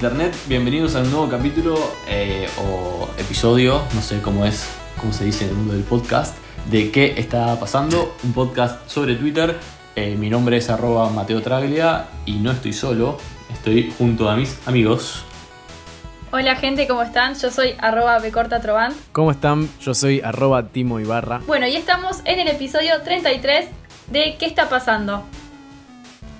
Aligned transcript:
Internet, 0.00 0.34
bienvenidos 0.46 0.96
a 0.96 1.00
un 1.00 1.10
nuevo 1.10 1.28
capítulo 1.28 1.78
eh, 2.08 2.48
o 2.58 3.06
episodio, 3.18 3.82
no 3.94 4.00
sé 4.00 4.22
cómo 4.22 4.46
es, 4.46 4.66
cómo 4.98 5.12
se 5.12 5.26
dice 5.26 5.44
en 5.44 5.50
el 5.50 5.56
mundo 5.56 5.74
del 5.74 5.82
podcast, 5.82 6.38
de 6.70 6.90
qué 6.90 7.16
está 7.18 7.60
pasando, 7.60 8.16
un 8.22 8.32
podcast 8.32 8.88
sobre 8.88 9.16
Twitter. 9.16 9.58
Eh, 9.96 10.16
mi 10.18 10.30
nombre 10.30 10.56
es 10.56 10.70
arroba 10.70 11.10
Mateo 11.10 11.42
Traglia 11.42 12.06
y 12.24 12.36
no 12.36 12.50
estoy 12.50 12.72
solo, 12.72 13.18
estoy 13.52 13.92
junto 13.98 14.30
a 14.30 14.36
mis 14.36 14.56
amigos. 14.66 15.22
Hola 16.32 16.56
gente, 16.56 16.88
¿cómo 16.88 17.02
están? 17.02 17.34
Yo 17.34 17.50
soy 17.50 17.74
arroba 17.78 18.20
becortatrovant. 18.20 18.96
¿Cómo 19.12 19.30
están? 19.30 19.68
Yo 19.82 19.92
soy 19.92 20.22
arroba 20.22 20.68
Timo 20.68 20.98
Ibarra. 20.98 21.42
Bueno, 21.46 21.66
y 21.66 21.76
estamos 21.76 22.22
en 22.24 22.40
el 22.40 22.48
episodio 22.48 23.02
33 23.02 23.68
de 24.10 24.36
¿Qué 24.38 24.46
está 24.46 24.70
pasando? 24.70 25.24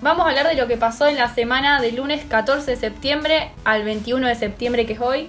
Vamos 0.02 0.24
a 0.24 0.30
hablar 0.30 0.46
de 0.48 0.54
lo 0.54 0.66
que 0.66 0.77
pasó 0.78 1.09
en 1.09 1.16
la 1.16 1.32
semana 1.34 1.80
del 1.80 1.96
lunes 1.96 2.24
14 2.27 2.70
de 2.70 2.77
septiembre 2.77 3.50
al 3.64 3.84
21 3.84 4.26
de 4.28 4.34
septiembre, 4.34 4.86
que 4.86 4.95
es 4.95 5.00
hoy. 5.00 5.28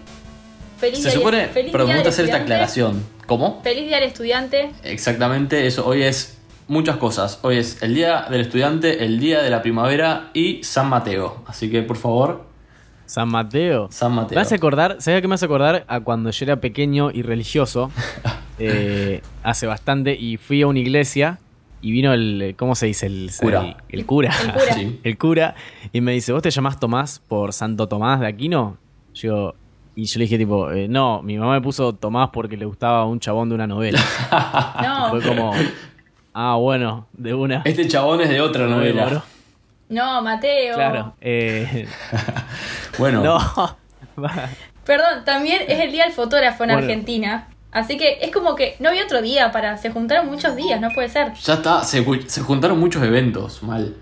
Feliz 0.77 0.99
Se 0.99 1.09
día- 1.09 1.17
supone, 1.17 1.47
feliz 1.47 1.71
pero 1.71 1.85
me 1.87 1.93
gusta 1.95 2.09
hacer 2.09 2.25
esta 2.25 2.37
estudiante. 2.37 2.53
aclaración. 2.53 3.03
¿Cómo? 3.27 3.61
Feliz 3.63 3.85
día 3.87 3.97
del 3.99 4.07
estudiante. 4.07 4.71
Exactamente, 4.83 5.67
eso. 5.67 5.85
Hoy 5.85 6.03
es 6.03 6.37
muchas 6.67 6.97
cosas. 6.97 7.39
Hoy 7.43 7.57
es 7.57 7.83
el 7.83 7.93
día 7.95 8.25
del 8.29 8.41
estudiante, 8.41 9.03
el 9.03 9.19
día 9.19 9.41
de 9.41 9.49
la 9.49 9.61
primavera 9.61 10.29
y 10.33 10.63
San 10.63 10.87
Mateo. 10.89 11.43
Así 11.47 11.69
que 11.69 11.81
por 11.81 11.97
favor, 11.97 12.45
San 13.05 13.27
Mateo. 13.27 13.89
San 13.91 14.13
Mateo. 14.13 14.35
Me 14.37 14.41
hace 14.41 14.55
acordar, 14.55 14.95
¿sabes 14.99 15.21
qué 15.21 15.27
me 15.27 15.35
hace 15.35 15.45
acordar? 15.45 15.83
A 15.89 15.99
cuando 15.99 16.31
yo 16.31 16.45
era 16.45 16.61
pequeño 16.61 17.11
y 17.11 17.23
religioso, 17.23 17.91
eh, 18.59 19.21
hace 19.43 19.67
bastante, 19.67 20.15
y 20.15 20.37
fui 20.37 20.61
a 20.61 20.67
una 20.67 20.79
iglesia 20.79 21.39
y 21.81 21.91
vino 21.91 22.13
el, 22.13 22.55
¿cómo 22.57 22.75
se 22.75 22.85
dice? 22.87 23.07
El 23.07 23.31
Cura. 23.39 23.61
El, 23.61 23.99
el 23.99 24.05
cura. 24.05 24.31
El 24.43 24.51
cura. 24.53 24.65
Sí. 24.75 24.99
El 25.03 25.17
cura, 25.17 25.55
y 25.91 26.01
me 26.01 26.11
dice, 26.13 26.31
¿vos 26.33 26.41
te 26.41 26.51
llamás 26.51 26.79
Tomás 26.79 27.19
por 27.27 27.53
Santo 27.53 27.87
Tomás 27.87 28.19
de 28.19 28.27
Aquino? 28.27 28.77
Yo, 29.13 29.55
y 29.95 30.05
yo 30.05 30.19
le 30.19 30.25
dije 30.25 30.37
tipo, 30.37 30.71
"Eh, 30.71 30.87
no, 30.87 31.21
mi 31.21 31.37
mamá 31.37 31.53
me 31.53 31.61
puso 31.61 31.93
Tomás 31.93 32.29
porque 32.31 32.55
le 32.57 32.65
gustaba 32.65 33.05
un 33.05 33.19
chabón 33.19 33.49
de 33.49 33.55
una 33.55 33.67
novela. 33.67 33.99
No, 34.81 35.09
Fue 35.09 35.21
como, 35.21 35.53
ah, 36.33 36.55
bueno, 36.55 37.07
de 37.13 37.33
una. 37.33 37.61
Este 37.65 37.87
chabón 37.87 38.21
es 38.21 38.29
de 38.29 38.39
otra 38.41 38.67
novela. 38.67 39.23
no, 39.89 40.21
Mateo. 40.21 40.75
Claro. 40.75 41.15
eh, 41.19 41.87
Bueno, 42.97 43.21
no. 43.23 43.39
Perdón, 44.85 45.23
también 45.25 45.61
es 45.67 45.79
el 45.79 45.91
día 45.91 46.03
del 46.05 46.13
fotógrafo 46.13 46.63
en 46.63 46.69
Bueno. 46.71 46.83
Argentina. 46.87 47.47
Así 47.71 47.97
que 47.97 48.17
es 48.21 48.31
como 48.31 48.55
que 48.55 48.75
no 48.79 48.89
había 48.89 49.03
otro 49.03 49.21
día 49.21 49.51
para. 49.51 49.77
Se 49.77 49.89
juntaron 49.91 50.27
muchos 50.27 50.55
días, 50.55 50.79
no 50.81 50.89
puede 50.89 51.09
ser. 51.09 51.33
ya 51.33 51.53
está, 51.55 51.83
se, 51.83 52.03
se 52.27 52.41
juntaron 52.41 52.79
muchos 52.79 53.01
eventos, 53.03 53.63
mal. 53.63 53.95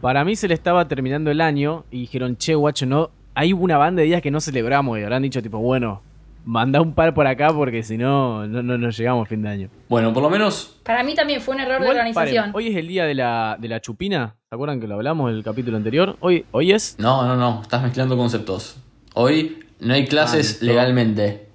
Para 0.00 0.24
mí 0.24 0.34
se 0.34 0.48
le 0.48 0.54
estaba 0.54 0.88
terminando 0.88 1.30
el 1.30 1.40
año 1.40 1.84
y 1.90 2.00
dijeron, 2.00 2.36
che, 2.36 2.54
guacho, 2.54 2.86
no, 2.86 3.10
hay 3.34 3.52
una 3.52 3.78
banda 3.78 4.00
de 4.00 4.06
días 4.06 4.22
que 4.22 4.30
no 4.30 4.40
celebramos 4.40 4.98
y 4.98 5.02
habrán 5.02 5.22
dicho 5.22 5.40
tipo, 5.42 5.58
bueno, 5.58 6.02
manda 6.44 6.80
un 6.80 6.92
par 6.94 7.14
por 7.14 7.26
acá 7.28 7.52
porque 7.52 7.84
si 7.84 7.96
no, 7.96 8.46
no, 8.48 8.62
no, 8.62 8.90
llegamos 8.90 9.26
a 9.26 9.28
fin 9.28 9.42
de 9.42 9.48
año. 9.48 9.68
Bueno, 9.88 10.12
por 10.12 10.22
lo 10.24 10.28
menos 10.30 10.80
Para 10.82 11.04
mí 11.04 11.14
también 11.14 11.40
fue 11.40 11.54
un 11.54 11.60
error 11.60 11.80
de 11.80 11.88
organización. 11.88 12.36
paren, 12.52 12.56
hoy 12.56 12.68
es 12.68 12.76
el 12.76 12.88
día 12.88 13.04
de 13.04 13.14
la, 13.14 13.56
de 13.60 13.68
la 13.68 13.80
chupina, 13.80 14.34
¿se 14.48 14.54
acuerdan 14.56 14.80
que 14.80 14.88
lo 14.88 14.94
hablamos 14.96 15.30
en 15.30 15.36
el 15.36 15.44
capítulo 15.44 15.76
anterior? 15.76 16.16
Hoy, 16.18 16.46
hoy 16.50 16.72
es... 16.72 16.96
No, 16.98 17.24
no, 17.26 17.36
no, 17.36 17.62
estás 17.62 17.82
mezclando 17.82 18.16
conceptos. 18.16 18.78
Hoy 19.14 19.60
no 19.78 19.94
hay 19.94 20.06
clases 20.06 20.58
Ah, 20.60 20.64
legalmente. 20.64 21.46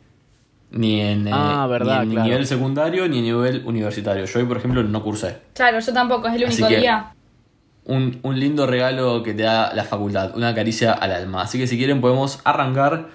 Ni 0.72 1.00
en, 1.02 1.28
eh, 1.28 1.32
Ah, 1.34 1.66
verdad, 1.70 2.00
ni 2.02 2.08
en 2.08 2.12
claro. 2.12 2.28
nivel 2.28 2.46
secundario 2.46 3.08
ni 3.08 3.20
en 3.20 3.24
nivel 3.24 3.64
universitario. 3.66 4.26
Yo 4.26 4.40
hoy, 4.40 4.46
por 4.46 4.58
ejemplo, 4.58 4.84
no 4.84 5.02
cursé. 5.04 5.38
Claro, 5.54 5.80
yo 5.80 5.94
tampoco, 5.94 6.28
es 6.28 6.36
el 6.36 6.44
Así 6.46 6.62
único 6.62 6.68
que- 6.76 6.80
día. 6.82 7.14
Un, 7.86 8.20
un 8.24 8.38
lindo 8.38 8.68
regalo 8.68 9.24
que 9.24 9.34
te 9.34 9.44
da 9.44 9.74
la 9.74 9.86
facultad, 9.86 10.36
una 10.36 10.54
caricia 10.54 10.92
al 10.92 11.14
alma. 11.14 11.42
Así 11.44 11.58
que 11.58 11.68
si 11.68 11.78
quieren 11.78 12.02
podemos 12.02 12.42
arrancar 12.44 13.08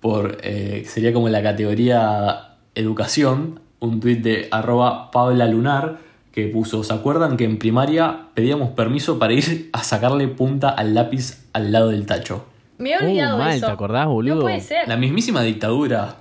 por, 0.00 0.36
eh, 0.42 0.84
sería 0.86 1.14
como 1.14 1.30
la 1.30 1.42
categoría 1.42 2.56
educación, 2.74 3.60
un 3.80 4.00
tuit 4.00 4.20
de 4.22 4.48
arroba 4.50 5.10
Paula 5.10 5.46
Lunar 5.46 5.96
que 6.32 6.46
puso, 6.48 6.84
¿se 6.84 6.92
acuerdan 6.92 7.38
que 7.38 7.44
en 7.44 7.58
primaria 7.58 8.26
pedíamos 8.34 8.68
permiso 8.70 9.18
para 9.18 9.32
ir 9.32 9.70
a 9.72 9.82
sacarle 9.82 10.28
punta 10.28 10.68
al 10.68 10.94
lápiz 10.94 11.46
al 11.54 11.72
lado 11.72 11.88
del 11.88 12.04
tacho? 12.04 12.44
Me 12.76 12.90
he 12.92 12.98
olvidado 12.98 13.36
Uh, 13.36 13.38
mal, 13.40 13.56
eso. 13.56 13.66
¿te 13.66 13.72
acordás, 13.72 14.06
boludo? 14.06 14.34
No 14.36 14.40
puede 14.42 14.60
ser. 14.60 14.86
La 14.86 14.96
mismísima 14.98 15.42
dictadura. 15.42 16.16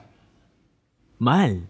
Mal. 1.20 1.64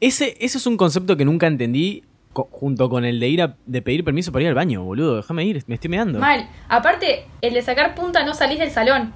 Ese, 0.00 0.36
ese 0.40 0.58
es 0.58 0.66
un 0.66 0.76
concepto 0.76 1.16
que 1.16 1.24
nunca 1.24 1.46
entendí 1.46 2.04
co- 2.32 2.48
junto 2.52 2.88
con 2.88 3.04
el 3.04 3.18
de 3.18 3.28
ir 3.28 3.42
a, 3.42 3.56
de 3.66 3.82
pedir 3.82 4.04
permiso 4.04 4.30
para 4.30 4.42
ir 4.44 4.48
al 4.48 4.54
baño, 4.54 4.84
boludo. 4.84 5.16
Déjame 5.16 5.44
ir, 5.44 5.62
me 5.66 5.74
estoy 5.74 5.90
meando. 5.90 6.18
Mal. 6.20 6.48
Aparte, 6.68 7.24
el 7.42 7.54
de 7.54 7.62
sacar 7.62 7.94
punta 7.94 8.24
no 8.24 8.34
salís 8.34 8.58
del 8.58 8.70
salón. 8.70 9.12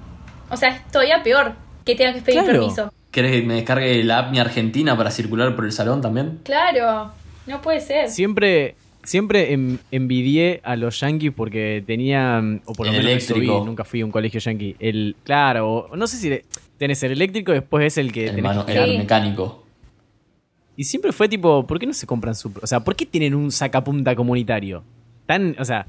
O 0.49 0.57
sea, 0.57 0.69
es 0.69 0.91
todavía 0.91 1.23
peor 1.23 1.53
que 1.85 1.95
tengas 1.95 2.15
que 2.15 2.21
pedir 2.21 2.41
Claro. 2.43 2.59
permiso. 2.59 2.93
¿Querés 3.11 3.31
que 3.31 3.41
me 3.47 3.53
descargue 3.55 4.03
la 4.03 4.19
app 4.19 4.31
Mi 4.31 4.39
Argentina 4.39 4.97
para 4.97 5.11
circular 5.11 5.55
por 5.55 5.65
el 5.65 5.71
salón 5.71 6.01
también? 6.01 6.39
Claro, 6.43 7.11
no 7.47 7.61
puede 7.61 7.79
ser. 7.79 8.09
Siempre, 8.09 8.75
siempre 9.03 9.53
en- 9.53 9.79
envidié 9.91 10.59
a 10.63 10.75
los 10.75 10.99
yankees 10.99 11.31
porque 11.33 11.83
tenían, 11.85 12.61
o 12.65 12.73
por 12.73 12.87
lo 12.87 12.91
El 12.93 13.03
menos 13.03 13.23
eso 13.23 13.33
eléctrico. 13.35 13.61
vi, 13.61 13.65
nunca 13.67 13.83
fui 13.85 14.01
a 14.01 14.05
un 14.05 14.11
colegio 14.11 14.39
yankee. 14.39 14.75
El, 14.79 15.15
claro, 15.23 15.71
o- 15.71 15.95
no 15.95 16.07
sé 16.07 16.17
si 16.17 16.29
le- 16.29 16.45
tenés 16.77 17.01
el 17.03 17.11
eléctrico, 17.11 17.51
después 17.51 17.85
es 17.85 17.97
el 17.97 18.11
que 18.11 18.25
El, 18.25 18.35
tenés 18.35 18.43
mano- 18.43 18.65
que- 18.65 18.75
el 18.77 18.91
Sí. 18.91 18.97
mecánico. 18.97 19.63
Y 20.75 20.85
siempre 20.85 21.11
fue 21.11 21.29
tipo, 21.29 21.65
¿por 21.67 21.77
qué 21.79 21.85
no 21.85 21.93
se 21.93 22.07
compran 22.07 22.33
su... 22.35 22.51
O 22.61 22.65
sea, 22.67 22.79
¿por 22.79 22.95
qué 22.95 23.05
tienen 23.05 23.35
un 23.35 23.51
sacapunta 23.51 24.15
comunitario? 24.15 24.83
Tan, 25.27 25.55
o 25.59 25.65
sea, 25.65 25.85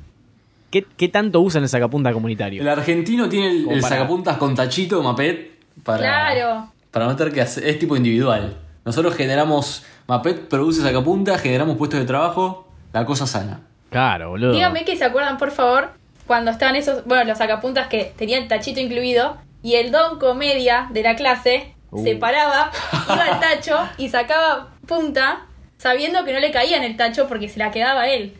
¿qué, 0.70 0.84
qué 0.96 1.08
tanto 1.08 1.40
usan 1.40 1.62
el 1.62 1.68
sacapunta 1.68 2.12
comunitario? 2.12 2.60
El 2.60 2.68
argentino 2.68 3.28
tiene 3.28 3.50
el, 3.50 3.64
Como 3.64 3.76
el 3.76 3.80
para- 3.82 3.96
sacapuntas 3.96 4.36
con 4.36 4.54
tachito, 4.54 5.02
mapet, 5.02 5.52
para, 5.82 5.98
Claro. 6.00 6.68
para 6.90 7.06
no 7.06 7.16
tener 7.16 7.32
que 7.32 7.40
hacer, 7.40 7.64
es 7.66 7.78
tipo 7.78 7.96
individual. 7.96 8.56
Nosotros 8.84 9.14
generamos, 9.16 9.84
mapet 10.06 10.48
produce 10.48 10.82
sacapuntas, 10.82 11.40
generamos 11.40 11.78
puestos 11.78 11.98
de 11.98 12.04
trabajo, 12.06 12.68
la 12.92 13.06
cosa 13.06 13.26
sana. 13.26 13.62
Claro, 13.88 14.30
boludo. 14.30 14.52
Díganme 14.52 14.84
que 14.84 14.96
se 14.96 15.04
acuerdan, 15.04 15.38
por 15.38 15.50
favor, 15.50 15.92
cuando 16.26 16.50
estaban 16.50 16.76
esos, 16.76 17.04
bueno, 17.06 17.24
los 17.24 17.38
sacapuntas 17.38 17.86
que 17.88 18.12
tenían 18.18 18.42
el 18.42 18.48
tachito 18.48 18.80
incluido 18.80 19.38
y 19.64 19.74
el 19.74 19.90
don 19.90 20.20
comedia 20.20 20.88
de 20.92 21.02
la 21.02 21.16
clase 21.16 21.74
Uh. 21.90 22.02
se 22.02 22.16
paraba, 22.16 22.72
iba 23.06 23.24
al 23.24 23.38
tacho 23.38 23.76
y 23.98 24.08
sacaba 24.08 24.70
punta 24.88 25.46
sabiendo 25.78 26.24
que 26.24 26.32
no 26.32 26.40
le 26.40 26.50
caía 26.50 26.76
en 26.76 26.82
el 26.82 26.96
tacho 26.96 27.28
porque 27.28 27.48
se 27.48 27.60
la 27.60 27.70
quedaba 27.70 28.08
él. 28.08 28.34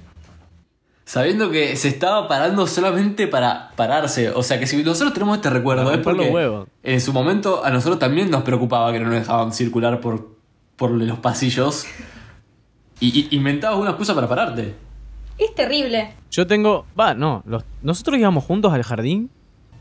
Sabiendo 1.05 1.51
que 1.51 1.77
se 1.77 1.87
estaba 1.89 2.27
parando 2.27 2.67
solamente 2.67 3.29
para 3.29 3.71
pararse. 3.77 4.31
O 4.31 4.43
sea 4.43 4.59
que 4.59 4.67
si 4.67 4.83
nosotros 4.83 5.13
tenemos 5.13 5.37
este 5.37 5.51
recuerdo 5.51 5.93
es 5.93 5.99
porque 5.99 6.65
en 6.83 7.01
su 7.01 7.13
momento 7.13 7.65
a 7.65 7.71
nosotros 7.71 7.99
también 8.01 8.29
nos 8.31 8.43
preocupaba 8.43 8.91
que 8.91 8.99
no 8.99 9.07
nos 9.07 9.21
dejaban 9.21 9.53
circular 9.53 10.01
por, 10.01 10.35
por 10.77 10.91
los 10.91 11.19
pasillos. 11.21 11.87
Y, 13.01 13.29
y 13.31 13.37
inventabas 13.37 13.79
una 13.79 13.91
excusa 13.91 14.15
para 14.15 14.29
pararte. 14.29 14.75
Es 15.39 15.55
terrible. 15.55 16.15
Yo 16.31 16.47
tengo... 16.47 16.87
Va, 16.99 17.13
no. 17.15 17.43
los- 17.47 17.65
nosotros 17.83 18.19
íbamos 18.19 18.43
juntos 18.45 18.73
al 18.73 18.83
jardín. 18.83 19.31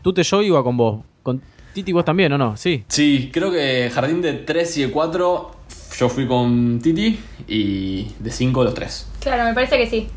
Tú 0.01 0.13
te 0.13 0.23
yo 0.23 0.41
iba 0.41 0.61
con 0.63 0.75
vos. 0.77 1.01
Con 1.23 1.41
Titi 1.73 1.91
vos 1.91 2.05
también, 2.05 2.31
¿o 2.33 2.37
no? 2.37 2.55
Sí. 2.57 2.83
Sí, 2.87 3.29
creo 3.33 3.51
que 3.51 3.89
jardín 3.91 4.21
de 4.21 4.33
3 4.33 4.77
y 4.77 4.81
de 4.83 4.91
4 4.91 5.51
yo 5.97 6.09
fui 6.09 6.27
con 6.27 6.79
Titi 6.81 7.19
y 7.47 8.07
de 8.19 8.29
5 8.31 8.63
los 8.63 8.73
3. 8.73 9.09
Claro, 9.21 9.43
me 9.45 9.53
parece 9.53 9.77
que 9.77 9.87
sí. 9.89 10.07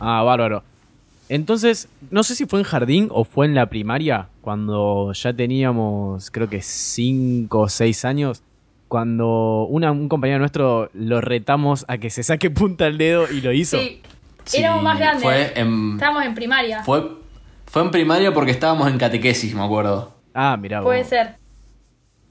Ah, 0.00 0.22
bárbaro. 0.22 0.62
Entonces, 1.28 1.88
no 2.10 2.22
sé 2.22 2.34
si 2.34 2.46
fue 2.46 2.60
en 2.60 2.64
jardín 2.64 3.08
o 3.10 3.24
fue 3.24 3.46
en 3.46 3.54
la 3.54 3.66
primaria, 3.70 4.28
cuando 4.42 5.12
ya 5.14 5.32
teníamos, 5.32 6.30
creo 6.30 6.48
que 6.48 6.60
5 6.62 7.60
o 7.60 7.68
6 7.68 8.04
años, 8.04 8.42
cuando 8.88 9.64
una- 9.70 9.92
un 9.92 10.08
compañero 10.08 10.38
nuestro 10.40 10.90
lo 10.92 11.20
retamos 11.22 11.84
a 11.88 11.96
que 11.98 12.10
se 12.10 12.22
saque 12.22 12.50
punta 12.50 12.84
al 12.86 12.98
dedo 12.98 13.30
y 13.30 13.40
lo 13.40 13.52
hizo. 13.52 13.78
Sí. 13.78 14.02
Éramos 14.54 14.82
más 14.82 14.98
grandes. 14.98 15.22
Fue 15.22 15.52
en, 15.58 15.92
Estábamos 15.94 16.24
en 16.24 16.34
primaria. 16.34 16.82
fue, 16.82 17.02
fue 17.66 17.82
en 17.82 17.90
primaria 17.90 18.34
porque 18.34 18.50
estábamos 18.50 18.90
en 18.90 18.98
catequesis, 18.98 19.54
me 19.54 19.62
acuerdo. 19.64 20.12
Ah, 20.34 20.56
mirá 20.56 20.80
vos. 20.80 20.86
Puede 20.88 21.04
ser. 21.04 21.36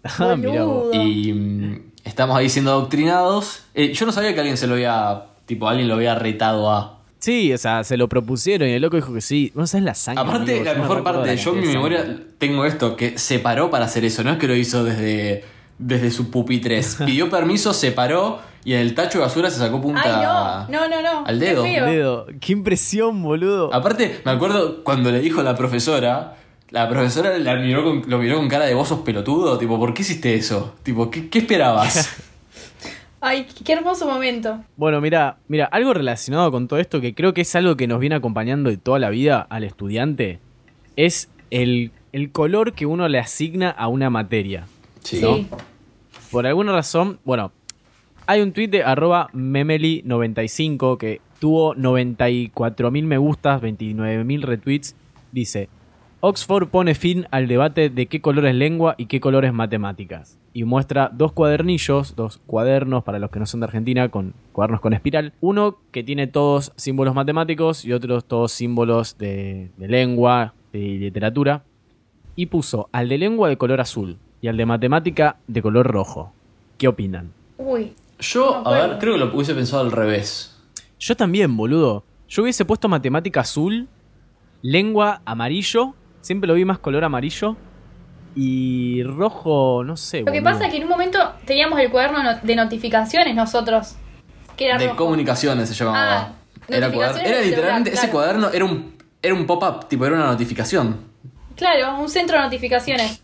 Ah, 0.19 0.36
mirá 0.36 0.63
vos. 0.63 0.88
Boludo. 0.88 0.94
Y 1.03 1.31
mm, 1.33 1.92
estamos 2.03 2.36
ahí 2.36 2.50
siendo 2.50 2.71
adoctrinados. 2.71 3.65
Eh, 3.75 3.94
yo 3.94 4.06
no 4.07 4.12
sabía 4.12 4.33
que 4.33 4.39
alguien 4.39 4.57
se 4.57 4.65
lo 4.68 4.74
había. 4.74 5.25
Tipo, 5.45 5.68
alguien 5.68 5.88
lo 5.88 5.95
había 5.95 6.15
retado 6.15 6.71
a. 6.71 6.98
Sí, 7.19 7.53
o 7.53 7.57
sea, 7.59 7.83
se 7.83 7.98
lo 7.98 8.09
propusieron 8.09 8.68
y 8.68 8.71
el 8.71 8.81
loco 8.81 8.95
dijo 8.95 9.13
que 9.13 9.21
sí. 9.21 9.51
No 9.53 9.68
sabes 9.68 9.86
la 9.86 9.94
sangre. 9.94 10.24
Aparte, 10.24 10.51
amigo, 10.53 10.65
la 10.65 10.74
mejor 10.74 10.98
recuerdo 10.98 11.19
parte, 11.21 11.38
yo 11.38 11.53
en 11.53 11.59
mi 11.62 11.68
memoria 11.68 12.18
tengo 12.39 12.65
esto, 12.65 12.95
que 12.95 13.19
se 13.19 13.38
paró 13.38 13.69
para 13.69 13.86
hacer 13.86 14.04
eso, 14.06 14.24
no 14.24 14.31
es 14.31 14.38
que 14.39 14.47
lo 14.47 14.56
hizo 14.56 14.83
desde, 14.83 15.44
desde 15.77 16.09
su 16.09 16.31
pupitres. 16.31 16.97
Pidió 17.06 17.30
permiso, 17.30 17.74
se 17.75 17.92
paró 17.92 18.39
y 18.65 18.74
en 18.74 18.80
el 18.80 18.95
tacho 18.95 19.19
de 19.19 19.25
basura 19.25 19.51
se 19.51 19.59
sacó 19.59 19.80
punta 19.80 20.01
Ay, 20.04 20.68
no, 20.71 20.88
no, 20.88 20.89
no, 20.89 21.01
no. 21.04 21.25
al 21.27 21.38
Qué 21.39 21.45
dedo. 21.45 21.62
feo. 21.63 21.86
Dedo. 21.86 22.25
Qué 22.39 22.54
impresión, 22.54 23.21
boludo. 23.21 23.71
Aparte, 23.71 24.21
me 24.25 24.31
acuerdo 24.31 24.83
cuando 24.83 25.12
le 25.12 25.19
dijo 25.19 25.42
a 25.42 25.44
la 25.44 25.56
profesora, 25.56 26.38
la 26.71 26.89
profesora 26.89 27.38
la 27.38 27.56
miró 27.56 27.83
con- 27.83 28.03
lo 28.09 28.18
miró 28.18 28.38
con 28.38 28.47
cara 28.50 28.65
de 28.65 28.73
vos 28.73 28.88
sos 28.88 29.01
pelotudo, 29.01 29.57
tipo, 29.57 29.77
¿por 29.79 29.94
qué 29.94 30.01
hiciste 30.01 30.33
eso? 30.35 30.75
Tipo, 30.83 31.09
¿qué, 31.12 31.29
qué 31.29 31.39
esperabas? 31.39 32.09
Ay, 33.23 33.45
qué 33.63 33.73
hermoso 33.73 34.07
momento. 34.07 34.59
Bueno, 34.77 35.00
mira, 35.00 35.38
mira, 35.47 35.65
algo 35.65 35.94
relacionado 35.94 36.51
con 36.51 36.68
todo 36.68 36.79
esto 36.79 37.00
que 37.01 37.13
creo 37.13 37.33
que 37.35 37.41
es 37.41 37.56
algo 37.56 37.77
que 37.77 37.88
nos 37.88 38.00
viene 38.00 38.15
acompañando 38.15 38.69
de 38.71 38.77
toda 38.77 38.97
la 38.97 39.12
vida 39.12 39.45
al 39.50 39.63
estudiante 39.63 40.39
es 40.95 41.29
el, 41.51 41.91
el 42.13 42.31
color 42.31 42.73
que 42.73 42.88
uno 42.88 43.07
le 43.07 43.19
asigna 43.19 43.69
a 43.69 43.88
una 43.89 44.09
materia. 44.09 44.65
Sí. 45.03 45.18
Sí. 45.19 45.47
Por 46.31 46.47
alguna 46.47 46.71
razón, 46.71 47.19
bueno, 47.23 47.51
hay 48.25 48.41
un 48.41 48.53
tweet 48.53 48.69
de 48.69 48.83
arroba 48.83 49.29
memeli95 49.33 50.97
que 50.97 51.21
tuvo 51.39 51.75
94.000 51.75 53.03
me 53.03 53.18
gustas, 53.18 53.62
29.000 53.62 54.41
retweets. 54.41 54.95
Dice, 55.31 55.69
Oxford 56.23 56.68
pone 56.68 56.94
fin 56.94 57.25
al 57.31 57.47
debate 57.47 57.89
de 57.89 58.06
qué 58.06 58.21
color 58.21 58.45
es 58.45 58.53
lengua 58.53 58.94
y 58.95 59.07
qué 59.07 59.19
color 59.19 59.44
es 59.44 59.53
matemáticas. 59.53 60.38
Y 60.53 60.65
muestra 60.65 61.09
dos 61.12 61.31
cuadernillos, 61.31 62.15
dos 62.15 62.39
cuadernos 62.45 63.03
para 63.03 63.18
los 63.18 63.31
que 63.31 63.39
no 63.39 63.47
son 63.47 63.62
de 63.62 63.65
Argentina, 63.65 64.07
con 64.09 64.35
cuadernos 64.51 64.81
con 64.81 64.94
espiral. 64.94 65.33
Uno 65.41 65.79
que 65.91 66.03
tiene 66.03 66.27
todos 66.27 66.73
símbolos 66.75 67.15
matemáticos 67.15 67.85
y 67.85 67.94
otros 67.94 68.25
todos 68.25 68.51
símbolos 68.51 69.18
de, 69.18 69.71
de 69.77 69.88
lengua 69.88 70.53
y 70.71 71.00
literatura. 71.00 71.63
Y 72.35 72.45
puso 72.45 72.88
al 72.91 73.09
de 73.09 73.18
lengua 73.18 73.50
de 73.50 73.57
color 73.57 73.81
azul 73.81 74.19
y 74.41 74.47
al 74.47 74.57
de 74.57 74.68
matemática 74.68 75.38
de 75.47 75.63
color 75.63 75.88
rojo. 75.88 76.33
¿Qué 76.77 76.88
opinan? 76.88 77.31
Uy. 77.57 77.94
Yo, 78.19 78.62
No 78.63 78.69
a 78.69 78.88
ver, 78.88 79.00
creo 79.00 79.13
que 79.13 79.19
lo 79.19 79.33
hubiese 79.33 79.56
pensado 79.56 79.81
al 79.81 79.91
revés. 79.91 80.56
Yo 81.00 81.18
también, 81.18 81.57
boludo. 81.57 82.03
Yo 82.29 82.44
hubiese 82.44 82.63
puesto 82.63 82.88
matemática 82.88 83.39
azul, 83.39 83.88
lengua 84.62 85.23
amarillo, 85.25 85.95
siempre 86.21 86.47
lo 86.47 86.53
vi 86.53 86.65
más 86.65 86.79
color 86.79 87.03
amarillo, 87.03 87.56
y 88.35 89.03
rojo, 89.03 89.83
no 89.83 89.97
sé. 89.97 90.19
Lo 90.19 90.25
que 90.31 90.39
boludo. 90.39 90.53
pasa 90.53 90.65
es 90.65 90.71
que 90.71 90.77
en 90.77 90.83
un 90.83 90.89
momento 90.89 91.19
teníamos 91.45 91.79
el 91.79 91.89
cuaderno 91.91 92.23
no- 92.23 92.39
de 92.41 92.56
notificaciones 92.56 93.35
nosotros. 93.35 93.95
Que 94.56 94.68
era 94.68 94.77
De 94.77 94.85
rojo. 94.88 94.97
comunicaciones 94.97 95.68
se 95.69 95.75
llamaba. 95.75 96.19
Ah, 96.19 96.31
era, 96.68 96.91
cuaderno- 96.91 97.19
era 97.19 97.41
literalmente, 97.41 97.50
celular, 97.51 97.88
ese 97.88 97.97
claro. 97.97 98.12
cuaderno 98.12 98.50
era 98.53 98.65
un, 98.65 98.95
era 99.21 99.33
un 99.33 99.45
pop-up, 99.45 99.88
tipo, 99.89 100.06
era 100.06 100.15
una 100.15 100.25
notificación. 100.27 100.97
Claro, 101.56 102.00
un 102.00 102.09
centro 102.09 102.38
de 102.38 102.44
notificaciones. 102.44 103.21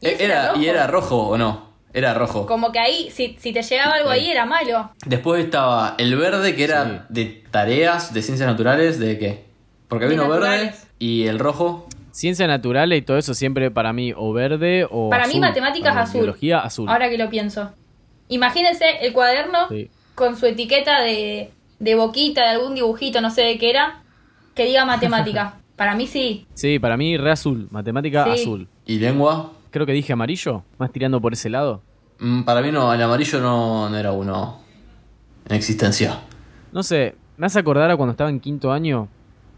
Y 0.00 0.06
E- 0.08 0.24
Era, 0.24 0.34
era 0.34 0.52
y 0.56 0.56
rojo. 0.56 0.64
era 0.70 0.86
rojo 0.86 1.16
o 1.28 1.38
no. 1.38 1.70
Era 1.92 2.14
rojo. 2.14 2.46
Como 2.46 2.70
que 2.70 2.78
ahí, 2.78 3.10
si, 3.10 3.36
si 3.40 3.52
te 3.52 3.62
llegaba 3.62 3.94
algo 3.94 4.10
ahí, 4.10 4.30
era 4.30 4.44
malo. 4.46 4.90
Después 5.06 5.44
estaba 5.44 5.94
el 5.98 6.14
verde 6.16 6.54
que 6.54 6.64
era 6.64 6.84
Sí. 6.84 7.00
de 7.08 7.24
tareas 7.50 8.12
de 8.14 8.22
ciencias 8.22 8.48
naturales, 8.48 8.98
¿de 9.00 9.18
qué? 9.18 9.44
Porque 9.88 10.04
había 10.04 10.20
uno 10.22 10.28
verde 10.28 10.72
y 11.00 11.26
el 11.26 11.38
rojo. 11.40 11.86
Ciencia 12.12 12.46
natural 12.46 12.92
y 12.92 13.02
todo 13.02 13.18
eso 13.18 13.34
siempre 13.34 13.70
para 13.70 13.92
mí 13.92 14.12
o 14.16 14.32
verde 14.32 14.86
o 14.90 15.10
Para 15.10 15.26
mí 15.26 15.38
matemáticas 15.38 15.92
Para 15.92 16.02
azul. 16.04 16.20
Biología 16.22 16.58
azul. 16.60 16.88
Ahora 16.88 17.08
que 17.08 17.18
lo 17.18 17.28
pienso. 17.30 17.70
Imagínense 18.28 18.84
el 19.02 19.12
cuaderno 19.12 19.68
Sí. 19.68 19.90
con 20.14 20.36
su 20.36 20.46
etiqueta 20.46 21.00
de, 21.02 21.50
de 21.78 21.94
boquita, 21.94 22.42
de 22.42 22.48
algún 22.48 22.74
dibujito, 22.74 23.20
no 23.20 23.30
sé 23.30 23.42
de 23.42 23.58
qué 23.58 23.70
era, 23.70 24.02
que 24.54 24.64
diga 24.66 24.84
matemática. 24.84 25.54
Para 25.76 25.94
mí 25.94 26.06
sí. 26.06 26.46
Sí, 26.52 26.78
para 26.78 26.98
mí 26.98 27.16
re 27.16 27.30
azul, 27.30 27.66
matemática 27.70 28.24
Sí. 28.34 28.42
azul. 28.42 28.68
¿Y 28.84 28.98
lengua? 28.98 29.52
Creo 29.70 29.86
que 29.86 29.92
dije 29.92 30.12
amarillo, 30.12 30.62
más 30.78 30.92
tirando 30.92 31.20
por 31.22 31.32
ese 31.32 31.48
lado. 31.48 31.80
Mm, 32.18 32.42
para 32.42 32.60
mí 32.60 32.70
no, 32.70 32.92
el 32.92 33.00
amarillo 33.00 33.40
no, 33.40 33.88
no 33.88 33.96
era 33.96 34.12
uno 34.12 34.60
en 35.48 35.56
existencia. 35.56 36.20
No 36.70 36.82
sé, 36.82 37.14
me 37.38 37.46
hace 37.46 37.58
acordar 37.58 37.90
a 37.90 37.96
cuando 37.96 38.10
estaba 38.10 38.28
en 38.28 38.40
quinto 38.40 38.72
año, 38.72 39.08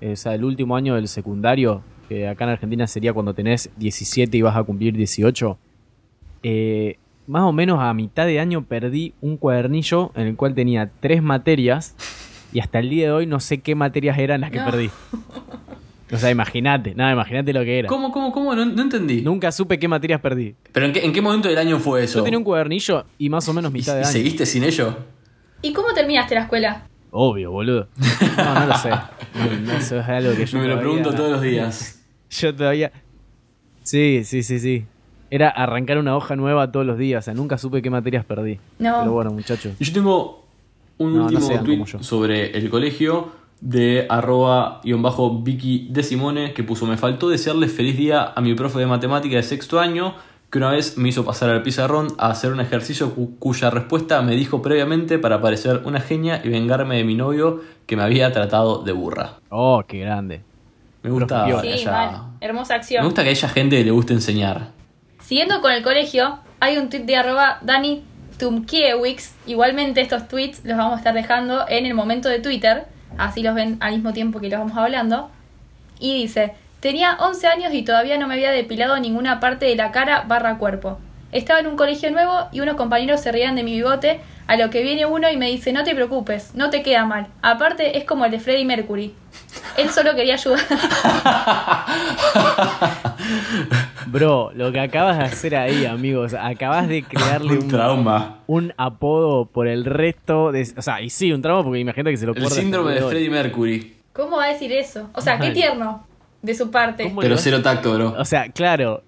eh, 0.00 0.12
o 0.12 0.16
sea, 0.16 0.34
el 0.34 0.44
último 0.44 0.76
año 0.76 0.94
del 0.94 1.08
secundario, 1.08 1.82
que 2.12 2.28
acá 2.28 2.44
en 2.44 2.50
Argentina 2.50 2.86
sería 2.86 3.12
cuando 3.12 3.34
tenés 3.34 3.70
17 3.76 4.36
y 4.36 4.42
vas 4.42 4.56
a 4.56 4.62
cumplir 4.62 4.94
18. 4.96 5.56
Eh, 6.42 6.96
más 7.26 7.42
o 7.44 7.52
menos 7.52 7.80
a 7.80 7.92
mitad 7.94 8.26
de 8.26 8.40
año 8.40 8.64
perdí 8.64 9.14
un 9.20 9.36
cuadernillo 9.36 10.10
en 10.16 10.26
el 10.26 10.36
cual 10.36 10.54
tenía 10.54 10.90
tres 11.00 11.22
materias 11.22 11.94
y 12.52 12.60
hasta 12.60 12.80
el 12.80 12.90
día 12.90 13.06
de 13.06 13.12
hoy 13.12 13.26
no 13.26 13.40
sé 13.40 13.58
qué 13.58 13.74
materias 13.74 14.18
eran 14.18 14.40
las 14.42 14.50
que 14.50 14.58
No. 14.58 14.66
perdí. 14.66 14.90
O 16.12 16.18
sea, 16.18 16.30
imagínate, 16.30 16.94
nada, 16.94 17.12
imagínate 17.12 17.54
lo 17.54 17.64
que 17.64 17.78
era. 17.78 17.88
¿Cómo, 17.88 18.12
cómo, 18.12 18.32
cómo? 18.32 18.54
No, 18.54 18.66
no 18.66 18.82
entendí. 18.82 19.22
Nunca 19.22 19.50
supe 19.50 19.78
qué 19.78 19.88
materias 19.88 20.20
perdí. 20.20 20.54
¿Pero 20.72 20.84
en 20.84 20.92
qué, 20.92 21.04
en 21.06 21.12
qué 21.14 21.22
momento 21.22 21.48
del 21.48 21.56
año 21.56 21.78
fue 21.78 22.04
eso? 22.04 22.18
Yo 22.18 22.24
tenía 22.24 22.36
un 22.38 22.44
cuadernillo 22.44 23.06
y 23.16 23.30
más 23.30 23.48
o 23.48 23.54
menos 23.54 23.70
¿Y, 23.70 23.74
mitad 23.74 23.94
de 23.94 24.00
y 24.00 24.04
año. 24.04 24.12
seguiste 24.12 24.44
sin 24.44 24.62
ello? 24.64 24.94
¿Y 25.62 25.72
cómo 25.72 25.94
terminaste 25.94 26.34
la 26.34 26.42
escuela? 26.42 26.86
Obvio, 27.12 27.50
boludo. 27.50 27.88
No, 28.36 28.54
no 28.60 28.66
lo 28.66 28.74
sé. 28.76 28.90
No, 29.34 29.46
no, 29.72 29.72
eso 29.78 29.98
es 30.00 30.06
algo 30.08 30.36
que 30.36 30.44
yo 30.44 30.58
Me 30.58 30.68
lo 30.68 30.78
pregunto 30.78 31.14
todos 31.14 31.30
los 31.30 31.40
días. 31.40 32.01
Yo 32.32 32.54
todavía. 32.54 32.90
Sí, 33.82 34.22
sí, 34.24 34.42
sí, 34.42 34.58
sí. 34.58 34.84
Era 35.30 35.48
arrancar 35.48 35.98
una 35.98 36.16
hoja 36.16 36.36
nueva 36.36 36.70
todos 36.72 36.84
los 36.86 36.98
días. 36.98 37.22
O 37.22 37.24
sea, 37.24 37.34
nunca 37.34 37.58
supe 37.58 37.80
qué 37.82 37.90
materias 37.90 38.24
perdí. 38.24 38.58
No. 38.78 38.98
Pero 39.00 39.12
bueno, 39.12 39.30
muchachos. 39.32 39.74
Y 39.78 39.84
yo 39.84 39.92
tengo 39.92 40.44
un 40.98 41.12
No, 41.14 41.18
no 41.20 41.24
último 41.26 41.40
sean 41.46 41.64
tweet 41.64 41.84
sobre 42.00 42.56
el 42.56 42.68
colegio 42.70 43.32
de 43.60 44.06
arroba 44.08 44.80
guion 44.84 45.02
bajo 45.02 45.38
Vicky 45.40 45.88
de 45.90 46.02
Simone 46.02 46.52
que 46.52 46.64
puso 46.64 46.84
me 46.86 46.96
faltó 46.96 47.28
desearle 47.28 47.68
feliz 47.68 47.96
día 47.96 48.32
a 48.34 48.40
mi 48.40 48.54
profe 48.54 48.78
de 48.80 48.86
matemática 48.86 49.36
de 49.36 49.42
sexto 49.44 49.78
año 49.78 50.14
que 50.50 50.58
una 50.58 50.70
vez 50.70 50.98
me 50.98 51.08
hizo 51.08 51.24
pasar 51.24 51.48
al 51.48 51.62
pizarrón 51.62 52.08
a 52.18 52.28
hacer 52.28 52.52
un 52.52 52.60
ejercicio 52.60 53.14
cu- 53.14 53.36
cuya 53.38 53.70
respuesta 53.70 54.20
me 54.20 54.34
dijo 54.36 54.60
previamente 54.62 55.18
para 55.18 55.40
parecer 55.40 55.80
una 55.84 56.00
genia 56.00 56.42
y 56.44 56.48
vengarme 56.50 56.96
de 56.96 57.04
mi 57.04 57.14
novio 57.14 57.60
que 57.86 57.96
me 57.96 58.02
había 58.02 58.32
tratado 58.32 58.82
de 58.82 58.92
burra. 58.92 59.38
Oh, 59.48 59.82
qué 59.86 60.00
grande. 60.00 60.42
Me 61.02 61.10
gusta 61.10 61.46
Sí, 61.62 61.68
haya- 61.72 61.90
mal. 61.90 62.10
Hermosa 62.40 62.74
me 62.74 62.78
acción. 62.80 63.04
gusta 63.04 63.22
que 63.24 63.30
haya 63.30 63.48
gente 63.48 63.76
que 63.76 63.84
le 63.84 63.90
guste 63.90 64.12
enseñar. 64.12 64.68
Siguiendo 65.20 65.60
con 65.60 65.72
el 65.72 65.82
colegio, 65.82 66.38
hay 66.60 66.76
un 66.76 66.88
tweet 66.90 67.04
de 67.04 67.16
arroba 67.16 67.58
Dani 67.62 68.02
Tumkiewicz. 68.38 69.32
Igualmente 69.46 70.00
estos 70.00 70.28
tweets 70.28 70.64
los 70.64 70.76
vamos 70.76 70.94
a 70.94 70.98
estar 70.98 71.14
dejando 71.14 71.64
en 71.68 71.86
el 71.86 71.94
momento 71.94 72.28
de 72.28 72.40
Twitter. 72.40 72.84
Así 73.18 73.42
los 73.42 73.54
ven 73.54 73.76
al 73.80 73.92
mismo 73.92 74.12
tiempo 74.12 74.40
que 74.40 74.48
los 74.48 74.58
vamos 74.58 74.76
hablando. 74.76 75.30
Y 76.00 76.14
dice, 76.14 76.54
tenía 76.80 77.16
11 77.20 77.46
años 77.46 77.72
y 77.74 77.82
todavía 77.82 78.18
no 78.18 78.26
me 78.26 78.34
había 78.34 78.50
depilado 78.50 78.98
ninguna 78.98 79.38
parte 79.40 79.66
de 79.66 79.76
la 79.76 79.92
cara 79.92 80.24
barra 80.26 80.58
cuerpo. 80.58 80.98
Estaba 81.30 81.60
en 81.60 81.66
un 81.68 81.76
colegio 81.76 82.10
nuevo 82.10 82.48
y 82.52 82.60
unos 82.60 82.74
compañeros 82.76 83.20
se 83.20 83.32
reían 83.32 83.54
de 83.56 83.62
mi 83.62 83.72
bigote, 83.72 84.20
a 84.48 84.56
lo 84.56 84.68
que 84.70 84.82
viene 84.82 85.06
uno 85.06 85.30
y 85.30 85.36
me 85.36 85.46
dice, 85.48 85.72
no 85.72 85.82
te 85.84 85.94
preocupes, 85.94 86.54
no 86.54 86.68
te 86.68 86.82
queda 86.82 87.06
mal. 87.06 87.28
Aparte 87.40 87.96
es 87.96 88.04
como 88.04 88.24
el 88.24 88.30
de 88.32 88.38
Freddie 88.40 88.64
Mercury. 88.66 89.14
Él 89.76 89.90
solo 89.90 90.14
quería 90.14 90.34
ayudar. 90.34 90.60
Bro, 94.06 94.52
lo 94.54 94.72
que 94.72 94.80
acabas 94.80 95.18
de 95.18 95.24
hacer 95.24 95.56
ahí, 95.56 95.86
amigos. 95.86 96.34
Acabas 96.34 96.88
de 96.88 97.02
crearle 97.02 97.52
Un 97.58 97.62
un, 97.64 97.68
trauma. 97.68 98.38
un 98.46 98.74
apodo 98.76 99.46
por 99.46 99.68
el 99.68 99.84
resto 99.84 100.52
de. 100.52 100.68
O 100.76 100.82
sea, 100.82 101.00
y 101.00 101.10
sí, 101.10 101.32
un 101.32 101.40
trauma 101.42 101.62
porque 101.64 101.78
imagínate 101.78 102.10
que 102.10 102.16
se 102.16 102.26
lo 102.26 102.34
El 102.34 102.48
síndrome 102.48 102.92
de. 102.94 103.02
Freddie 103.02 103.30
Mercury. 103.30 103.96
¿Cómo 104.12 104.36
va 104.36 104.44
a 104.44 104.48
decir 104.48 104.72
eso? 104.72 105.08
O 105.14 105.20
sea, 105.20 105.38
qué 105.38 105.50
tierno 105.52 106.06
de 106.42 106.54
su 106.54 106.70
parte. 106.70 107.04
¿Cómo 107.04 107.22
le 107.22 107.28
Pero 107.28 107.38
cero 107.38 107.62
tacto, 107.62 107.94
bro. 107.94 108.14
O 108.18 108.24
sea, 108.24 108.48
claro. 108.50 109.02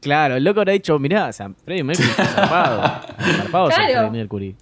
Claro, 0.00 0.34
el 0.34 0.42
loco 0.42 0.58
habrá 0.60 0.72
dicho, 0.72 0.98
mirá, 0.98 1.28
o 1.28 1.32
sea, 1.32 1.48
Freddie 1.64 1.84
Mercury 1.84 2.08
está 2.08 2.24
zarpado. 2.24 2.82
Zarpado 3.36 3.66
Claro. 3.68 3.84
Freddie 3.92 4.10
Mercury. 4.10 4.56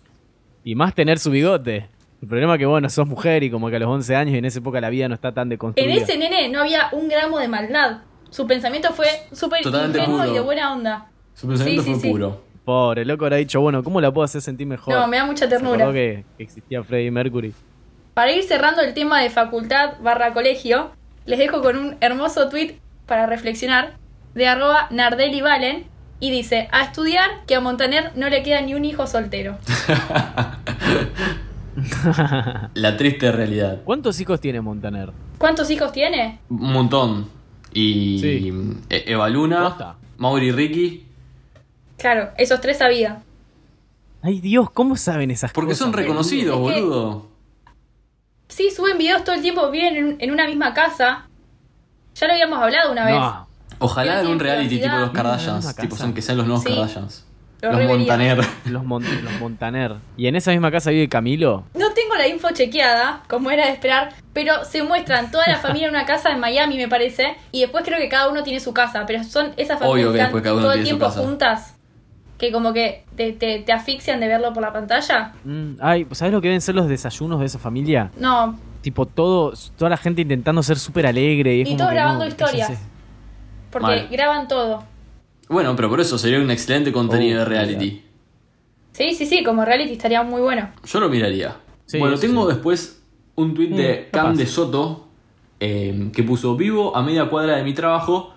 Y 0.65 0.75
más 0.75 0.95
tener 0.95 1.19
su 1.19 1.31
bigote. 1.31 1.89
El 2.23 2.29
problema 2.29 2.55
es 2.55 2.59
que, 2.59 2.67
bueno, 2.67 2.91
sos 2.91 3.07
mujer 3.07 3.43
y 3.43 3.51
como 3.51 3.71
que 3.71 3.77
a 3.77 3.79
los 3.79 3.89
11 3.89 4.15
años 4.17 4.35
y 4.35 4.39
en 4.39 4.45
esa 4.45 4.59
época 4.59 4.81
la 4.81 4.91
vida 4.91 5.09
no 5.09 5.15
está 5.15 5.33
tan 5.33 5.45
En 5.45 5.49
deconstruida. 5.51 5.95
ese 5.95 6.19
nene 6.19 6.49
no 6.51 6.61
había 6.61 6.89
un 6.93 7.09
gramo 7.09 7.39
de 7.39 7.49
maldad. 7.49 7.99
Su 8.31 8.47
pensamiento 8.47 8.93
fue 8.93 9.07
súper 9.33 9.61
ingenuo 9.67 10.19
puro. 10.19 10.27
y 10.31 10.35
de 10.35 10.41
buena 10.41 10.73
onda. 10.73 11.07
Su 11.35 11.49
pensamiento 11.49 11.83
Sí, 11.83 11.89
sí, 11.89 11.95
fue 11.95 12.03
sí. 12.03 12.11
puro. 12.11 12.43
Pobre, 12.65 13.03
el 13.03 13.09
loco 13.09 13.25
habrá 13.25 13.39
dicho, 13.39 13.61
bueno, 13.61 13.83
¿cómo 13.83 14.01
la 14.03 14.13
puedo 14.13 14.25
hacer 14.25 14.43
sentir 14.43 14.67
mejor? 14.67 14.95
No, 14.95 15.07
me 15.09 15.17
da 15.17 15.25
mucha 15.25 15.49
ternura. 15.49 15.91
que 15.93 16.25
existía 16.39 16.85
Freddie 16.85 17.11
Mercury. 17.11 17.55
Para 18.13 18.33
ir 18.33 18.43
cerrando 18.45 18.83
el 18.83 18.93
tema 18.93 19.21
de 19.23 19.31
facultad 19.31 19.95
barra 20.03 20.35
colegio, 20.35 20.91
les 21.25 21.39
dejo 21.39 21.63
con 21.63 21.79
un 21.79 21.97
hermoso 22.01 22.49
tweet 22.51 22.77
para 23.07 23.27
reflexionar 23.27 23.95
de 24.35 24.47
arroba 24.47 24.89
Nardelli 24.91 25.41
Valen 25.41 25.87
y 26.21 26.31
dice, 26.31 26.69
a 26.71 26.83
estudiar 26.83 27.31
que 27.47 27.55
a 27.55 27.61
Montaner 27.61 28.13
no 28.15 28.29
le 28.29 28.43
queda 28.43 28.61
ni 28.61 28.75
un 28.75 28.85
hijo 28.85 29.07
soltero. 29.07 29.57
La 32.75 32.97
triste 32.97 33.31
realidad. 33.33 33.81
¿Cuántos 33.85 34.21
hijos 34.21 34.41
tiene 34.41 34.61
Montaner? 34.61 35.13
¿Cuántos 35.39 35.71
hijos 35.71 35.93
tiene? 35.93 36.39
Un 36.49 36.73
montón. 36.73 37.29
Y 37.73 38.19
Sí. 38.21 38.53
E- 38.89 39.05
Eva 39.07 39.29
Luna, 39.29 39.63
Posta. 39.69 39.97
Mauri 40.19 40.49
y 40.49 40.53
Ricky. 40.53 41.07
Claro, 41.99 42.31
esos 42.39 42.61
tres 42.61 42.79
sabía. 42.79 43.23
Ay 44.23 44.41
Dios, 44.41 44.71
¿cómo 44.71 44.97
saben 44.97 45.31
esas 45.31 45.53
Porque 45.53 45.71
cosas? 45.73 45.79
son 45.85 45.93
reconocidos, 45.93 46.59
Es 46.69 46.75
que- 46.75 46.81
boludo. 46.83 47.27
Sí, 48.49 48.71
suben 48.75 48.99
videos 48.99 49.23
todo 49.25 49.35
el 49.37 49.43
tiempo, 49.43 49.71
viven 49.71 49.97
en, 49.97 50.17
en 50.19 50.31
una 50.33 50.47
misma 50.47 50.75
casa. 50.75 51.27
Ya 52.17 52.27
lo 52.27 52.33
habíamos 52.33 52.59
hablado 52.61 52.91
una 52.93 53.07
vez. 53.07 53.17
Ojalá 53.79 54.21
en 54.21 54.27
un 54.27 54.41
reality 54.41 54.81
tipo 54.81 54.95
los 54.97 55.11
Kardashians, 55.11 55.75
tipo 55.77 55.97
son 55.97 56.13
que 56.13 56.21
sean 56.21 56.37
los 56.39 56.47
nuevos 56.47 56.65
Sí. 56.65 56.71
Kardashians. 56.71 57.25
Lo 57.63 57.69
Los 57.71 57.79
revería. 57.79 57.97
Montaner. 57.99 58.41
Los, 58.67 58.85
Mon- 58.85 59.05
los 59.25 59.33
Montaner. 59.41 59.95
Y 60.17 60.27
en 60.27 60.37
esa 60.37 60.51
misma 60.53 60.71
casa 60.71 60.91
vive 60.91 61.09
Camilo. 61.09 61.65
No 61.75 61.93
tengo 61.93 62.15
la 62.17 62.27
info 62.27 62.49
chequeada, 62.53 63.23
como 63.29 63.51
era 63.51 63.67
de 63.67 63.73
esperar, 63.73 64.15
pero 64.33 64.65
se 64.65 64.83
muestran 64.83 65.31
toda 65.31 65.47
la 65.47 65.59
familia 65.59 65.89
en 65.89 65.95
una 65.95 66.07
casa 66.07 66.31
en 66.31 66.41
Miami, 66.41 66.77
me 66.77 66.89
parece, 66.89 67.37
y 67.53 67.61
después 67.61 67.85
creo 67.85 67.99
que 67.99 68.09
cada 68.09 68.29
uno 68.31 68.43
tiene 68.43 68.61
su 68.61 68.73
casa, 68.73 69.05
pero 69.07 69.23
son 69.25 69.53
esas 69.57 69.79
familias 69.79 69.93
Obvio 69.93 70.07
que 70.09 70.13
que 70.13 70.19
están 70.19 70.27
después 70.29 70.43
cada 70.43 70.55
uno 70.55 70.63
todo 70.65 70.73
el 70.73 70.85
tiempo 70.85 71.05
casa. 71.07 71.21
juntas, 71.21 71.75
que 72.39 72.51
como 72.53 72.73
que 72.73 73.05
te, 73.17 73.33
te, 73.33 73.59
te 73.59 73.73
asfixian 73.73 74.19
de 74.21 74.29
verlo 74.29 74.53
por 74.55 74.63
la 74.63 74.73
pantalla. 74.73 75.33
Mm, 75.45 75.73
ay, 75.81 76.07
¿sabes 76.13 76.33
lo 76.33 76.41
que 76.41 76.49
deben 76.49 76.63
ser 76.63 76.75
los 76.75 76.89
desayunos 76.89 77.41
de 77.41 77.47
esa 77.47 77.59
familia? 77.59 78.11
No, 78.17 78.59
Tipo, 78.81 79.05
todo, 79.05 79.53
toda 79.77 79.91
la 79.91 79.99
gente 79.99 80.23
intentando 80.23 80.63
ser 80.63 80.79
súper 80.79 81.07
alegre. 81.07 81.57
Y, 81.57 81.61
Y 81.73 81.77
todos 81.77 81.91
grabando 81.91 82.25
no, 82.25 82.31
historias. 82.31 82.73
porque 83.71 83.87
Mal. 83.87 84.09
graban 84.11 84.49
todo. 84.49 84.85
Bueno, 85.51 85.75
pero 85.77 85.89
por 85.91 86.01
eso 86.01 86.17
sería 86.17 86.39
un 86.41 86.51
excelente 86.51 86.93
contenido 86.93 87.37
Oh, 87.37 87.41
de 87.41 87.45
reality. 87.45 88.03
Sí, 88.93 89.15
sí, 89.15 89.27
sí, 89.27 89.43
como 89.45 89.65
reality 89.65 89.93
estaría 89.93 90.23
muy 90.23 90.41
bueno. 90.41 90.71
Yo 90.85 91.01
lo 91.01 91.09
miraría. 91.09 91.57
Sí, 91.87 91.99
bueno, 91.99 92.17
sí, 92.17 92.27
tengo 92.29 92.47
sí. 92.49 92.55
después 92.55 93.03
un 93.35 93.55
tuit 93.55 93.71
Mm, 93.71 93.77
de 93.77 94.09
capaz. 94.11 94.27
Cam 94.29 94.37
de 94.37 94.47
Soto 94.47 95.09
eh, 95.59 96.11
que 96.15 96.23
puso 96.23 96.57
vivo 96.57 96.97
a 96.97 97.03
media 97.03 97.27
cuadra 97.29 97.57
de 97.57 97.65
mi 97.65 97.75
trabajo, 97.75 98.33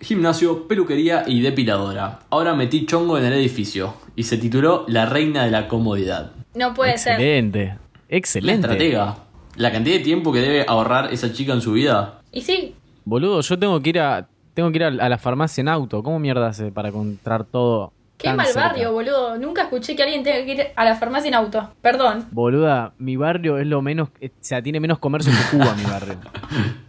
gimnasio, 0.00 0.66
peluquería 0.68 1.24
y 1.26 1.40
depiladora. 1.40 2.20
Ahora 2.30 2.54
metí 2.54 2.86
chongo 2.86 3.18
en 3.18 3.24
el 3.26 3.32
edificio 3.34 3.94
y 4.16 4.24
se 4.24 4.38
tituló 4.38 4.84
La 4.88 5.06
reina 5.06 5.44
de 5.44 5.50
la 5.50 5.68
comodidad. 5.68 6.32
No 6.54 6.74
puede 6.74 6.96
ser. 6.98 7.12
Excelente. 7.14 7.64
La 7.66 7.78
Excelente. 8.16 8.66
estratega. 8.66 9.16
La 9.56 9.70
cantidad 9.72 9.96
de 9.98 10.02
tiempo 10.04 10.32
que 10.32 10.40
debe 10.40 10.64
ahorrar 10.66 11.12
esa 11.12 11.32
chica 11.32 11.52
en 11.52 11.60
su 11.60 11.72
vida. 11.72 12.20
Y 12.32 12.40
sí, 12.42 12.74
Boludo, 13.04 13.40
yo 13.40 13.58
tengo 13.58 13.80
que 13.80 13.90
ir 13.90 13.98
a. 14.00 14.28
Tengo 14.58 14.72
que 14.72 14.78
ir 14.78 14.82
a, 14.82 14.88
a 14.88 15.08
la 15.08 15.18
farmacia 15.18 15.60
en 15.60 15.68
auto. 15.68 16.02
¿Cómo 16.02 16.18
mierda 16.18 16.48
hace 16.48 16.72
para 16.72 16.88
encontrar 16.88 17.44
todo? 17.44 17.92
qué 18.16 18.32
mal 18.32 18.44
cerca? 18.46 18.60
barrio, 18.70 18.90
boludo. 18.92 19.38
Nunca 19.38 19.62
escuché 19.62 19.94
que 19.94 20.02
alguien 20.02 20.24
tenga 20.24 20.44
que 20.44 20.50
ir 20.52 20.66
a 20.74 20.84
la 20.84 20.96
farmacia 20.96 21.28
en 21.28 21.34
auto. 21.34 21.70
Perdón. 21.80 22.26
Boluda, 22.32 22.92
mi 22.98 23.14
barrio 23.14 23.58
es 23.58 23.68
lo 23.68 23.82
menos. 23.82 24.08
eh, 24.20 24.30
O 24.30 24.32
sea, 24.40 24.60
tiene 24.60 24.80
menos 24.80 24.98
comercio 24.98 25.30
que 25.32 25.56
Cuba, 25.56 25.74
mi 25.76 25.84
barrio. 25.84 26.18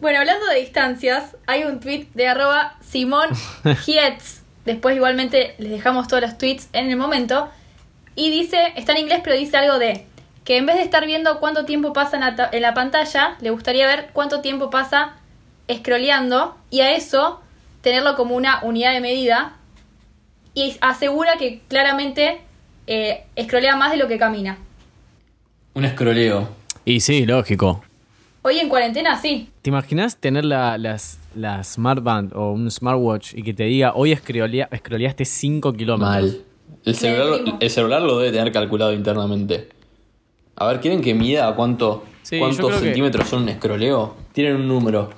Bueno, 0.00 0.18
hablando 0.18 0.44
de 0.46 0.56
distancias, 0.58 1.36
hay 1.46 1.62
un 1.62 1.78
tweet 1.78 2.08
de 2.14 2.26
arroba 2.26 2.74
Simón 2.80 3.28
Hietz. 3.86 4.42
Después 4.64 4.96
igualmente 4.96 5.54
les 5.58 5.70
dejamos 5.70 6.08
todos 6.08 6.20
los 6.22 6.36
tweets 6.36 6.68
en 6.72 6.90
el 6.90 6.96
momento. 6.96 7.48
Y 8.16 8.32
dice, 8.32 8.72
está 8.74 8.90
en 8.92 8.98
inglés, 8.98 9.20
pero 9.22 9.36
dice 9.36 9.56
algo 9.56 9.78
de 9.78 10.04
que 10.42 10.56
en 10.56 10.66
vez 10.66 10.74
de 10.78 10.82
estar 10.82 11.06
viendo 11.06 11.38
cuánto 11.38 11.64
tiempo 11.64 11.92
pasa 11.92 12.16
en 12.16 12.22
la, 12.36 12.48
en 12.50 12.62
la 12.62 12.74
pantalla, 12.74 13.36
le 13.40 13.50
gustaría 13.50 13.86
ver 13.86 14.10
cuánto 14.12 14.40
tiempo 14.40 14.68
pasa 14.68 15.14
scrolleando 15.72 16.56
y 16.70 16.80
a 16.80 16.94
eso 16.94 17.40
tenerlo 17.80 18.16
como 18.16 18.34
una 18.36 18.60
unidad 18.62 18.92
de 18.92 19.00
medida. 19.00 19.56
Y 20.54 20.76
asegura 20.80 21.36
que 21.38 21.60
claramente 21.68 22.40
eh, 22.86 23.24
scrollea 23.42 23.76
más 23.76 23.90
de 23.90 23.96
lo 23.96 24.06
que 24.08 24.18
camina. 24.18 24.58
Un 25.74 25.84
escroleo. 25.84 26.48
y 26.84 27.00
sí, 27.00 27.26
lógico. 27.26 27.82
Hoy 28.42 28.58
en 28.58 28.68
cuarentena 28.68 29.16
sí. 29.20 29.48
¿Te 29.62 29.70
imaginas 29.70 30.18
tener 30.18 30.44
la, 30.44 30.76
las, 30.78 31.18
la 31.34 31.64
Smartband 31.64 32.34
o 32.36 32.52
un 32.52 32.70
smartwatch 32.70 33.32
y 33.34 33.42
que 33.42 33.54
te 33.54 33.64
diga 33.64 33.92
hoy 33.94 34.12
scrollea- 34.14 34.68
scrolleaste 34.76 35.24
5 35.24 35.72
kilómetros? 35.72 36.32
Mal. 36.32 36.44
El 36.84 36.94
celular, 36.94 37.40
el 37.58 37.70
celular 37.70 38.02
lo 38.02 38.18
debe 38.18 38.30
tener 38.36 38.52
calculado 38.52 38.92
internamente. 38.92 39.70
A 40.56 40.66
ver, 40.68 40.80
¿quieren 40.80 41.00
que 41.00 41.14
mida 41.14 41.52
cuánto, 41.56 42.04
Sí, 42.22 42.38
cuántos 42.38 42.70
que- 42.74 42.78
centímetros 42.80 43.26
son 43.28 43.42
un 43.44 43.48
escroleo? 43.48 44.14
Tienen 44.32 44.56
un 44.56 44.68
número. 44.68 45.10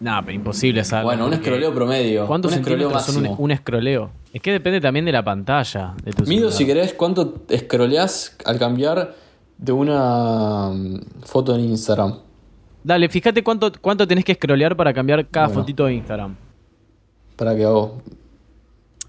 Nah, 0.00 0.20
pero 0.20 0.32
imposible 0.32 0.84
saberlo. 0.84 1.08
Bueno, 1.10 1.26
un 1.26 1.32
escroleo 1.32 1.72
promedio. 1.74 2.26
¿Cuántos 2.26 2.52
un 2.52 2.58
escroleo 2.58 2.90
centímetros 2.90 3.14
son 3.14 3.26
un, 3.38 3.44
un 3.44 3.50
escroleo? 3.50 4.10
Es 4.32 4.42
que 4.42 4.52
depende 4.52 4.80
también 4.80 5.04
de 5.06 5.12
la 5.12 5.24
pantalla 5.24 5.94
de 6.04 6.12
tu 6.12 6.24
Mido, 6.24 6.50
celular. 6.50 6.52
si 6.52 6.66
querés, 6.66 6.92
cuánto 6.94 7.42
escroleás 7.48 8.36
al 8.44 8.58
cambiar 8.58 9.14
de 9.56 9.72
una 9.72 10.70
mm, 10.70 11.00
foto 11.24 11.54
en 11.54 11.62
Instagram. 11.62 12.18
Dale, 12.84 13.08
fíjate 13.08 13.42
cuánto, 13.42 13.72
cuánto 13.80 14.06
tenés 14.06 14.24
que 14.24 14.34
scrollear 14.34 14.76
para 14.76 14.92
cambiar 14.92 15.26
cada 15.28 15.46
Bueno. 15.46 15.62
fotito 15.62 15.86
de 15.86 15.94
Instagram. 15.94 16.36
Para 17.36 17.56
que 17.56 17.64
hago. 17.64 18.02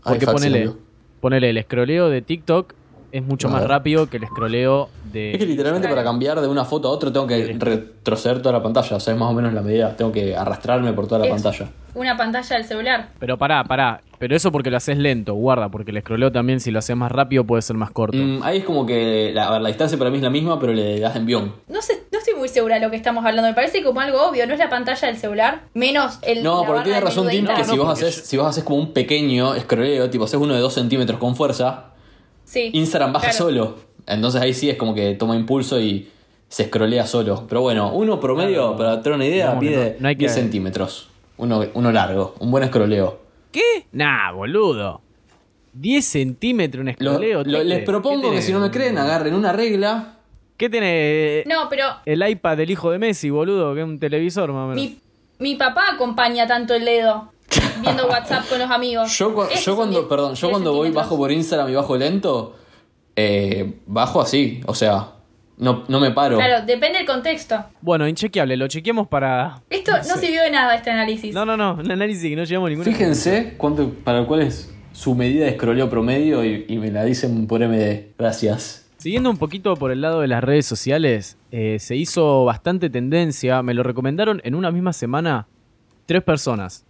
Ay, 0.04 0.14
Porque 0.14 0.26
fax, 0.26 0.34
ponele, 0.42 0.72
ponele, 1.20 1.50
el 1.50 1.62
scrolleo 1.64 2.10
de 2.10 2.22
TikTok 2.22 2.74
es 3.12 3.24
mucho 3.24 3.50
más 3.50 3.66
rápido 3.66 4.10
que 4.10 4.18
el 4.18 4.26
scrolleo 4.28 4.90
de... 5.12 5.32
Es 5.32 5.38
que 5.38 5.46
literalmente 5.46 5.88
para 5.88 6.04
cambiar 6.04 6.42
de 6.42 6.48
una 6.48 6.66
foto 6.66 6.88
a 6.88 6.92
otra 6.92 7.12
tengo 7.12 7.28
que 7.28 7.56
retroceder 7.58 8.42
toda 8.42 8.54
la 8.54 8.64
pantalla. 8.64 8.98
O 8.98 9.00
sea, 9.00 9.14
es 9.14 9.20
más 9.20 9.30
o 9.30 9.34
menos 9.34 9.54
la 9.54 9.62
medida. 9.62 9.96
Tengo 9.96 10.12
que 10.12 10.36
arrastrarme 10.36 10.94
por 10.94 11.08
toda 11.08 11.20
la 11.20 11.26
Es 11.26 11.32
pantalla. 11.32 11.70
Una 11.96 12.16
pantalla 12.16 12.56
del 12.56 12.66
celular. 12.66 13.10
Pero 13.20 13.38
pará, 13.38 13.64
pará. 13.64 14.02
Pero 14.20 14.36
eso 14.36 14.52
porque 14.52 14.70
lo 14.70 14.78
haces 14.78 14.98
lento, 14.98 15.34
guarda, 15.36 15.70
porque 15.70 15.92
el 15.92 16.02
scrolleo 16.02 16.32
también 16.32 16.60
si 16.60 16.72
lo 16.72 16.80
haces 16.80 16.96
más 16.96 17.12
rápido 17.12 17.44
puede 17.44 17.62
ser 17.62 17.76
más 17.76 17.92
corto. 17.92 18.18
Mm, 18.18 18.42
ahí 18.44 18.60
es 18.60 18.66
como 18.66 18.86
que. 18.86 19.32
La, 19.34 19.48
a 19.48 19.52
ver, 19.52 19.62
la 19.62 19.70
distancia 19.70 19.98
para 19.98 20.10
mí 20.10 20.18
es 20.18 20.24
la 20.24 20.30
misma, 20.30 20.60
pero 20.60 20.74
le 20.74 21.00
das 21.00 21.16
envión. 21.16 21.54
No 21.68 21.82
sé, 21.82 22.04
no 22.12 22.20
estoy 22.20 22.34
muy 22.36 22.50
segura 22.50 22.76
de 22.76 22.82
lo 22.82 22.90
que 22.90 22.98
estamos 22.98 23.24
hablando. 23.26 23.48
Me 23.48 23.54
parece 23.54 23.84
como 23.84 24.00
algo 24.00 24.28
obvio. 24.28 24.48
No 24.48 24.54
es 24.54 24.60
la 24.60 24.70
pantalla 24.70 25.08
del 25.08 25.18
celular, 25.18 25.62
menos 25.74 26.20
el. 26.24 26.44
No, 26.44 26.60
porque 26.60 26.72
barra 26.72 26.84
tiene 26.84 27.00
de 27.00 27.06
razón 27.06 27.28
Tim 27.30 27.46
que 27.46 27.64
si, 27.64 27.76
no, 27.76 27.84
vos 27.84 27.94
haces, 27.94 28.16
si 28.16 28.38
vos 28.38 28.48
haces 28.48 28.64
como 28.64 28.80
un 28.80 28.94
pequeño 28.94 29.54
escroleo, 29.56 30.10
tipo 30.10 30.26
haces 30.26 30.40
uno 30.40 30.56
de 30.56 30.62
2 30.62 30.74
centímetros 30.74 31.20
con 31.20 31.36
fuerza, 31.36 31.92
Sí, 32.48 32.70
Instagram 32.74 33.12
baja 33.14 33.30
claro. 33.30 33.38
solo. 33.46 33.76
Entonces 34.08 34.42
ahí 34.42 34.54
sí 34.54 34.70
es 34.70 34.78
como 34.78 34.96
que 34.96 35.16
toma 35.16 35.36
impulso 35.36 35.80
y 35.82 36.08
se 36.48 36.64
escrolea 36.64 37.06
solo. 37.06 37.46
Pero 37.50 37.60
bueno, 37.62 37.92
uno 37.94 38.20
promedio, 38.22 38.76
Claro. 38.76 38.78
para 38.78 39.02
tener 39.02 39.16
una 39.18 39.26
idea, 39.26 39.54
no- 39.54 39.62
no 40.00 40.08
hay 40.08 40.16
que- 40.16 40.20
10 40.20 40.34
centímetros. 40.34 41.10
Uno, 41.36 41.64
uno 41.74 41.92
largo, 41.92 42.36
un 42.40 42.50
buen 42.50 42.64
escroleo. 42.64 43.20
¿Qué? 43.52 43.86
Nah, 43.92 44.32
boludo. 44.32 45.02
10 45.74 46.06
centímetros 46.06 46.82
un 46.82 46.88
Lo- 47.00 47.12
scrolleo. 47.16 47.44
lo- 47.44 47.64
les 47.64 47.84
propongo 47.84 48.32
que 48.32 48.42
si 48.42 48.52
no 48.54 48.60
me 48.60 48.72
creen, 48.72 48.98
agarren 48.98 49.34
una 49.36 49.52
regla. 49.52 50.14
¿Qué 50.56 50.70
tiene 50.70 51.44
No, 51.46 51.68
pero 51.70 51.86
el 52.06 52.28
iPad 52.28 52.58
del 52.58 52.72
hijo 52.72 52.90
de 52.92 52.98
Messi, 52.98 53.30
boludo? 53.30 53.76
Que 53.76 53.82
es 53.82 53.86
un 53.86 54.00
televisor 54.00 54.52
más 54.54 54.64
o 54.66 54.68
menos. 54.70 54.82
mi, 54.84 54.98
mi 55.40 55.56
papá 55.56 55.84
acompaña 55.94 56.48
tanto 56.48 56.74
el 56.74 56.86
dedo 56.86 57.32
viendo 57.82 58.08
WhatsApp 58.08 58.48
con 58.48 58.60
los 58.60 58.70
amigos. 58.70 59.18
Yo, 59.18 59.34
cuando, 59.34 60.00
10 60.00 60.08
perdón, 60.08 60.36
yo 60.36 60.48
10 60.48 60.52
cuando 60.52 60.74
voy 60.74 60.92
bajo 60.92 61.18
por 61.18 61.32
Instagram 61.32 61.70
y 61.70 61.76
bajo 61.76 61.98
lento, 61.98 62.56
eh, 63.16 63.80
bajo 63.86 64.22
así, 64.22 64.62
o 64.66 64.74
sea, 64.74 65.12
no, 65.58 65.84
no 65.88 66.00
me 66.00 66.12
paro. 66.12 66.38
Claro, 66.38 66.66
depende 66.66 67.00
del 67.00 67.08
contexto. 67.08 67.66
Bueno, 67.82 68.08
inchequeable, 68.08 68.58
lo 68.58 68.68
chequeamos 68.68 69.08
para... 69.08 69.62
Esto 69.70 69.92
no 69.92 70.18
sirvió 70.18 70.44
de 70.44 70.52
nada 70.52 70.76
este 70.76 70.92
análisis. 70.92 71.34
No, 71.34 71.46
no, 71.46 71.58
no, 71.58 71.74
un 71.76 71.92
análisis 71.92 72.24
que 72.30 72.36
no 72.36 72.44
llevamos 72.44 72.70
ninguna... 72.70 72.92
Fíjense 72.92 73.56
cuánto, 73.58 73.90
para 74.04 74.26
cuál 74.26 74.42
es 74.42 74.74
su 74.94 75.16
medida 75.16 75.46
de 75.46 75.52
escroleo 75.52 75.90
promedio 75.90 76.44
y, 76.44 76.66
y 76.68 76.78
me 76.78 76.92
la 76.92 77.04
dicen 77.04 77.48
por 77.48 77.60
MD. 77.60 78.14
Gracias. 78.18 78.88
Siguiendo 78.98 79.30
un 79.30 79.38
poquito 79.38 79.76
por 79.76 79.92
el 79.92 80.02
lado 80.02 80.22
de 80.22 80.28
las 80.28 80.44
redes 80.44 80.66
sociales, 80.66 81.38
eh, 81.52 81.78
se 81.80 81.96
hizo 81.96 82.46
bastante 82.46 82.90
tendencia, 82.90 83.62
me 83.62 83.76
lo 83.76 83.84
recomendaron 83.84 84.42
en 84.44 84.56
una 84.56 84.72
misma 84.72 84.92
semana 84.92 85.48
tres 86.08 86.24
personas. 86.24 86.84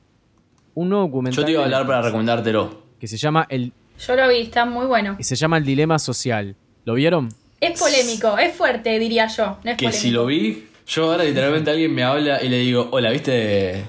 Un 0.80 0.90
nuevo 0.90 1.06
documental 1.08 1.42
Yo 1.42 1.46
te 1.46 1.52
iba 1.54 1.62
a 1.62 1.66
hablar 1.66 1.88
para 1.88 2.04
recomendártelo. 2.04 2.84
que 3.00 3.08
se 3.08 3.18
llama 3.18 3.48
el 3.50 3.74
Yo 4.06 4.16
lo 4.16 4.28
vi, 4.30 4.42
está 4.42 4.64
muy 4.66 4.86
bueno. 4.86 5.18
que 5.18 5.24
se 5.24 5.36
llama 5.36 5.58
El 5.58 5.66
dilema 5.66 5.98
social. 5.98 6.56
¿Lo 6.86 6.94
vieron? 6.94 7.30
Es 7.60 7.80
polémico, 7.80 8.38
es 8.38 8.54
fuerte, 8.56 9.00
diría 9.00 9.26
yo. 9.26 9.58
No 9.64 9.72
es 9.72 9.78
Que 9.78 9.86
polémico. 9.86 9.92
si 9.94 10.12
lo 10.12 10.28
vi, 10.28 10.68
yo 10.86 11.12
ahora 11.12 11.24
literalmente 11.24 11.72
alguien 11.72 11.96
me 11.96 12.04
habla 12.04 12.44
y 12.44 12.50
le 12.50 12.60
digo, 12.60 12.90
hola, 12.92 13.10
¿viste 13.10 13.32
de, 13.32 13.86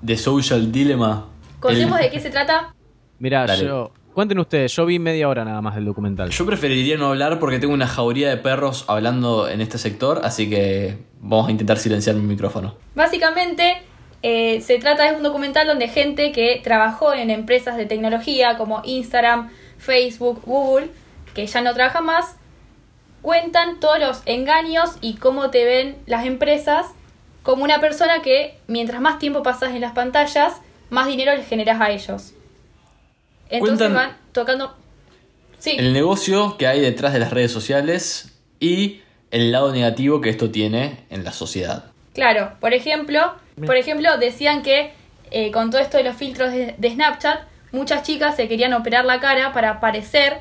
de 0.00 0.16
Social 0.16 0.72
Dilemma? 0.72 1.28
¿Conocemos 1.60 1.96
El- 2.00 2.06
de 2.06 2.10
qué 2.10 2.18
se 2.18 2.30
trata? 2.30 2.74
Mirá, 3.20 3.46
Dale. 3.46 3.64
yo... 3.64 3.92
Cuenten 4.12 4.38
ustedes, 4.40 4.74
yo 4.74 4.84
vi 4.84 4.98
media 4.98 5.26
hora 5.28 5.42
nada 5.44 5.62
más 5.62 5.74
del 5.76 5.84
documental. 5.86 6.28
Yo 6.30 6.44
preferiría 6.44 6.98
no 6.98 7.06
hablar 7.06 7.38
porque 7.38 7.58
tengo 7.60 7.72
una 7.72 7.86
jauría 7.86 8.28
de 8.28 8.36
perros 8.36 8.84
hablando 8.88 9.48
en 9.48 9.60
este 9.62 9.78
sector, 9.78 10.20
así 10.24 10.50
que 10.50 10.98
vamos 11.20 11.46
a 11.48 11.50
intentar 11.52 11.78
silenciar 11.78 12.16
mi 12.16 12.26
micrófono. 12.26 12.74
Básicamente, 12.94 13.80
eh, 14.22 14.60
se 14.60 14.78
trata 14.78 15.10
de 15.10 15.16
un 15.16 15.22
documental 15.22 15.66
donde 15.66 15.88
gente 15.88 16.32
que 16.32 16.60
trabajó 16.62 17.12
en 17.12 17.30
empresas 17.30 17.76
de 17.76 17.86
tecnología 17.86 18.56
como 18.56 18.82
Instagram, 18.84 19.50
Facebook, 19.78 20.42
Google, 20.44 20.90
que 21.34 21.46
ya 21.46 21.60
no 21.60 21.74
trabajan 21.74 22.04
más, 22.04 22.36
cuentan 23.20 23.80
todos 23.80 23.98
los 23.98 24.22
engaños 24.26 24.96
y 25.00 25.14
cómo 25.14 25.50
te 25.50 25.64
ven 25.64 25.96
las 26.06 26.26
empresas 26.26 26.86
como 27.42 27.64
una 27.64 27.80
persona 27.80 28.22
que 28.22 28.58
mientras 28.68 29.00
más 29.00 29.18
tiempo 29.18 29.42
pasas 29.42 29.70
en 29.70 29.80
las 29.80 29.92
pantallas, 29.92 30.54
más 30.90 31.06
dinero 31.06 31.34
les 31.34 31.48
generas 31.48 31.80
a 31.80 31.90
ellos. 31.90 32.34
Entonces 33.48 33.88
Cuentan- 33.88 33.94
van 33.94 34.16
tocando... 34.32 34.76
Sí. 35.58 35.76
El 35.78 35.92
negocio 35.92 36.56
que 36.58 36.66
hay 36.66 36.80
detrás 36.80 37.12
de 37.12 37.20
las 37.20 37.30
redes 37.32 37.52
sociales 37.52 38.36
y 38.58 39.00
el 39.30 39.52
lado 39.52 39.72
negativo 39.72 40.20
que 40.20 40.28
esto 40.30 40.50
tiene 40.50 41.04
en 41.08 41.22
la 41.24 41.32
sociedad. 41.32 41.84
Claro, 42.14 42.52
por 42.60 42.74
ejemplo, 42.74 43.34
por 43.66 43.76
ejemplo, 43.76 44.16
decían 44.18 44.62
que 44.62 44.92
eh, 45.30 45.50
con 45.50 45.70
todo 45.70 45.80
esto 45.80 45.96
de 45.98 46.04
los 46.04 46.16
filtros 46.16 46.52
de, 46.52 46.74
de 46.76 46.90
Snapchat, 46.90 47.40
muchas 47.72 48.02
chicas 48.02 48.36
se 48.36 48.48
querían 48.48 48.72
operar 48.74 49.04
la 49.04 49.20
cara 49.20 49.52
para 49.52 49.80
parecer 49.80 50.38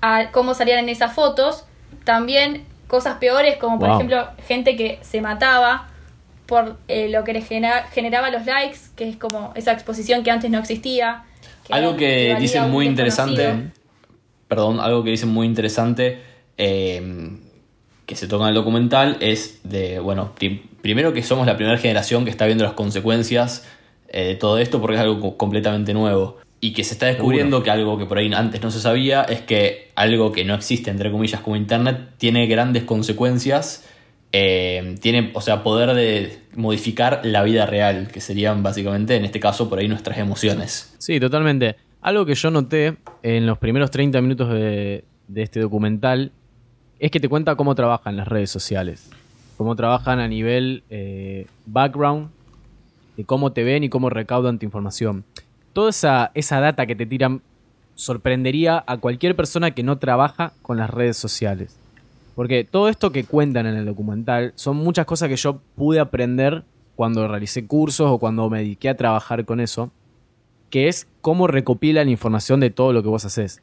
a 0.00 0.30
cómo 0.32 0.54
salían 0.54 0.80
en 0.80 0.88
esas 0.88 1.14
fotos. 1.14 1.64
También 2.04 2.64
cosas 2.88 3.16
peores, 3.18 3.56
como 3.56 3.78
por 3.78 3.88
Wow. 3.88 3.96
ejemplo 3.96 4.28
gente 4.46 4.76
que 4.76 4.98
se 5.02 5.20
mataba 5.20 5.88
por 6.46 6.76
eh, 6.88 7.08
lo 7.08 7.24
que 7.24 7.40
genera- 7.40 7.84
generaba 7.92 8.30
los 8.30 8.44
likes, 8.44 8.78
que 8.96 9.08
es 9.08 9.16
como 9.16 9.52
esa 9.54 9.72
exposición 9.72 10.22
que 10.24 10.30
antes 10.30 10.50
no 10.50 10.58
existía. 10.58 11.24
Algo 11.70 11.96
que 11.96 12.36
dicen 12.38 12.70
muy 12.70 12.86
interesante, 12.86 13.70
perdón, 14.48 14.80
algo 14.80 15.02
que 15.04 15.10
dicen 15.10 15.30
muy 15.30 15.46
interesante 15.46 16.20
eh, 16.58 17.00
que 18.12 18.18
se 18.18 18.28
toca 18.28 18.44
en 18.44 18.48
el 18.50 18.54
documental 18.54 19.16
es 19.20 19.60
de, 19.64 19.98
bueno, 20.00 20.32
prim- 20.34 20.60
primero 20.80 21.12
que 21.12 21.22
somos 21.22 21.46
la 21.46 21.56
primera 21.56 21.76
generación 21.78 22.24
que 22.24 22.30
está 22.30 22.46
viendo 22.46 22.64
las 22.64 22.74
consecuencias 22.74 23.66
eh, 24.08 24.24
de 24.26 24.34
todo 24.36 24.58
esto 24.58 24.80
porque 24.80 24.96
es 24.96 25.00
algo 25.02 25.20
co- 25.20 25.36
completamente 25.36 25.92
nuevo. 25.94 26.38
Y 26.60 26.72
que 26.74 26.84
se 26.84 26.94
está 26.94 27.06
descubriendo 27.06 27.62
que 27.64 27.70
algo 27.70 27.98
que 27.98 28.06
por 28.06 28.18
ahí 28.18 28.32
antes 28.32 28.62
no 28.62 28.70
se 28.70 28.78
sabía 28.80 29.22
es 29.22 29.40
que 29.40 29.90
algo 29.96 30.30
que 30.30 30.44
no 30.44 30.54
existe, 30.54 30.90
entre 30.90 31.10
comillas, 31.10 31.40
como 31.40 31.56
Internet, 31.56 31.96
tiene 32.18 32.46
grandes 32.46 32.84
consecuencias. 32.84 33.84
eh, 34.34 34.94
tiene, 35.00 35.30
o 35.34 35.40
sea, 35.40 35.62
poder 35.62 35.92
de 35.94 36.38
modificar 36.54 37.20
la 37.24 37.42
vida 37.42 37.66
real, 37.66 38.08
que 38.12 38.20
serían 38.20 38.62
básicamente, 38.62 39.16
en 39.16 39.24
este 39.24 39.40
caso, 39.40 39.68
por 39.68 39.78
ahí 39.78 39.88
nuestras 39.88 40.16
emociones. 40.18 40.94
Sí, 40.98 41.18
totalmente. 41.20 41.76
Algo 42.00 42.24
que 42.24 42.34
yo 42.34 42.50
noté 42.50 42.96
en 43.22 43.44
los 43.46 43.58
primeros 43.58 43.90
30 43.90 44.20
minutos 44.22 44.48
de, 44.50 45.04
de 45.28 45.42
este 45.42 45.60
documental 45.60 46.32
es 47.02 47.10
que 47.10 47.18
te 47.18 47.28
cuenta 47.28 47.56
cómo 47.56 47.74
trabajan 47.74 48.16
las 48.16 48.28
redes 48.28 48.48
sociales. 48.48 49.10
Cómo 49.56 49.74
trabajan 49.74 50.20
a 50.20 50.28
nivel 50.28 50.84
eh, 50.88 51.46
background, 51.66 52.30
de 53.16 53.24
cómo 53.24 53.52
te 53.52 53.64
ven 53.64 53.82
y 53.82 53.88
cómo 53.88 54.08
recaudan 54.08 54.60
tu 54.60 54.66
información. 54.66 55.24
Toda 55.72 55.90
esa, 55.90 56.30
esa 56.34 56.60
data 56.60 56.86
que 56.86 56.94
te 56.94 57.04
tiran 57.04 57.42
sorprendería 57.96 58.84
a 58.86 58.98
cualquier 58.98 59.34
persona 59.34 59.72
que 59.72 59.82
no 59.82 59.98
trabaja 59.98 60.52
con 60.62 60.76
las 60.76 60.90
redes 60.90 61.16
sociales. 61.16 61.76
Porque 62.36 62.62
todo 62.62 62.88
esto 62.88 63.10
que 63.10 63.24
cuentan 63.24 63.66
en 63.66 63.74
el 63.74 63.84
documental 63.84 64.52
son 64.54 64.76
muchas 64.76 65.04
cosas 65.04 65.28
que 65.28 65.36
yo 65.36 65.60
pude 65.74 65.98
aprender 65.98 66.62
cuando 66.94 67.26
realicé 67.26 67.66
cursos 67.66 68.08
o 68.12 68.18
cuando 68.18 68.48
me 68.48 68.58
dediqué 68.58 68.88
a 68.88 68.96
trabajar 68.96 69.44
con 69.44 69.58
eso 69.58 69.90
que 70.70 70.86
es 70.88 71.08
cómo 71.20 71.48
recopilan 71.48 72.08
información 72.08 72.60
de 72.60 72.70
todo 72.70 72.92
lo 72.92 73.02
que 73.02 73.08
vos 73.08 73.24
haces. 73.24 73.60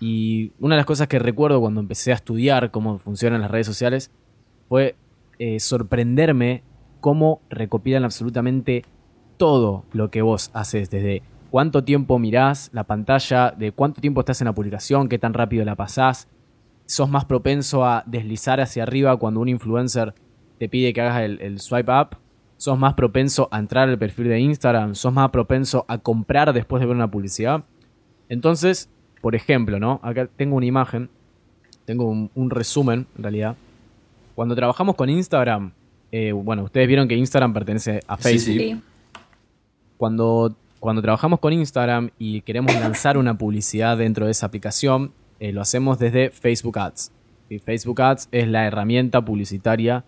Y 0.00 0.52
una 0.60 0.74
de 0.74 0.78
las 0.78 0.86
cosas 0.86 1.08
que 1.08 1.18
recuerdo 1.18 1.60
cuando 1.60 1.80
empecé 1.80 2.12
a 2.12 2.14
estudiar 2.14 2.70
cómo 2.70 2.98
funcionan 2.98 3.40
las 3.40 3.50
redes 3.50 3.66
sociales 3.66 4.10
fue 4.68 4.96
eh, 5.38 5.60
sorprenderme 5.60 6.62
cómo 7.00 7.40
recopilan 7.48 8.04
absolutamente 8.04 8.84
todo 9.36 9.84
lo 9.92 10.10
que 10.10 10.22
vos 10.22 10.50
haces, 10.52 10.90
desde 10.90 11.22
cuánto 11.50 11.84
tiempo 11.84 12.18
mirás 12.18 12.70
la 12.72 12.84
pantalla, 12.84 13.52
de 13.56 13.72
cuánto 13.72 14.00
tiempo 14.00 14.20
estás 14.20 14.40
en 14.40 14.46
la 14.46 14.54
publicación, 14.54 15.08
qué 15.08 15.18
tan 15.18 15.34
rápido 15.34 15.64
la 15.64 15.76
pasás, 15.76 16.28
sos 16.86 17.08
más 17.08 17.24
propenso 17.24 17.84
a 17.84 18.02
deslizar 18.06 18.60
hacia 18.60 18.82
arriba 18.82 19.16
cuando 19.16 19.40
un 19.40 19.48
influencer 19.48 20.14
te 20.58 20.68
pide 20.68 20.92
que 20.92 21.00
hagas 21.00 21.22
el, 21.22 21.40
el 21.40 21.60
swipe 21.60 21.92
up, 21.92 22.16
sos 22.56 22.78
más 22.78 22.94
propenso 22.94 23.48
a 23.52 23.58
entrar 23.58 23.88
al 23.88 23.98
perfil 23.98 24.28
de 24.28 24.40
Instagram, 24.40 24.94
sos 24.94 25.12
más 25.12 25.30
propenso 25.30 25.84
a 25.88 25.98
comprar 25.98 26.52
después 26.52 26.80
de 26.80 26.86
ver 26.86 26.96
una 26.96 27.10
publicidad. 27.10 27.64
Entonces, 28.28 28.90
por 29.20 29.34
ejemplo, 29.34 29.78
¿no? 29.78 30.00
Acá 30.02 30.28
tengo 30.36 30.56
una 30.56 30.66
imagen, 30.66 31.08
tengo 31.84 32.04
un, 32.06 32.30
un 32.34 32.50
resumen 32.50 33.06
en 33.16 33.22
realidad. 33.22 33.56
Cuando 34.34 34.54
trabajamos 34.54 34.94
con 34.94 35.10
Instagram, 35.10 35.72
eh, 36.12 36.32
bueno, 36.32 36.64
ustedes 36.64 36.86
vieron 36.86 37.08
que 37.08 37.16
Instagram 37.16 37.52
pertenece 37.52 38.00
a 38.06 38.16
Facebook. 38.16 38.44
sí. 38.44 38.58
Sí. 38.58 38.80
Cuando, 39.96 40.54
cuando 40.78 41.02
trabajamos 41.02 41.40
con 41.40 41.52
Instagram 41.52 42.10
y 42.18 42.42
queremos 42.42 42.72
lanzar 42.74 43.18
una 43.18 43.36
publicidad 43.36 43.98
dentro 43.98 44.26
de 44.26 44.30
esa 44.30 44.46
aplicación, 44.46 45.12
eh, 45.40 45.52
lo 45.52 45.60
hacemos 45.60 45.98
desde 45.98 46.30
Facebook 46.30 46.78
Ads. 46.78 47.10
Y 47.48 47.58
Facebook 47.58 48.00
Ads 48.00 48.28
es 48.30 48.46
la 48.46 48.64
herramienta 48.66 49.24
publicitaria 49.24 50.04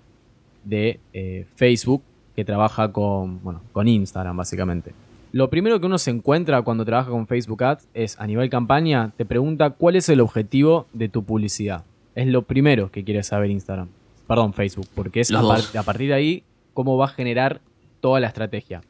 de 0.64 1.00
eh, 1.12 1.46
Facebook 1.56 2.02
que 2.36 2.44
trabaja 2.44 2.92
con, 2.92 3.42
bueno, 3.42 3.62
con 3.72 3.88
Instagram 3.88 4.36
básicamente. 4.36 4.92
Lo 5.32 5.48
primero 5.48 5.78
que 5.80 5.86
uno 5.86 5.98
se 5.98 6.10
encuentra 6.10 6.62
cuando 6.62 6.84
trabaja 6.84 7.10
con 7.10 7.26
Facebook 7.26 7.62
Ads 7.62 7.88
es 7.94 8.18
a 8.18 8.26
nivel 8.26 8.50
campaña, 8.50 9.12
te 9.16 9.24
pregunta 9.24 9.70
cuál 9.70 9.96
es 9.96 10.08
el 10.08 10.20
objetivo 10.20 10.86
de 10.92 11.08
tu 11.08 11.22
publicidad. 11.24 11.84
Es 12.16 12.26
lo 12.26 12.42
primero 12.42 12.90
que 12.90 13.04
quiere 13.04 13.22
saber 13.22 13.50
Instagram. 13.50 13.88
Perdón, 14.26 14.54
Facebook, 14.54 14.88
porque 14.94 15.20
es 15.20 15.30
par- 15.48 15.78
a 15.78 15.82
partir 15.84 16.08
de 16.08 16.14
ahí 16.14 16.42
cómo 16.74 16.96
va 16.96 17.04
a 17.06 17.08
generar 17.08 17.60
toda 18.00 18.18
la 18.18 18.26
estrategia. 18.26 18.80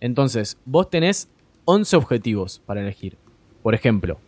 Entonces, 0.00 0.58
vos 0.64 0.88
tenés 0.90 1.28
11 1.64 1.96
objetivos 1.96 2.62
para 2.66 2.80
elegir. 2.82 3.16
Por 3.62 3.74
ejemplo, 3.74 4.18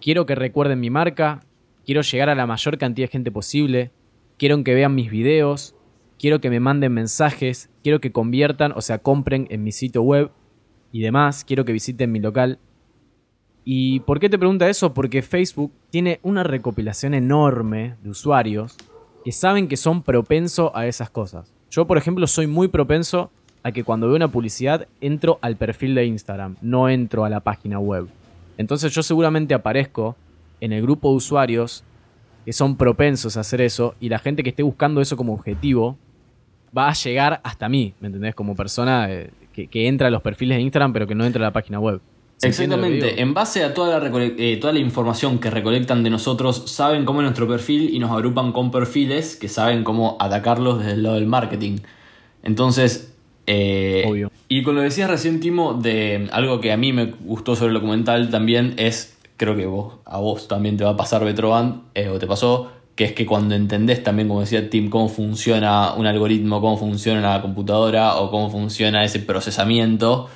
quiero 0.00 0.26
que 0.26 0.34
recuerden 0.36 0.80
mi 0.80 0.90
marca, 0.90 1.40
quiero 1.84 2.02
llegar 2.02 2.28
a 2.28 2.34
la 2.36 2.46
mayor 2.46 2.78
cantidad 2.78 3.08
de 3.08 3.12
gente 3.12 3.30
posible, 3.32 3.90
quiero 4.38 4.62
que 4.62 4.74
vean 4.74 4.94
mis 4.94 5.10
videos, 5.10 5.74
quiero 6.18 6.40
que 6.40 6.50
me 6.50 6.60
manden 6.60 6.92
mensajes, 6.92 7.68
quiero 7.82 8.00
que 8.00 8.12
conviertan, 8.12 8.72
o 8.76 8.80
sea, 8.80 8.98
compren 8.98 9.46
en 9.50 9.62
mi 9.64 9.72
sitio 9.72 10.02
web 10.02 10.30
y 10.94 11.00
demás, 11.00 11.44
quiero 11.44 11.64
que 11.64 11.72
visiten 11.72 12.12
mi 12.12 12.20
local. 12.20 12.60
¿Y 13.64 13.98
por 14.00 14.20
qué 14.20 14.28
te 14.28 14.38
pregunta 14.38 14.68
eso? 14.68 14.94
Porque 14.94 15.22
Facebook 15.22 15.72
tiene 15.90 16.20
una 16.22 16.44
recopilación 16.44 17.14
enorme 17.14 17.96
de 18.04 18.10
usuarios 18.10 18.76
que 19.24 19.32
saben 19.32 19.66
que 19.66 19.76
son 19.76 20.04
propensos 20.04 20.70
a 20.72 20.86
esas 20.86 21.10
cosas. 21.10 21.52
Yo, 21.68 21.88
por 21.88 21.98
ejemplo, 21.98 22.28
soy 22.28 22.46
muy 22.46 22.68
propenso 22.68 23.32
a 23.64 23.72
que 23.72 23.82
cuando 23.82 24.06
veo 24.06 24.14
una 24.14 24.30
publicidad 24.30 24.86
entro 25.00 25.40
al 25.42 25.56
perfil 25.56 25.96
de 25.96 26.06
Instagram, 26.06 26.54
no 26.62 26.88
entro 26.88 27.24
a 27.24 27.28
la 27.28 27.40
página 27.40 27.80
web. 27.80 28.06
Entonces 28.56 28.94
yo 28.94 29.02
seguramente 29.02 29.52
aparezco 29.52 30.14
en 30.60 30.72
el 30.72 30.82
grupo 30.82 31.10
de 31.10 31.16
usuarios 31.16 31.82
que 32.44 32.52
son 32.52 32.76
propensos 32.76 33.36
a 33.36 33.40
hacer 33.40 33.60
eso 33.62 33.96
y 33.98 34.10
la 34.10 34.20
gente 34.20 34.44
que 34.44 34.50
esté 34.50 34.62
buscando 34.62 35.00
eso 35.00 35.16
como 35.16 35.34
objetivo 35.34 35.98
va 36.76 36.88
a 36.88 36.92
llegar 36.92 37.40
hasta 37.42 37.68
mí, 37.68 37.94
¿me 37.98 38.06
entendés? 38.06 38.36
Como 38.36 38.54
persona 38.54 39.10
eh, 39.10 39.32
que, 39.54 39.68
que 39.68 39.88
entra 39.88 40.08
a 40.08 40.10
los 40.10 40.22
perfiles 40.22 40.58
de 40.58 40.62
Instagram 40.62 40.92
pero 40.92 41.06
que 41.06 41.14
no 41.14 41.24
entra 41.24 41.42
a 41.44 41.48
la 41.48 41.52
página 41.52 41.80
web. 41.80 42.00
¿Se 42.36 42.48
entiende 42.48 42.76
lo 42.76 42.82
que 42.82 42.88
Exactamente, 42.88 43.22
en 43.22 43.34
base 43.34 43.62
a 43.62 43.74
toda 43.74 44.00
la, 44.00 44.24
eh, 44.38 44.58
toda 44.60 44.72
la 44.72 44.80
información 44.80 45.38
que 45.38 45.50
recolectan 45.50 46.02
de 46.02 46.10
nosotros, 46.10 46.64
saben 46.66 47.04
cómo 47.04 47.20
es 47.20 47.24
nuestro 47.24 47.46
perfil 47.46 47.94
y 47.94 47.98
nos 47.98 48.10
agrupan 48.10 48.52
con 48.52 48.70
perfiles 48.70 49.36
que 49.36 49.48
saben 49.48 49.84
cómo 49.84 50.16
atacarlos 50.20 50.80
desde 50.80 50.92
el 50.92 51.04
lado 51.04 51.14
del 51.14 51.26
marketing. 51.26 51.78
Entonces, 52.42 53.14
eh, 53.46 54.04
Obvio. 54.06 54.30
y 54.48 54.62
con 54.62 54.74
lo 54.74 54.80
que 54.80 54.86
decías 54.86 55.08
recién, 55.08 55.40
Timo, 55.40 55.74
de 55.74 56.28
algo 56.32 56.60
que 56.60 56.72
a 56.72 56.76
mí 56.76 56.92
me 56.92 57.06
gustó 57.06 57.54
sobre 57.54 57.68
el 57.68 57.74
documental 57.74 58.30
también 58.30 58.74
es, 58.78 59.16
creo 59.36 59.54
que 59.56 59.66
vos, 59.66 59.94
a 60.04 60.18
vos 60.18 60.48
también 60.48 60.76
te 60.76 60.84
va 60.84 60.90
a 60.90 60.96
pasar 60.96 61.24
Betroban, 61.24 61.82
eh, 61.94 62.08
o 62.08 62.18
te 62.18 62.26
pasó, 62.26 62.72
que 62.94 63.04
es 63.04 63.12
que 63.12 63.26
cuando 63.26 63.54
entendés 63.54 64.02
también, 64.02 64.28
como 64.28 64.40
decía 64.40 64.70
Tim, 64.70 64.88
cómo 64.88 65.08
funciona 65.08 65.94
un 65.94 66.06
algoritmo, 66.06 66.60
cómo 66.60 66.76
funciona 66.76 67.20
la 67.20 67.42
computadora 67.42 68.16
o 68.16 68.30
cómo 68.30 68.50
funciona 68.50 69.04
ese 69.04 69.18
procesamiento, 69.20 70.28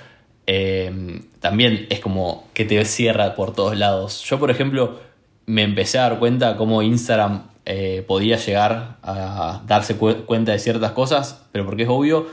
eh, 0.46 1.22
también 1.40 1.86
es 1.90 2.00
como 2.00 2.48
que 2.54 2.64
te 2.64 2.84
cierra 2.84 3.34
por 3.34 3.54
todos 3.54 3.76
lados. 3.76 4.22
Yo, 4.24 4.38
por 4.38 4.50
ejemplo, 4.50 4.98
me 5.46 5.62
empecé 5.62 5.98
a 5.98 6.02
dar 6.02 6.18
cuenta 6.18 6.56
cómo 6.56 6.82
Instagram 6.82 7.44
eh, 7.64 8.02
podía 8.08 8.36
llegar 8.36 8.96
a 9.02 9.62
darse 9.66 9.96
cu- 9.96 10.24
cuenta 10.26 10.52
de 10.52 10.58
ciertas 10.58 10.92
cosas, 10.92 11.44
pero 11.52 11.64
porque 11.64 11.84
es 11.84 11.88
obvio 11.88 12.26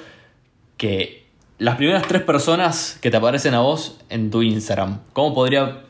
que 0.78 1.26
las 1.58 1.76
primeras 1.76 2.08
tres 2.08 2.22
personas 2.22 2.98
que 3.02 3.12
te 3.12 3.18
aparecen 3.18 3.54
a 3.54 3.60
vos 3.60 4.00
en 4.10 4.32
tu 4.32 4.42
Instagram, 4.42 5.00
¿cómo 5.14 5.34
podría, 5.34 5.84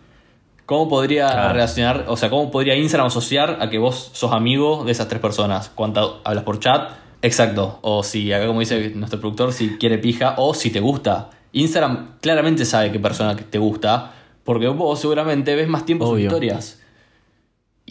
cómo 0.66 0.90
podría 0.90 1.28
Claro. 1.28 1.54
relacionar, 1.54 2.06
o 2.08 2.18
sea, 2.18 2.30
cómo 2.30 2.50
podría 2.52 2.76
Instagram 2.76 3.08
asociar 3.08 3.58
a 3.62 3.70
que 3.70 3.78
vos 3.78 4.10
sos 4.14 4.32
amigo 4.32 4.84
de 4.86 4.92
esas 4.92 5.08
tres 5.08 5.22
personas? 5.22 5.70
¿Cuánto 5.74 6.22
hablas 6.24 6.44
por 6.44 6.60
chat? 6.60 6.92
Exacto. 7.22 7.80
O 7.82 8.04
si, 8.04 8.32
acá 8.34 8.48
como 8.48 8.60
dice 8.60 8.92
nuestro 8.96 9.20
productor, 9.20 9.54
si 9.54 9.78
quiere 9.78 9.98
pija 9.98 10.36
o 10.38 10.54
si 10.54 10.70
te 10.72 10.80
gusta. 10.80 11.30
Instagram 11.54 12.18
claramente 12.22 12.66
sabe 12.66 12.92
qué 12.92 13.00
persona 13.00 13.36
te 13.36 13.58
gusta, 13.60 14.12
porque 14.44 14.68
vos 14.68 15.00
seguramente 15.00 15.56
ves 15.56 15.68
más 15.68 15.86
tiempo 15.86 16.06
sus 16.06 16.16
Obvio. 16.16 16.28
historias. 16.28 16.82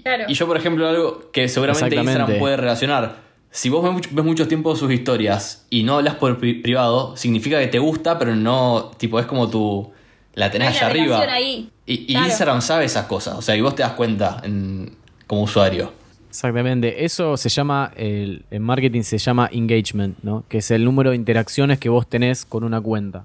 Claro. 0.02 0.24
Y 0.28 0.34
yo, 0.34 0.46
por 0.46 0.56
ejemplo, 0.56 0.88
algo 0.88 1.30
que 1.32 1.48
seguramente. 1.48 1.96
Instagram 1.96 2.38
puede 2.38 2.56
relacionar. 2.56 3.16
Si 3.50 3.68
vos 3.68 3.82
ves, 3.84 3.92
mucho- 3.92 4.10
ves 4.12 4.24
mucho 4.24 4.48
tiempo 4.48 4.74
sus 4.74 4.90
historias 4.90 5.66
y 5.70 5.84
no 5.84 5.94
hablas 5.96 6.16
por 6.16 6.38
pri- 6.38 6.54
privado, 6.60 7.16
significa 7.16 7.60
que 7.60 7.68
te 7.68 7.78
gusta, 7.78 8.18
pero 8.18 8.34
no, 8.34 8.90
tipo, 8.98 9.20
es 9.20 9.26
como 9.26 9.48
tu... 9.48 9.92
La 10.34 10.50
tenés 10.50 10.70
Hay 10.70 10.76
allá 10.78 10.86
arriba. 10.88 11.20
ahí. 11.32 11.70
Y, 11.86 11.94
y 12.02 12.06
Claro. 12.14 12.26
Instagram 12.26 12.62
sabe 12.62 12.84
esas 12.86 13.06
cosas, 13.06 13.36
o 13.36 13.42
sea, 13.42 13.56
y 13.56 13.60
vos 13.60 13.74
te 13.74 13.82
das 13.82 13.92
cuenta 13.92 14.40
en- 14.44 14.96
como 15.26 15.42
usuario. 15.42 15.92
Exactamente, 16.30 17.04
eso 17.04 17.36
se 17.36 17.48
llama, 17.48 17.92
el, 17.96 18.44
en 18.50 18.62
marketing 18.62 19.02
se 19.02 19.18
llama 19.18 19.48
engagement, 19.52 20.18
¿no? 20.22 20.44
Que 20.48 20.58
es 20.58 20.70
el 20.70 20.84
número 20.84 21.10
de 21.10 21.16
interacciones 21.16 21.78
que 21.78 21.88
vos 21.88 22.08
tenés 22.08 22.44
con 22.44 22.64
una 22.64 22.80
cuenta. 22.80 23.24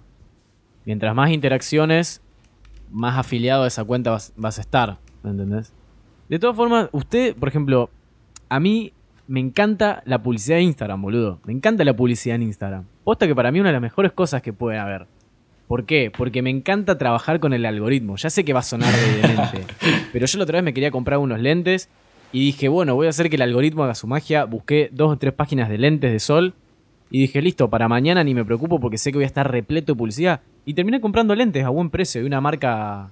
Mientras 0.86 1.16
más 1.16 1.32
interacciones, 1.32 2.22
más 2.92 3.18
afiliado 3.18 3.64
a 3.64 3.68
esa 3.68 3.84
cuenta 3.84 4.12
vas, 4.12 4.34
vas 4.36 4.58
a 4.60 4.62
estar, 4.62 4.98
¿me 5.24 5.32
entendés? 5.32 5.74
De 6.28 6.38
todas 6.38 6.56
formas, 6.56 6.90
usted, 6.92 7.36
por 7.36 7.50
ejemplo, 7.50 7.90
a 8.50 8.60
mí 8.60 8.94
me 9.28 9.40
encanta 9.40 10.04
la 10.06 10.22
publicidad 10.22 10.58
de 10.58 10.64
Instagram, 10.64 11.02
boludo. 11.02 11.40
Me 11.46 11.54
encanta 11.54 11.84
la 11.84 11.96
publicidad 11.96 12.36
en 12.36 12.44
Instagram. 12.44 12.86
Posta 13.04 13.26
que 13.28 13.34
para 13.36 13.52
mí 13.52 13.60
una 13.60 13.70
de 13.70 13.74
las 13.74 13.82
mejores 13.82 14.12
cosas 14.12 14.42
que 14.44 14.54
puede 14.54 14.78
haber. 14.78 15.08
¿Por 15.70 15.86
qué? 15.86 16.12
Porque 16.12 16.42
me 16.42 16.50
encanta 16.50 16.98
trabajar 16.98 17.40
con 17.40 17.54
el 17.54 17.64
algoritmo. 17.64 18.16
Ya 18.16 18.32
sé 18.32 18.44
que 18.44 18.54
va 18.54 18.62
a 18.62 18.64
sonar 18.64 18.92
de 18.92 19.22
demente. 19.22 19.66
pero 20.12 20.26
yo 20.26 20.40
la 20.40 20.44
otra 20.46 20.56
vez 20.58 20.64
me 20.64 20.74
quería 20.74 20.90
comprar 20.90 21.20
unos 21.20 21.40
lentes 21.40 21.90
y 22.32 22.40
dije, 22.40 22.70
bueno, 22.70 22.96
voy 22.96 23.06
a 23.06 23.12
hacer 23.12 23.30
que 23.30 23.36
el 23.36 23.44
algoritmo 23.44 23.84
haga 23.84 23.94
su 23.94 24.08
magia. 24.08 24.46
Busqué 24.46 24.90
dos 24.92 25.14
o 25.14 25.18
tres 25.20 25.32
páginas 25.32 25.70
de 25.70 25.78
lentes 25.78 26.12
de 26.12 26.20
sol 26.20 26.56
Y 27.12 27.20
dije, 27.20 27.40
listo, 27.44 27.70
para 27.70 27.88
mañana 27.88 28.24
ni 28.24 28.34
me 28.34 28.44
preocupo 28.44 28.80
porque 28.80 28.98
sé 28.98 29.12
que 29.12 29.20
voy 29.20 29.26
a 29.26 29.28
estar 29.28 29.52
repleto 29.52 29.94
de 29.94 29.98
publicidad. 29.98 30.42
Y 30.66 30.74
terminé 30.74 31.00
comprando 31.00 31.36
lentes 31.36 31.64
a 31.64 31.70
buen 31.70 31.92
precio 31.92 32.20
de 32.22 32.26
una 32.26 32.42
marca, 32.42 33.12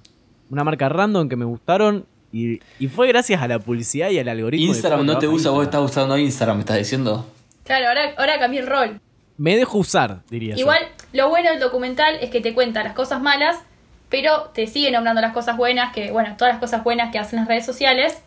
una 0.50 0.64
marca 0.64 0.88
random 0.88 1.28
que 1.28 1.36
me 1.36 1.44
gustaron. 1.44 2.06
Y, 2.32 2.58
y 2.80 2.88
fue 2.88 3.06
gracias 3.06 3.40
a 3.40 3.46
la 3.46 3.60
publicidad 3.60 4.10
y 4.10 4.18
al 4.18 4.28
algoritmo. 4.28 4.66
Instagram 4.66 5.06
no 5.06 5.16
te 5.18 5.28
usa, 5.28 5.52
vos 5.52 5.62
estás 5.62 5.80
usando 5.80 6.18
Instagram, 6.18 6.56
me 6.56 6.60
estás 6.62 6.78
diciendo. 6.78 7.24
Claro, 7.62 7.86
ahora, 7.86 8.14
ahora 8.18 8.40
cambié 8.40 8.62
el 8.62 8.66
rol. 8.66 9.00
Me 9.38 9.56
dejo 9.56 9.78
usar, 9.78 10.20
diría 10.28 10.54
yo. 10.54 10.60
Igual, 10.60 10.80
lo 11.12 11.28
bueno 11.28 11.50
del 11.50 11.60
documental 11.60 12.16
es 12.20 12.28
que 12.30 12.40
te 12.40 12.52
cuenta 12.52 12.82
las 12.82 12.92
cosas 12.92 13.22
malas, 13.22 13.56
pero 14.08 14.50
te 14.52 14.66
sigue 14.66 14.90
nombrando 14.90 15.22
las 15.22 15.32
cosas 15.32 15.56
buenas, 15.56 15.94
que, 15.94 16.10
bueno, 16.10 16.34
todas 16.36 16.54
las 16.54 16.60
cosas 16.60 16.84
buenas 16.84 17.12
que 17.12 17.18
hacen 17.18 17.38
las 17.38 17.48
redes 17.48 17.64
sociales. 17.64 18.18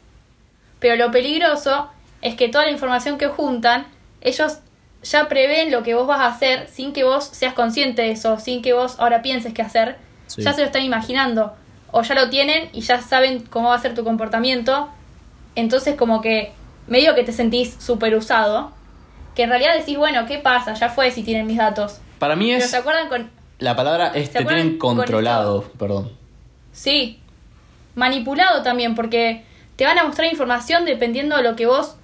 Pero 0.79 0.95
lo 0.95 1.11
peligroso 1.11 1.89
es 2.21 2.35
que 2.35 2.49
toda 2.49 2.65
la 2.65 2.71
información 2.71 3.17
que 3.17 3.27
juntan, 3.27 3.85
ellos 4.21 4.59
ya 5.03 5.27
prevén 5.27 5.71
lo 5.71 5.83
que 5.83 5.95
vos 5.95 6.07
vas 6.07 6.21
a 6.21 6.27
hacer 6.27 6.67
sin 6.69 6.93
que 6.93 7.03
vos 7.03 7.25
seas 7.25 7.53
consciente 7.53 8.03
de 8.03 8.11
eso, 8.11 8.39
sin 8.39 8.61
que 8.61 8.73
vos 8.73 8.95
ahora 8.99 9.21
pienses 9.21 9.53
qué 9.53 9.61
hacer. 9.61 9.97
Sí. 10.27 10.43
Ya 10.43 10.53
se 10.53 10.61
lo 10.61 10.67
están 10.67 10.83
imaginando. 10.83 11.53
O 11.91 12.03
ya 12.03 12.15
lo 12.15 12.29
tienen 12.29 12.69
y 12.71 12.81
ya 12.81 13.01
saben 13.01 13.41
cómo 13.41 13.69
va 13.69 13.75
a 13.75 13.79
ser 13.79 13.95
tu 13.95 14.03
comportamiento. 14.03 14.89
Entonces 15.55 15.95
como 15.95 16.21
que 16.21 16.53
medio 16.87 17.15
que 17.15 17.23
te 17.23 17.33
sentís 17.33 17.75
super 17.79 18.15
usado. 18.15 18.71
Que 19.35 19.43
en 19.43 19.49
realidad 19.49 19.75
decís, 19.77 19.97
bueno, 19.97 20.25
¿qué 20.25 20.37
pasa? 20.39 20.73
Ya 20.73 20.89
fue 20.89 21.11
si 21.11 21.23
tienen 21.23 21.47
mis 21.47 21.57
datos. 21.57 21.99
Para 22.19 22.35
mí 22.35 22.51
Pero 22.51 22.63
es. 22.65 22.69
se 22.71 22.77
acuerdan 22.77 23.07
con... 23.09 23.29
La 23.59 23.75
palabra 23.75 24.11
es 24.15 24.27
¿Se 24.29 24.39
te 24.39 24.45
tienen 24.45 24.77
con 24.77 24.97
controlado, 24.97 25.63
perdón. 25.77 26.11
Sí. 26.73 27.19
Manipulado 27.95 28.63
también, 28.63 28.95
porque 28.95 29.43
te 29.75 29.85
van 29.85 29.97
a 29.99 30.03
mostrar 30.03 30.31
información 30.31 30.85
dependiendo 30.85 31.37
de 31.37 31.43
lo 31.43 31.55
que 31.55 31.65
vos 31.65 31.95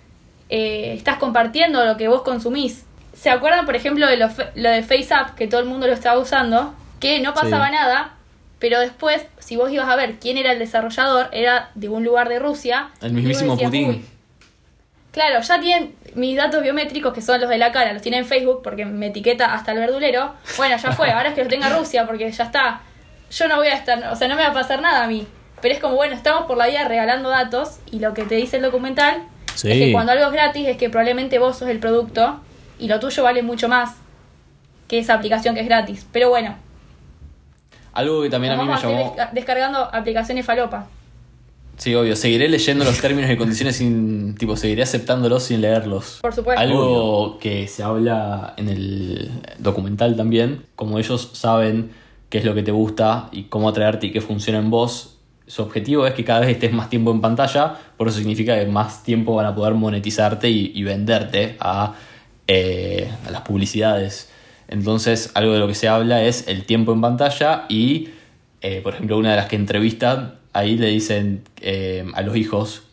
eh, 0.49 0.93
estás 0.95 1.17
compartiendo, 1.17 1.83
lo 1.85 1.97
que 1.97 2.07
vos 2.07 2.21
consumís. 2.21 2.85
¿Se 3.13 3.29
acuerdan, 3.29 3.65
por 3.65 3.75
ejemplo, 3.75 4.05
de 4.07 4.17
lo, 4.17 4.27
lo 4.55 4.69
de 4.69 4.83
FaceApp, 4.83 5.35
que 5.35 5.47
todo 5.47 5.59
el 5.59 5.65
mundo 5.65 5.87
lo 5.87 5.93
estaba 5.93 6.19
usando? 6.19 6.73
Que 6.99 7.19
no 7.19 7.33
pasaba 7.33 7.67
Sí. 7.67 7.73
nada, 7.73 8.13
pero 8.59 8.79
después, 8.79 9.25
si 9.39 9.55
vos 9.55 9.71
ibas 9.71 9.87
a 9.89 9.95
ver 9.95 10.15
quién 10.19 10.37
era 10.37 10.51
el 10.51 10.59
desarrollador, 10.59 11.29
era 11.31 11.71
de 11.75 11.89
un 11.89 12.03
lugar 12.03 12.29
de 12.29 12.39
Rusia. 12.39 12.89
El 13.01 13.13
mismísimo 13.13 13.53
decías, 13.53 13.69
Putin. 13.71 14.05
Claro, 15.11 15.41
ya 15.41 15.59
tienen 15.59 15.95
mis 16.15 16.37
datos 16.37 16.61
biométricos, 16.61 17.13
que 17.13 17.21
son 17.21 17.39
los 17.41 17.49
de 17.49 17.57
la 17.57 17.71
cara, 17.71 17.93
los 17.93 18.01
tienen 18.01 18.21
en 18.21 18.25
Facebook, 18.27 18.61
porque 18.63 18.85
me 18.85 19.07
etiqueta 19.07 19.53
hasta 19.53 19.71
el 19.71 19.79
verdulero. 19.79 20.33
Bueno, 20.57 20.77
ya 20.77 20.91
fue, 20.91 21.09
ahora 21.11 21.29
es 21.29 21.35
que 21.35 21.41
los 21.41 21.49
tenga 21.49 21.69
Rusia, 21.69 22.05
porque 22.05 22.31
ya 22.31 22.43
está. 22.43 22.81
Yo 23.31 23.47
no 23.47 23.57
voy 23.57 23.67
a 23.67 23.73
estar, 23.73 24.03
o 24.11 24.15
sea, 24.15 24.27
no 24.27 24.35
me 24.35 24.43
va 24.43 24.49
a 24.49 24.53
pasar 24.53 24.81
nada 24.81 25.03
a 25.03 25.07
mí. 25.07 25.27
Pero 25.61 25.73
es 25.73 25.79
como, 25.81 25.95
bueno, 25.95 26.13
estamos 26.15 26.45
por 26.45 26.55
la 26.57 26.67
vida 26.67 26.87
regalando 26.87 27.29
datos, 27.29 27.79
y 27.91 27.99
lo 27.99 28.13
que 28.13 28.23
te 28.23 28.35
dice 28.35 28.57
el 28.57 28.63
documental 28.63 29.23
Sí. 29.55 29.71
es 29.71 29.77
que 29.79 29.91
cuando 29.91 30.11
algo 30.11 30.25
es 30.25 30.31
gratis 30.31 30.67
es 30.67 30.77
que 30.77 30.89
probablemente 30.89 31.39
vos 31.39 31.57
sos 31.57 31.67
el 31.69 31.79
producto, 31.79 32.39
y 32.77 32.87
lo 32.87 32.99
tuyo 32.99 33.23
vale 33.23 33.41
mucho 33.41 33.67
más 33.67 33.95
que 34.87 34.99
esa 34.99 35.15
aplicación 35.15 35.55
que 35.55 35.61
es 35.61 35.67
gratis. 35.67 36.05
Pero 36.11 36.29
bueno, 36.29 36.55
Algo 37.93 38.21
que 38.21 38.29
también 38.29 38.53
a 38.53 38.57
mí 38.57 38.63
me 38.69 38.77
llamó. 38.77 39.15
descargando 39.31 39.89
aplicaciones 39.91 40.45
falopa. 40.45 40.85
Sí, 41.77 41.93
obvio. 41.95 42.15
Seguiré 42.15 42.49
leyendo 42.49 42.83
los 42.83 42.99
términos 42.99 43.29
y 43.31 43.37
condiciones 43.37 43.77
sin. 43.77 44.35
Tipo, 44.35 44.57
seguiré 44.57 44.83
aceptándolos 44.83 45.43
sin 45.43 45.61
leerlos. 45.61 46.19
Por 46.21 46.33
supuesto. 46.33 46.59
Algo 46.59 47.37
que 47.39 47.67
se 47.67 47.83
habla 47.83 48.53
en 48.57 48.69
el 48.69 49.31
documental 49.59 50.15
también, 50.15 50.63
como 50.75 50.99
ellos 50.99 51.31
saben 51.33 51.91
qué 52.29 52.39
es 52.39 52.45
lo 52.45 52.53
que 52.55 52.63
te 52.63 52.71
gusta 52.71 53.29
y 53.31 53.43
cómo 53.43 53.69
atraerte 53.69 54.07
y 54.07 54.11
qué 54.11 54.21
funciona 54.21 54.59
en 54.59 54.69
vos, 54.69 55.17
su 55.47 55.61
objetivo 55.61 56.05
es 56.05 56.13
que 56.13 56.25
cada 56.25 56.41
vez 56.41 56.49
estés 56.49 56.73
más 56.73 56.89
tiempo 56.89 57.11
en 57.11 57.21
pantalla, 57.21 57.75
por 57.95 58.09
eso 58.09 58.17
significa 58.17 58.59
que 58.59 58.65
más 58.65 59.03
tiempo 59.03 59.35
van 59.35 59.45
a 59.45 59.55
poder 59.55 59.75
monetizarte 59.75 60.49
y, 60.49 60.73
y 60.75 60.83
venderte 60.83 61.55
a, 61.59 61.95
eh, 62.47 63.09
a 63.25 63.31
las 63.31 63.41
publicidades. 63.41 64.29
Entonces, 64.67 65.31
algo 65.35 65.53
de 65.53 65.59
lo 65.59 65.67
que 65.67 65.75
se 65.75 65.87
habla 65.87 66.23
es 66.23 66.47
el 66.47 66.65
tiempo 66.65 66.91
en 66.91 66.99
pantalla 66.99 67.65
y, 67.69 68.09
eh, 68.61 68.81
por 68.81 68.93
ejemplo, 68.93 69.17
una 69.17 69.31
de 69.31 69.37
las 69.37 69.45
que 69.45 69.55
entrevistan, 69.55 70.36
ahí 70.57 70.75
le 70.75 70.87
dicen 70.87 71.43
eh, 71.61 72.05
a 72.13 72.21
los 72.23 72.35
hijos 72.35 72.83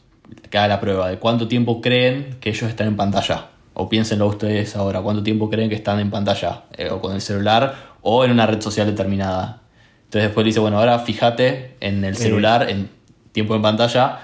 que 0.50 0.58
haga 0.58 0.68
la 0.68 0.80
prueba 0.80 1.08
de 1.08 1.18
cuánto 1.18 1.48
tiempo 1.48 1.80
creen 1.80 2.36
que 2.40 2.50
ellos 2.50 2.68
están 2.68 2.88
en 2.88 2.96
pantalla. 2.96 3.48
O 3.72 3.88
piénsenlo 3.88 4.26
ustedes 4.26 4.76
ahora, 4.76 5.00
cuánto 5.00 5.22
tiempo 5.22 5.50
creen 5.50 5.68
que 5.68 5.74
están 5.74 5.98
en 5.98 6.10
pantalla, 6.10 6.64
eh, 6.76 6.90
o 6.90 7.00
con 7.00 7.14
el 7.14 7.20
celular, 7.20 7.74
o 8.02 8.24
en 8.24 8.30
una 8.30 8.46
red 8.46 8.60
social 8.60 8.86
determinada. 8.86 9.62
Entonces 10.04 10.28
después 10.28 10.44
le 10.44 10.50
dice, 10.50 10.60
bueno, 10.60 10.78
ahora 10.78 10.98
fíjate 11.00 11.76
en 11.80 12.04
el 12.04 12.16
celular, 12.16 12.70
en 12.70 12.90
tiempo 13.32 13.56
en 13.56 13.62
pantalla, 13.62 14.20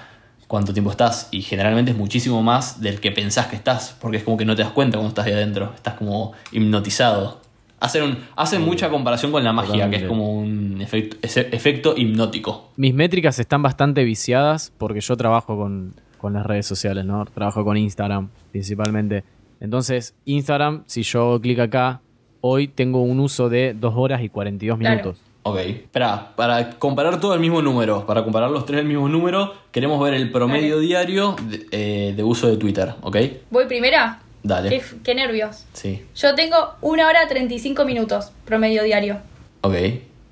cuánto 0.47 0.71
tiempo 0.71 0.91
estás. 0.91 1.27
Y 1.31 1.41
generalmente 1.41 1.91
es 1.91 1.97
muchísimo 1.97 2.41
más 2.43 2.79
del 2.79 3.01
que 3.01 3.11
pensás 3.11 3.47
que 3.47 3.55
estás, 3.55 3.95
porque 3.99 4.17
es 4.17 4.23
como 4.23 4.37
que 4.37 4.45
no 4.45 4.55
te 4.55 4.61
das 4.61 4.71
cuenta 4.71 4.97
cuando 4.97 5.09
estás 5.09 5.25
ahí 5.25 5.33
adentro, 5.33 5.73
estás 5.75 5.95
como 5.95 6.31
hipnotizado. 6.51 7.40
Hacen, 7.81 8.03
un- 8.03 8.17
hacen 8.37 8.61
mucha 8.61 8.89
comparación 8.89 9.31
con 9.33 9.43
la 9.43 9.51
magia, 9.51 9.89
que 9.89 9.97
es 9.97 10.03
como 10.03 10.37
un 10.39 10.79
efecto, 10.81 11.17
ese 11.21 11.49
efecto 11.51 11.93
hipnótico. 11.97 12.69
Mis 12.77 12.93
métricas 12.93 13.37
están 13.39 13.61
bastante 13.63 14.03
viciadas 14.05 14.71
porque 14.77 15.01
yo 15.01 15.17
trabajo 15.17 15.57
con, 15.57 15.93
con 16.17 16.33
las 16.33 16.45
redes 16.45 16.65
sociales, 16.67 17.03
¿no? 17.05 17.25
Trabajo 17.25 17.65
con 17.65 17.75
Instagram 17.77 18.29
principalmente. 18.51 19.23
Entonces, 19.59 20.13
Instagram, 20.25 20.83
si 20.85 21.03
yo 21.03 21.39
clic 21.41 21.57
acá, 21.59 22.01
hoy 22.41 22.67
tengo 22.67 23.01
un 23.01 23.19
uso 23.19 23.49
de 23.49 23.73
2 23.73 23.93
horas 23.97 24.21
y 24.23 24.29
42 24.29 24.77
Claro. 24.79 24.95
minutos. 24.95 25.19
Ok, 25.43 25.57
espera, 25.57 26.33
para 26.35 26.69
comparar 26.77 27.19
todo 27.19 27.33
el 27.33 27.39
mismo 27.39 27.63
número, 27.63 28.05
para 28.05 28.23
comparar 28.23 28.51
los 28.51 28.63
tres 28.63 28.81
el 28.81 28.85
mismo 28.85 29.09
número, 29.09 29.53
queremos 29.71 29.99
ver 30.03 30.13
el 30.13 30.31
promedio 30.31 30.77
diario 30.77 31.35
de, 31.49 31.65
eh, 31.71 32.13
de 32.15 32.23
uso 32.23 32.47
de 32.47 32.57
Twitter, 32.57 32.93
¿ok? 33.01 33.17
¿Voy 33.49 33.65
primera? 33.65 34.20
Dale. 34.43 34.69
Qué, 34.69 34.81
qué 35.03 35.15
nervios. 35.15 35.65
Sí, 35.73 36.03
Yo 36.15 36.33
tengo 36.35 36.55
una 36.81 37.07
hora 37.07 37.27
35 37.27 37.85
minutos 37.85 38.31
promedio 38.45 38.83
diario. 38.83 39.17
ok. 39.61 39.75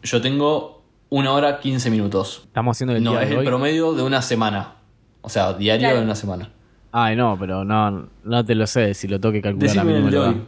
Yo 0.03 0.21
tengo 0.21 0.81
una 1.09 1.33
hora 1.33 1.59
15 1.59 1.89
minutos. 1.91 2.43
Estamos 2.45 2.77
haciendo 2.77 2.95
el 2.95 3.03
No, 3.03 3.11
día 3.11 3.21
es 3.23 3.27
de 3.29 3.33
el 3.35 3.39
hoy. 3.41 3.45
promedio 3.45 3.93
de 3.93 4.03
una 4.03 4.21
semana. 4.21 4.75
O 5.21 5.29
sea, 5.29 5.53
diario 5.53 5.81
Claro. 5.87 5.97
de 5.97 6.03
una 6.05 6.15
semana. 6.15 6.49
Ay, 6.91 7.15
no, 7.15 7.37
pero 7.39 7.63
no, 7.65 8.07
no 8.23 8.45
te 8.45 8.55
lo 8.55 8.65
sé. 8.65 8.93
Si 8.93 9.07
lo 9.07 9.19
tengo 9.19 9.33
que 9.33 9.41
calcular 9.41 9.69
a 9.69 9.73
Decime 9.73 9.83
mí 9.85 9.91
no 9.91 9.97
el 9.97 10.03
me 10.05 10.09
de 10.11 10.15
lo 10.17 10.23
da. 10.23 10.29
hoy. 10.29 10.41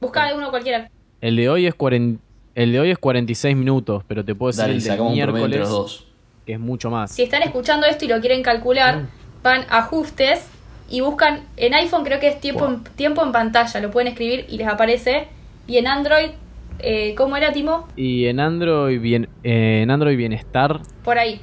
Busca 0.00 0.24
alguno 0.24 0.50
cualquiera. 0.50 0.90
El 1.20 1.36
de 1.36 1.48
hoy 1.48 1.66
es 1.66 1.74
40 1.74 2.20
el 2.54 2.70
de 2.72 2.80
hoy 2.80 2.90
es 2.90 2.98
46 2.98 3.56
minutos, 3.56 4.02
pero 4.06 4.22
te 4.26 4.34
puedo 4.34 4.48
decir 4.50 4.60
Dale, 4.64 4.74
el 4.74 4.82
de 4.82 4.86
sacamos 4.90 5.12
un 5.14 5.18
promedio 5.22 5.44
entre 5.46 5.58
miércoles 5.58 5.60
los 5.60 5.70
dos. 5.70 6.06
que 6.44 6.52
es 6.52 6.60
mucho 6.60 6.90
más. 6.90 7.10
Si 7.12 7.22
están 7.22 7.42
escuchando 7.42 7.86
esto 7.86 8.04
y 8.04 8.08
lo 8.08 8.20
quieren 8.20 8.42
calcular, 8.42 9.06
van 9.42 9.62
a 9.70 9.78
ajustes 9.78 10.48
y 10.92 11.00
buscan 11.00 11.40
en 11.56 11.74
iPhone 11.74 12.04
creo 12.04 12.20
que 12.20 12.28
es 12.28 12.40
tiempo, 12.40 12.66
en, 12.66 12.84
tiempo 12.94 13.24
en 13.24 13.32
pantalla, 13.32 13.80
lo 13.80 13.90
pueden 13.90 14.06
escribir 14.08 14.46
y 14.48 14.58
les 14.58 14.68
aparece. 14.68 15.26
Y 15.66 15.78
en 15.78 15.86
Android, 15.88 16.30
eh, 16.78 17.14
¿cómo 17.16 17.36
era 17.36 17.52
Timo? 17.52 17.88
Y 17.96 18.26
en 18.26 18.38
Android 18.38 19.00
bien 19.00 19.28
eh, 19.42 19.80
en 19.82 19.90
Android 19.90 20.16
bienestar, 20.16 20.80
Por 21.02 21.18
ahí. 21.18 21.40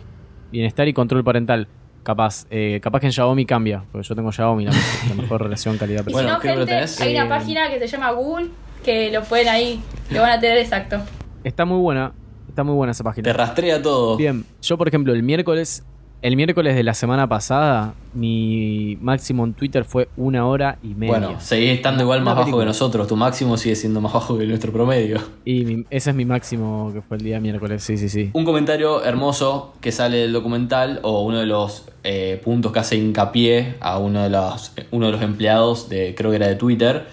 bienestar 0.52 0.88
y 0.88 0.94
control 0.94 1.24
parental. 1.24 1.68
Capaz, 2.04 2.46
eh, 2.50 2.80
capaz 2.82 3.02
que 3.02 3.08
en 3.08 3.12
Xiaomi 3.12 3.46
cambia, 3.46 3.84
porque 3.92 4.08
yo 4.08 4.16
tengo 4.16 4.32
Xiaomi, 4.32 4.66
la, 4.66 4.72
la 5.10 5.16
mejor 5.22 5.44
relación 5.44 5.78
calidad 5.80 6.04
Y 6.08 6.14
Bueno, 6.14 6.30
si 6.30 6.34
no, 6.36 6.40
gente, 6.42 6.66
tenés. 6.66 7.02
hay 7.02 7.14
una 7.16 7.26
Eh, 7.26 7.30
página 7.30 7.70
que 7.70 7.80
se 7.80 7.88
llama 7.88 8.12
Google 8.12 8.48
que 8.86 9.12
lo 9.12 9.22
pueden 9.24 9.50
ahí, 9.50 9.82
lo 10.12 10.22
van 10.22 10.32
a 10.32 10.40
tener 10.40 10.58
exacto. 10.60 10.98
Está 11.44 11.66
muy 11.66 11.78
buena, 11.80 12.14
está 12.48 12.64
muy 12.64 12.74
buena 12.76 12.92
esa 12.92 13.04
página. 13.04 13.24
Te 13.24 13.34
rastrea 13.34 13.82
todo. 13.82 14.16
Bien, 14.16 14.46
yo 14.62 14.78
por 14.78 14.88
ejemplo 14.88 15.12
el 15.14 15.22
miércoles, 15.24 15.84
el 16.22 16.36
miércoles 16.36 16.76
de 16.76 16.84
la 16.84 16.94
semana 16.94 17.28
pasada, 17.30 17.94
mi 18.14 18.98
máximo 19.02 19.46
en 19.46 19.54
Twitter 19.54 19.86
fue 19.86 20.10
una 20.18 20.46
hora 20.46 20.78
y 20.84 20.90
media. 20.96 21.18
Bueno, 21.18 21.40
seguís 21.40 21.70
estando 21.72 22.04
igual 22.04 22.22
más 22.22 22.36
bajo 22.36 22.60
que 22.60 22.66
nosotros. 22.66 23.08
Tu 23.08 23.16
máximo 23.16 23.56
sigue 23.56 23.76
siendo 23.76 24.02
más 24.02 24.12
bajo 24.12 24.38
que 24.38 24.46
nuestro 24.46 24.74
promedio. 24.74 25.20
Y 25.46 25.64
mi- 25.66 25.86
ese 25.90 26.10
es 26.10 26.16
mi 26.16 26.26
máximo 26.26 26.92
que 26.94 27.02
fue 27.02 27.18
el 27.18 27.24
día 27.24 27.40
miércoles, 27.40 27.84
sí, 27.84 27.98
sí, 27.98 28.10
sí. 28.10 28.32
Un 28.34 28.44
comentario 28.44 29.04
hermoso 29.06 29.74
que 29.80 29.92
sale 29.94 30.18
del 30.18 30.34
documental 30.34 31.00
o 31.04 31.24
uno 31.24 31.40
de 31.40 31.46
los 31.46 31.86
eh, 32.04 32.42
puntos 32.44 32.72
que 32.74 32.80
hace 32.80 32.98
hincapié 32.98 33.76
a 33.80 33.98
uno 33.98 34.22
de 34.24 34.30
los, 34.30 34.74
uno 34.92 35.06
de 35.06 35.12
los 35.14 35.22
empleados 35.22 35.88
de, 35.90 36.16
creo 36.16 36.32
que 36.32 36.36
era 36.38 36.48
de 36.48 36.56
Twitter, 36.56 37.08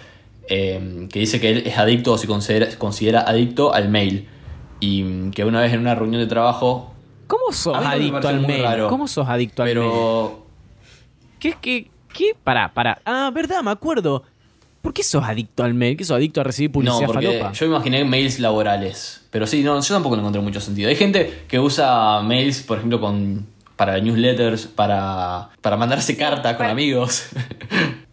eh, 0.48 1.06
que 1.12 1.20
dice 1.20 1.40
que 1.40 1.50
él 1.50 1.62
es 1.66 1.78
adicto 1.78 2.12
o 2.12 2.18
se 2.18 2.26
considera, 2.26 2.66
considera 2.78 3.20
adicto 3.20 3.72
al 3.72 3.88
mail. 3.88 4.28
Y 4.80 5.02
mm, 5.04 5.30
que 5.30 5.44
una 5.44 5.60
vez 5.60 5.72
en 5.72 5.80
una 5.80 5.94
reunión 5.94 6.20
de 6.20 6.26
trabajo, 6.26 6.92
¿Cómo 7.26 7.52
sos 7.52 7.76
adicto 7.76 8.28
al 8.28 8.40
mail? 8.46 8.62
raro. 8.62 8.88
¿Cómo 8.88 9.08
sos 9.08 9.28
adicto 9.28 9.62
al 9.62 9.68
mail? 9.68 9.78
pero 9.78 10.46
¿Qué 11.38 11.48
es 11.50 11.56
que.? 11.56 11.90
¿Qué? 12.12 12.34
Pará, 12.42 12.72
pará. 12.72 13.00
Ah, 13.04 13.30
verdad, 13.34 13.62
me 13.62 13.70
acuerdo. 13.70 14.22
¿Por 14.80 14.94
qué 14.94 15.02
sos 15.02 15.22
adicto 15.24 15.64
al 15.64 15.74
mail? 15.74 15.96
¿Qué 15.96 16.04
sos 16.04 16.16
adicto 16.16 16.40
a 16.40 16.44
recibir 16.44 16.70
no, 16.70 16.74
publicidad 16.74 17.06
porque 17.06 17.26
falopa? 17.26 17.52
yo 17.52 17.66
imaginé 17.66 18.04
mails 18.04 18.38
laborales. 18.38 19.26
Pero 19.30 19.46
sí, 19.46 19.62
no, 19.62 19.80
yo 19.80 19.94
tampoco 19.94 20.14
le 20.16 20.20
encontré 20.20 20.40
mucho 20.40 20.60
sentido. 20.60 20.88
Hay 20.88 20.96
gente 20.96 21.42
que 21.48 21.58
usa 21.58 22.22
mails, 22.22 22.62
por 22.62 22.78
ejemplo, 22.78 23.00
con 23.00 23.46
para 23.74 23.98
newsletters, 24.00 24.66
para, 24.68 25.50
para 25.60 25.76
mandarse 25.76 26.16
cartas 26.16 26.52
con 26.52 26.58
para- 26.58 26.70
amigos. 26.70 27.26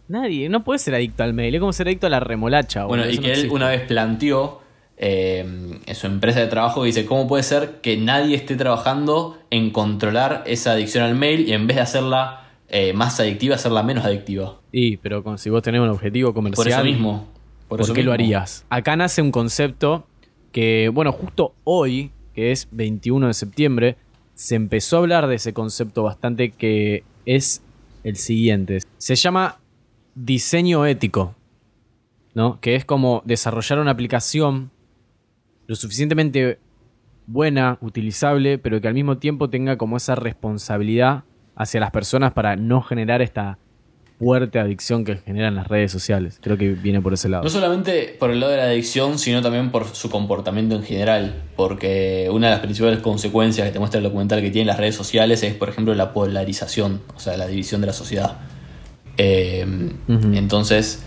Nadie, 0.08 0.50
no 0.50 0.64
puede 0.64 0.78
ser 0.78 0.94
adicto 0.94 1.22
al 1.22 1.32
mail. 1.32 1.54
Es 1.54 1.60
como 1.60 1.72
ser 1.72 1.86
adicto 1.86 2.06
a 2.08 2.10
la 2.10 2.20
remolacha. 2.20 2.84
Bueno, 2.84 3.08
y 3.08 3.12
que 3.12 3.20
no 3.20 3.24
él 3.26 3.30
existe. 3.30 3.54
una 3.54 3.68
vez 3.68 3.82
planteó 3.86 4.60
eh, 4.96 5.80
en 5.86 5.94
su 5.94 6.06
empresa 6.06 6.40
de 6.40 6.46
trabajo, 6.46 6.84
dice, 6.84 7.04
¿cómo 7.06 7.26
puede 7.26 7.42
ser 7.42 7.80
que 7.82 7.96
nadie 7.96 8.36
esté 8.36 8.56
trabajando 8.56 9.38
en 9.50 9.70
controlar 9.70 10.44
esa 10.46 10.72
adicción 10.72 11.04
al 11.04 11.14
mail 11.14 11.48
y 11.48 11.52
en 11.52 11.66
vez 11.66 11.76
de 11.76 11.82
hacerla 11.82 12.48
eh, 12.68 12.92
más 12.92 13.18
adictiva, 13.20 13.56
hacerla 13.56 13.82
menos 13.82 14.04
adictiva? 14.04 14.60
Y, 14.72 14.96
pero 14.98 15.22
con- 15.22 15.38
si 15.38 15.50
vos 15.50 15.62
tenés 15.62 15.80
un 15.80 15.88
objetivo 15.88 16.28
Por 16.28 16.34
comercial. 16.42 16.68
eso 16.68 16.84
mismo. 16.84 17.26
Por 17.68 17.78
¿Por, 17.78 17.80
eso 17.86 17.94
qué 17.94 18.02
lo 18.02 18.12
harías? 18.12 18.64
Acá 18.68 18.94
nace 18.96 19.20
un 19.22 19.30
concepto 19.32 20.06
que, 20.52 20.88
bueno, 20.92 21.10
justo 21.12 21.54
hoy, 21.64 22.12
que 22.34 22.52
es 22.52 22.68
21 22.70 23.26
de 23.28 23.34
septiembre, 23.34 23.96
se 24.34 24.54
empezó 24.54 24.96
a 24.96 25.00
hablar 25.00 25.26
de 25.26 25.36
ese 25.36 25.52
concepto 25.52 26.02
bastante 26.02 26.50
que 26.50 27.04
es 27.26 27.62
el 28.04 28.16
siguiente. 28.16 28.78
Se 28.98 29.16
llama 29.16 29.58
diseño 30.14 30.86
ético, 30.86 31.34
¿no? 32.34 32.60
Que 32.60 32.74
es 32.76 32.84
como 32.84 33.22
desarrollar 33.24 33.78
una 33.78 33.92
aplicación 33.92 34.70
lo 35.66 35.76
suficientemente 35.76 36.58
buena, 37.26 37.78
utilizable, 37.80 38.58
pero 38.58 38.80
que 38.80 38.88
al 38.88 38.94
mismo 38.94 39.18
tiempo 39.18 39.50
tenga 39.50 39.76
como 39.76 39.96
esa 39.96 40.14
responsabilidad 40.14 41.24
hacia 41.56 41.80
las 41.80 41.90
personas 41.90 42.32
para 42.32 42.56
no 42.56 42.82
generar 42.82 43.22
esta 43.22 43.58
fuerte 44.18 44.58
adicción 44.58 45.04
que 45.04 45.16
generan 45.16 45.54
las 45.54 45.68
redes 45.68 45.90
sociales. 45.90 46.38
Creo 46.40 46.56
que 46.56 46.70
viene 46.70 47.00
por 47.00 47.12
ese 47.12 47.28
lado. 47.28 47.44
No 47.44 47.50
solamente 47.50 48.16
por 48.18 48.30
el 48.30 48.40
lado 48.40 48.52
de 48.52 48.58
la 48.58 48.64
adicción, 48.64 49.18
sino 49.18 49.42
también 49.42 49.70
por 49.70 49.88
su 49.88 50.08
comportamiento 50.08 50.76
en 50.76 50.82
general. 50.82 51.42
Porque 51.56 52.28
una 52.30 52.48
de 52.48 52.52
las 52.52 52.60
principales 52.60 53.00
consecuencias 53.00 53.66
que 53.66 53.72
te 53.72 53.78
muestra 53.78 53.98
el 53.98 54.04
documental 54.04 54.40
que 54.40 54.50
tienen 54.50 54.68
las 54.68 54.78
redes 54.78 54.94
sociales 54.94 55.42
es, 55.42 55.54
por 55.54 55.68
ejemplo, 55.68 55.94
la 55.94 56.12
polarización, 56.12 57.02
o 57.14 57.20
sea, 57.20 57.36
la 57.36 57.46
división 57.46 57.80
de 57.80 57.88
la 57.88 57.92
sociedad. 57.92 58.38
Eh. 59.16 59.66
Entonces, 60.08 61.04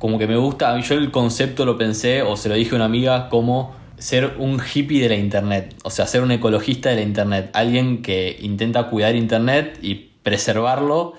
como 0.00 0.18
que 0.18 0.26
me 0.26 0.36
gusta, 0.36 0.76
yo 0.80 0.94
el 0.96 1.12
concepto 1.12 1.64
lo 1.64 1.78
pensé, 1.78 2.22
o 2.22 2.36
se 2.36 2.48
lo 2.48 2.56
dije 2.56 2.72
a 2.72 2.76
una 2.76 2.86
amiga, 2.86 3.28
como 3.28 3.78
ser 3.98 4.34
un 4.38 4.58
hippie 4.60 5.02
de 5.02 5.10
la 5.10 5.14
internet. 5.16 5.76
O 5.84 5.90
sea, 5.90 6.06
ser 6.06 6.22
un 6.22 6.32
ecologista 6.32 6.88
de 6.88 6.96
la 6.96 7.02
internet. 7.02 7.50
Alguien 7.52 8.02
que 8.02 8.36
intenta 8.40 8.88
cuidar 8.88 9.14
internet 9.14 9.78
y 9.82 10.08
preservarlo 10.22 11.12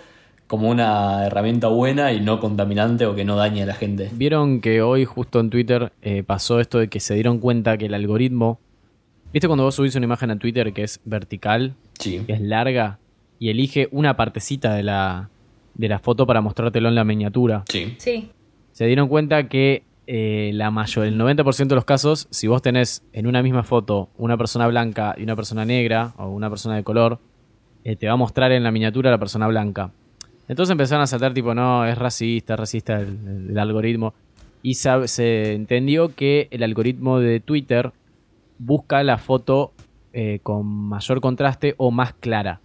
como 0.48 0.70
una 0.70 1.26
herramienta 1.28 1.67
buena 1.70 2.12
y 2.12 2.20
no 2.20 2.39
contaminante 2.41 3.06
o 3.06 3.15
que 3.15 3.24
no 3.24 3.36
dañe 3.38 3.63
a 3.63 3.65
la 3.67 3.74
gente. 3.76 4.10
Vieron 4.12 4.60
que 4.60 4.82
hoy 4.82 5.06
justo 5.06 5.39
en 5.39 5.50
Twitter 5.50 5.94
eh, 6.02 6.24
pasó 6.24 6.60
esto 6.60 6.80
de 6.80 6.89
que 6.89 7.00
se 7.00 7.13
dieron 7.13 7.38
cuenta 7.39 7.78
que 7.78 7.86
el 7.86 7.94
algoritmo... 7.94 8.60
¿Viste 9.32 9.48
cuando 9.48 9.63
vos 9.63 9.76
subís 9.76 9.96
una 9.96 10.06
imagen 10.06 10.30
a 10.32 10.38
Twitter 10.39 10.74
que 10.74 10.84
es 10.84 11.00
vertical, 11.06 11.76
Sí. 12.00 12.22
que 12.28 12.34
es 12.34 12.41
larga, 12.41 12.98
y 13.39 13.50
elige 13.50 13.88
una 13.91 14.17
partecita 14.17 14.74
de 14.74 14.84
la, 14.84 15.30
de 15.76 15.88
la 15.88 16.00
foto 16.00 16.26
para 16.28 16.41
mostrártelo 16.41 16.89
en 16.89 16.96
la 16.96 17.06
miniatura? 17.06 17.63
Sí. 17.70 17.94
Sí. 17.98 18.30
Se 18.71 18.86
dieron 18.86 19.07
cuenta 19.07 19.47
que 19.47 19.84
eh, 20.07 20.51
la 20.53 20.71
mayor, 20.71 21.05
el 21.05 21.17
90% 21.17 21.67
de 21.67 21.75
los 21.75 21.86
casos, 21.86 22.27
si 22.31 22.47
vos 22.47 22.62
tenés 22.62 23.03
en 23.13 23.27
una 23.27 23.41
misma 23.43 23.63
foto 23.63 24.10
una 24.17 24.38
persona 24.38 24.67
blanca 24.67 25.15
y 25.17 25.23
una 25.23 25.36
persona 25.36 25.65
negra, 25.65 26.13
o 26.17 26.27
una 26.29 26.49
persona 26.49 26.75
de 26.75 26.84
color, 26.84 27.19
eh, 27.84 27.95
te 27.95 28.07
va 28.07 28.13
a 28.13 28.17
mostrar 28.17 28.51
en 28.51 28.63
la 28.63 28.71
miniatura 28.71 29.10
la 29.10 29.17
persona 29.19 29.47
blanca. 29.47 29.91
Entonces 30.47 30.71
empezaron 30.71 31.03
a 31.03 31.07
saltar 31.07 31.34
tipo, 31.34 31.53
no, 31.53 31.86
es 31.86 31.97
racista, 31.97 32.55
es 32.55 32.60
racista 32.60 32.99
el, 32.99 33.57
algoritmo. 33.57 34.13
Y 34.63 34.73
se 34.75 35.53
entendió 35.53 36.13
que 36.13 36.47
el 36.51 36.63
algoritmo 36.63 37.19
de 37.19 37.39
Twitter 37.39 37.91
busca 38.60 39.03
la 39.03 39.17
foto 39.17 39.71
eh, 40.13 40.39
con 40.43 40.65
mayor 40.67 41.21
contraste 41.21 41.73
o 41.77 41.89
más 41.89 42.13
clara. 42.13 42.60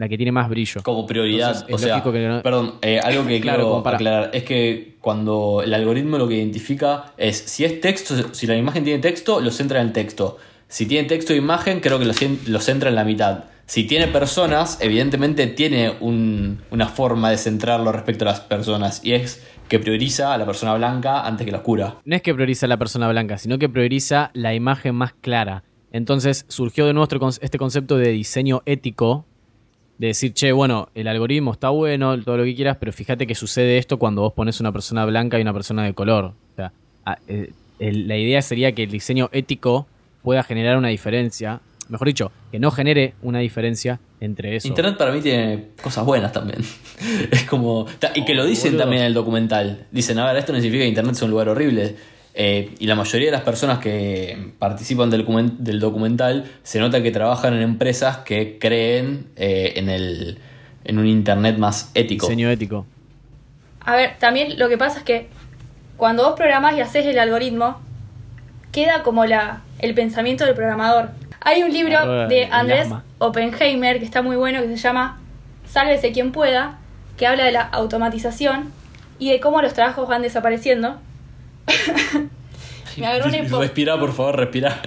La 0.00 0.08
que 0.08 0.16
tiene 0.16 0.32
más 0.32 0.48
brillo. 0.48 0.82
Como 0.82 1.06
prioridad. 1.06 1.50
Entonces, 1.50 1.74
o 1.74 1.78
sea, 1.78 1.88
lógico 1.96 2.10
que 2.12 2.26
no- 2.26 2.42
perdón, 2.42 2.76
eh, 2.80 2.98
algo 3.00 3.26
que 3.26 3.38
Claro, 3.42 3.64
quiero 3.64 3.82
para- 3.82 3.96
aclarar 3.98 4.30
es 4.32 4.44
que 4.44 4.94
cuando 5.02 5.60
el 5.62 5.74
algoritmo 5.74 6.16
lo 6.16 6.26
que 6.26 6.36
identifica 6.36 7.12
es 7.18 7.36
si 7.36 7.66
es 7.66 7.82
texto, 7.82 8.14
si 8.32 8.46
la 8.46 8.56
imagen 8.56 8.82
tiene 8.82 8.98
texto, 9.00 9.40
lo 9.40 9.50
centra 9.50 9.82
en 9.82 9.88
el 9.88 9.92
texto. 9.92 10.38
Si 10.68 10.86
tiene 10.86 11.06
texto 11.06 11.34
e 11.34 11.36
imagen, 11.36 11.80
creo 11.80 11.98
que 11.98 12.06
lo, 12.06 12.60
centra 12.60 12.88
en 12.88 12.94
la 12.94 13.04
mitad. 13.04 13.44
Si 13.66 13.84
tiene 13.84 14.08
personas, 14.08 14.78
evidentemente 14.80 15.46
tiene 15.48 15.92
un- 16.00 16.60
una 16.70 16.88
forma 16.88 17.30
de 17.30 17.36
centrarlo 17.36 17.92
respecto 17.92 18.24
a 18.24 18.28
las 18.28 18.40
personas 18.40 19.04
y 19.04 19.12
es 19.12 19.44
que 19.68 19.78
prioriza 19.78 20.32
a 20.32 20.38
la 20.38 20.46
persona 20.46 20.74
blanca 20.74 21.26
antes 21.26 21.44
que 21.44 21.52
la 21.52 21.58
oscura. 21.58 21.96
no 22.06 22.16
es 22.16 22.22
que 22.22 22.34
prioriza 22.34 22.64
a 22.64 22.68
la 22.70 22.78
persona 22.78 23.06
blanca, 23.08 23.36
sino 23.36 23.58
que 23.58 23.68
prioriza 23.68 24.30
la 24.32 24.54
imagen 24.54 24.94
más 24.94 25.12
clara. 25.20 25.62
Entonces 25.92 26.44
surgió 26.48 26.86
de 26.86 26.92
nuevo 26.94 27.08
este 27.40 27.58
concepto 27.58 27.96
de 27.96 28.10
diseño 28.10 28.62
ético, 28.64 29.26
de 30.00 30.06
decir, 30.06 30.32
che, 30.32 30.50
bueno, 30.52 30.88
el 30.94 31.06
algoritmo 31.08 31.52
está 31.52 31.68
bueno, 31.68 32.18
todo 32.22 32.38
lo 32.38 32.44
que 32.44 32.54
quieras, 32.54 32.78
pero 32.80 32.90
fíjate 32.90 33.26
que 33.26 33.34
sucede 33.34 33.76
esto 33.76 33.98
cuando 33.98 34.22
vos 34.22 34.32
pones 34.32 34.58
una 34.58 34.72
persona 34.72 35.04
blanca 35.04 35.38
y 35.38 35.42
una 35.42 35.52
persona 35.52 35.84
de 35.84 35.92
color. 35.92 36.24
O 36.24 36.56
sea, 36.56 36.72
eh, 37.28 37.52
la 37.78 38.16
idea 38.16 38.40
sería 38.40 38.72
que 38.72 38.84
el 38.84 38.90
diseño 38.90 39.28
ético 39.30 39.86
pueda 40.22 40.42
generar 40.42 40.78
una 40.78 40.88
diferencia, 40.88 41.60
mejor 41.90 42.06
dicho, 42.08 42.32
que 42.50 42.58
no 42.58 42.70
genere 42.70 43.12
una 43.20 43.40
diferencia 43.40 44.00
entre 44.20 44.56
eso. 44.56 44.68
Internet 44.68 44.96
para 44.96 45.12
mí 45.12 45.20
tiene 45.20 45.66
cosas 45.82 46.06
buenas 46.06 46.32
también. 46.32 46.60
es 47.30 47.44
como. 47.44 47.86
Y 48.14 48.24
que 48.24 48.34
lo 48.34 48.44
Oh, 48.44 48.46
dicen 48.46 48.72
boludo. 48.72 48.82
también 48.84 49.02
en 49.02 49.06
el 49.08 49.14
documental. 49.14 49.86
Dicen, 49.90 50.18
a 50.18 50.26
ver, 50.26 50.36
esto 50.38 50.52
no 50.54 50.60
significa 50.60 50.84
que 50.84 50.88
Internet 50.88 51.14
sea 51.14 51.26
un 51.26 51.30
lugar 51.32 51.50
horrible. 51.50 51.96
Eh, 52.34 52.74
y 52.78 52.86
la 52.86 52.94
mayoría 52.94 53.26
de 53.26 53.32
las 53.32 53.42
personas 53.42 53.78
que 53.80 54.52
participan 54.58 55.10
del, 55.10 55.26
document- 55.26 55.56
del 55.58 55.80
documental 55.80 56.44
se 56.62 56.78
nota 56.78 57.02
que 57.02 57.10
trabajan 57.10 57.54
en 57.54 57.62
empresas 57.62 58.18
que 58.18 58.58
creen 58.58 59.26
eh, 59.36 59.72
en, 59.76 59.88
el, 59.88 60.38
en 60.84 60.98
un 60.98 61.06
Internet 61.06 61.58
más 61.58 61.90
ético. 61.94 62.26
Diseño 62.26 62.48
ético. 62.50 62.86
A 63.80 63.96
ver, 63.96 64.16
también 64.18 64.58
lo 64.58 64.68
que 64.68 64.78
pasa 64.78 64.98
es 64.98 65.04
que 65.04 65.28
cuando 65.96 66.22
vos 66.24 66.34
programás 66.36 66.76
y 66.76 66.80
haces 66.80 67.04
el 67.06 67.18
algoritmo, 67.18 67.80
queda 68.72 69.02
como 69.02 69.26
la, 69.26 69.62
el 69.80 69.94
pensamiento 69.94 70.44
del 70.46 70.54
programador. 70.54 71.10
Hay 71.40 71.62
un 71.62 71.72
libro 71.72 71.96
Ah, 71.98 72.26
de 72.28 72.46
Andrés. 72.46 72.88
Oppenheimer 73.18 73.98
que 73.98 74.04
está 74.04 74.22
muy 74.22 74.36
bueno, 74.36 74.60
que 74.62 74.68
se 74.68 74.76
llama 74.76 75.18
Sálvese 75.66 76.12
quien 76.12 76.32
pueda, 76.32 76.78
que 77.16 77.26
habla 77.26 77.44
de 77.44 77.52
la 77.52 77.62
automatización 77.62 78.70
y 79.18 79.30
de 79.30 79.40
cómo 79.40 79.60
los 79.62 79.74
trabajos 79.74 80.08
van 80.08 80.22
desapareciendo. 80.22 80.98
Me 82.96 83.06
agarró 83.06 83.28
una 83.28 83.38
hipo- 83.38 83.60
Respira, 83.60 83.98
por 83.98 84.12
favor, 84.12 84.36
respira. 84.36 84.80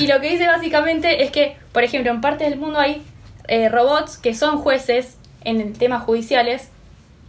Y 0.00 0.06
lo 0.06 0.20
que 0.20 0.30
dice 0.30 0.46
básicamente 0.46 1.22
es 1.22 1.30
que, 1.30 1.56
por 1.72 1.84
ejemplo, 1.84 2.10
en 2.10 2.20
partes 2.20 2.48
del 2.50 2.58
mundo 2.58 2.78
hay 2.80 3.02
eh, 3.48 3.68
robots 3.68 4.16
que 4.16 4.34
son 4.34 4.58
jueces 4.58 5.16
en 5.44 5.72
temas 5.74 6.02
judiciales 6.02 6.70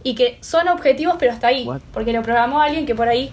y 0.02 0.14
que 0.14 0.38
son 0.40 0.68
objetivos, 0.68 1.16
pero 1.18 1.32
hasta 1.32 1.48
ahí. 1.48 1.64
What? 1.66 1.80
Porque 1.92 2.12
lo 2.12 2.22
programó 2.22 2.60
alguien 2.60 2.86
que 2.86 2.94
por 2.94 3.08
ahí 3.08 3.30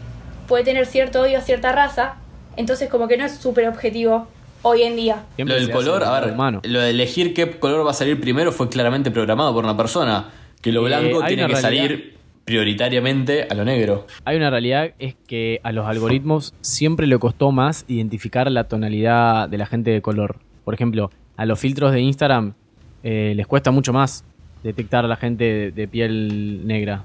puede 0.47 0.63
tener 0.63 0.85
cierto 0.85 1.21
odio 1.21 1.39
a 1.39 1.41
cierta 1.41 1.71
raza. 1.71 2.15
Entonces, 2.57 2.89
como 2.89 3.07
que 3.07 3.17
no 3.17 3.25
es 3.25 3.35
súper 3.38 3.67
objetivo 3.67 4.27
hoy 4.61 4.83
en 4.83 4.95
día. 4.95 5.23
Lo 5.38 5.55
del 5.55 5.71
color, 5.71 6.03
a 6.03 6.19
ver, 6.19 6.33
humano. 6.33 6.61
lo 6.63 6.81
de 6.81 6.89
elegir 6.91 7.33
qué 7.33 7.49
color 7.57 7.85
va 7.85 7.91
a 7.91 7.95
salir 7.95 8.19
primero 8.19 8.51
fue 8.51 8.69
claramente 8.69 9.11
programado 9.11 9.53
por 9.53 9.63
una 9.63 9.75
persona. 9.77 10.29
Que 10.61 10.71
lo 10.71 10.81
Eh, 10.81 10.85
blanco 10.85 11.23
tiene 11.25 11.43
que 11.47 11.53
realidad- 11.53 11.61
salir 11.61 12.14
prioritariamente 12.45 13.47
a 13.49 13.53
lo 13.55 13.65
negro. 13.65 14.05
Hay 14.23 14.38
una 14.38 14.49
realidad, 14.49 14.91
es 14.99 15.15
que 15.27 15.60
a 15.63 15.71
los 15.71 15.86
algoritmos 15.88 16.53
siempre 16.62 17.08
le 17.08 17.17
costó 17.17 17.51
más 17.51 17.86
identificar 17.88 18.49
la 18.51 18.65
tonalidad 18.65 19.49
de 19.49 19.58
la 19.58 19.65
gente 19.65 19.91
de 19.91 20.01
color. 20.01 20.38
Por 20.63 20.73
ejemplo, 20.73 21.12
a 21.38 21.45
los 21.45 21.60
filtros 21.60 21.91
de 21.91 22.01
Instagram 22.01 22.53
eh, 23.03 23.34
les 23.36 23.47
cuesta 23.47 23.71
mucho 23.71 23.91
más 23.93 24.23
detectar 24.63 25.05
a 25.05 25.08
la 25.08 25.15
gente 25.15 25.43
de, 25.43 25.71
de 25.71 25.88
piel 25.88 26.65
negra. 26.65 27.03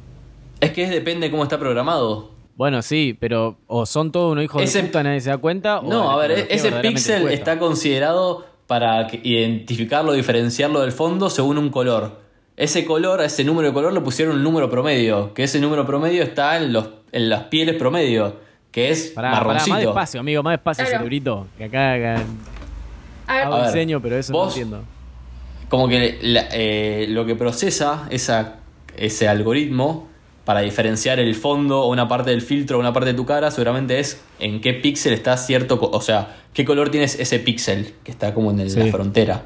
Es 0.61 0.73
que 0.73 0.85
es, 0.85 0.91
depende 0.91 1.27
de 1.27 1.31
cómo 1.31 1.43
está 1.43 1.59
programado. 1.59 2.31
Bueno, 2.57 2.83
sí, 2.83 3.17
pero 3.19 3.57
o 3.67 3.87
son 3.87 4.13
todos 4.13 4.33
unos 4.33 4.45
hijos 4.45 4.63
Ese- 4.63 4.83
de 4.83 4.89
puta, 4.89 5.03
nadie 5.03 5.21
se 5.23 5.31
da 5.31 5.39
cuenta. 5.39 5.81
No, 5.83 6.11
a 6.11 6.17
ver, 6.19 6.47
ese 6.51 6.71
píxel 6.73 7.29
está 7.29 7.59
considerado 7.59 8.45
para 8.67 9.09
identificarlo, 9.23 10.13
diferenciarlo 10.13 10.81
del 10.83 10.93
fondo 10.93 11.31
según 11.31 11.57
un 11.59 11.71
color. 11.71 12.21
Ese 12.61 12.85
color, 12.85 13.23
ese 13.23 13.43
número 13.43 13.69
de 13.69 13.75
color 13.75 13.93
le 13.95 14.01
pusieron 14.03 14.37
un 14.37 14.43
número 14.43 14.69
promedio, 14.69 15.33
que 15.33 15.45
ese 15.45 15.59
número 15.61 15.87
promedio 15.87 16.23
está 16.23 16.59
en, 16.59 16.73
los, 16.75 16.91
en 17.11 17.31
las 17.31 17.45
pieles 17.45 17.77
promedio, 17.77 18.37
que 18.71 18.91
es 18.91 19.13
Pará, 19.15 19.31
pará, 19.31 19.45
marroncito. 19.45 19.71
más 19.75 19.81
despacio, 19.83 20.21
amigo, 20.21 20.43
más 20.43 20.53
despacio, 20.53 20.85
Claro. 20.85 20.99
cerebrito. 20.99 21.47
Que 21.57 21.65
acá, 21.65 21.95
acá 21.95 22.23
hago 23.27 23.57
ver, 23.57 23.67
diseño, 23.67 24.01
pero 24.03 24.19
eso 24.19 24.33
no 24.33 24.41
vos- 24.41 24.49
entiendo. 24.49 24.83
Como 25.71 25.89
que 25.89 26.19
la- 26.21 26.49
eh, 26.53 27.07
lo 27.09 27.25
que 27.25 27.35
procesa 27.35 28.07
esa, 28.11 28.57
ese 28.97 29.27
algoritmo 29.27 30.09
para 30.45 30.61
diferenciar 30.61 31.19
el 31.19 31.35
fondo 31.37 31.81
o 31.83 31.91
una 31.91 32.09
parte 32.09 32.29
del 32.31 32.43
filtro 32.43 32.77
o 32.77 32.81
una 32.81 32.93
parte 32.93 33.11
de 33.11 33.15
tu 33.15 33.25
cara, 33.25 33.51
seguramente 33.51 34.01
es 34.01 34.21
en 34.39 34.61
qué 34.61 34.75
píxel 34.75 35.15
está 35.15 35.37
cierto, 35.39 35.79
o 35.81 36.01
sea, 36.03 36.37
qué 36.53 36.65
color 36.67 36.91
tienes 36.91 37.19
ese 37.19 37.39
píxel 37.39 37.95
que 38.05 38.11
está 38.11 38.35
como 38.35 38.51
en 38.51 38.61
el- 38.61 38.71
Sí. 38.71 38.81
la 38.81 38.87
frontera. 38.91 39.43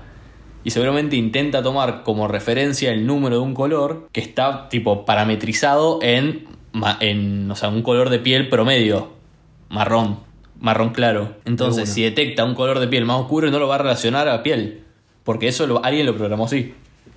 Y 0.65 0.71
seguramente 0.71 1.17
intenta 1.17 1.63
tomar 1.63 2.03
como 2.03 2.27
referencia 2.27 2.91
el 2.91 3.07
número 3.07 3.37
de 3.37 3.43
un 3.43 3.55
color 3.55 4.09
que 4.13 4.21
está 4.21 4.69
tipo 4.71 5.05
parametrizado 5.05 5.99
en, 6.03 6.47
ma- 6.73 6.97
en 7.01 7.51
o 7.51 7.55
sea, 7.57 7.69
un 7.69 7.83
color 7.83 8.09
de 8.11 8.19
piel 8.19 8.49
promedio, 8.49 9.13
marrón, 9.69 10.21
marrón 10.59 10.91
claro. 10.91 11.37
Entonces, 11.45 11.89
si 11.93 12.03
detecta 12.03 12.45
un 12.45 12.55
color 12.55 12.79
de 12.81 12.89
piel 12.89 13.05
más 13.05 13.21
oscuro, 13.21 13.51
no 13.51 13.59
lo 13.59 13.69
va 13.69 13.75
a 13.75 13.79
relacionar 13.79 14.29
a 14.29 14.43
piel, 14.43 14.83
porque 15.23 15.49
eso 15.49 15.67
lo- 15.67 15.85
alguien 15.85 16.07
lo 16.07 16.17
programó 16.17 16.47
así. 16.47 16.75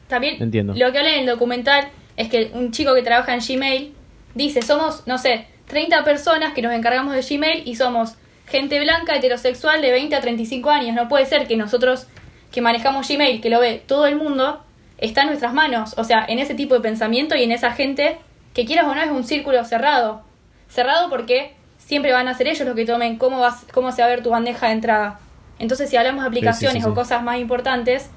también 0.08 0.42
Entiendo. 0.42 0.74
lo 0.74 0.92
que 0.92 0.98
habla 0.98 1.14
en 1.16 1.22
el 1.22 1.26
documental 1.26 1.88
es 2.18 2.30
que 2.30 2.52
un 2.54 2.72
chico 2.72 2.94
que 2.96 3.02
trabaja 3.02 3.34
en 3.34 3.40
Gmail 3.40 3.94
dice, 4.36 4.62
somos, 4.62 5.04
no 5.08 5.18
sé, 5.18 5.48
30 5.68 6.04
personas 6.04 6.54
que 6.54 6.62
nos 6.62 6.74
encargamos 6.74 7.14
de 7.14 7.22
Gmail 7.22 7.64
y 7.66 7.76
somos 7.76 8.16
gente 8.48 8.80
blanca, 8.80 9.16
heterosexual 9.16 9.82
de 9.82 9.92
20 9.92 10.16
a 10.16 10.22
35 10.22 10.70
años. 10.70 10.96
No 10.96 11.10
puede 11.10 11.26
ser 11.26 11.48
que 11.48 11.58
nosotros 11.58 12.08
que 12.52 12.62
manejamos 12.62 13.08
Gmail, 13.08 13.42
que 13.42 13.50
lo 13.50 13.60
ve 13.60 13.84
todo 13.86 14.06
el 14.06 14.16
mundo, 14.16 14.62
está 14.98 15.22
en 15.22 15.28
nuestras 15.28 15.54
manos. 15.54 15.96
O 15.98 16.04
sea, 16.04 16.26
en 16.28 16.40
ese 16.40 16.56
tipo 16.56 16.74
de 16.76 16.82
pensamiento 16.82 17.36
y 17.36 17.44
en 17.44 17.52
esa 17.52 17.72
gente 17.72 18.18
que 18.54 18.66
quieras 18.66 18.88
o 18.88 18.96
no 18.96 19.02
es 19.02 19.12
un 19.12 19.24
círculo 19.24 19.64
cerrado. 19.66 20.22
cerrado 20.70 21.10
porque 21.10 21.54
siempre 21.78 22.12
van 22.12 22.28
a 22.28 22.34
ser 22.34 22.48
ellos 22.48 22.68
los 22.68 22.76
que 22.76 22.86
tomen 22.86 23.18
cómo, 23.18 23.40
vas, 23.40 23.66
cómo 23.74 23.92
se 23.92 24.02
va 24.02 24.08
a 24.08 24.10
ver 24.10 24.24
tu 24.24 24.32
bandeja 24.32 24.68
de 24.68 24.74
entrada. 24.74 25.20
Entonces, 25.60 25.90
si 25.90 25.96
hablamos 25.96 26.24
de 26.24 26.28
aplicaciones 26.28 26.84
sí, 26.84 26.90
o 26.90 26.92
sí. 26.92 26.96
cosas 26.96 27.24
más 27.24 27.40
importantes, 27.40 28.10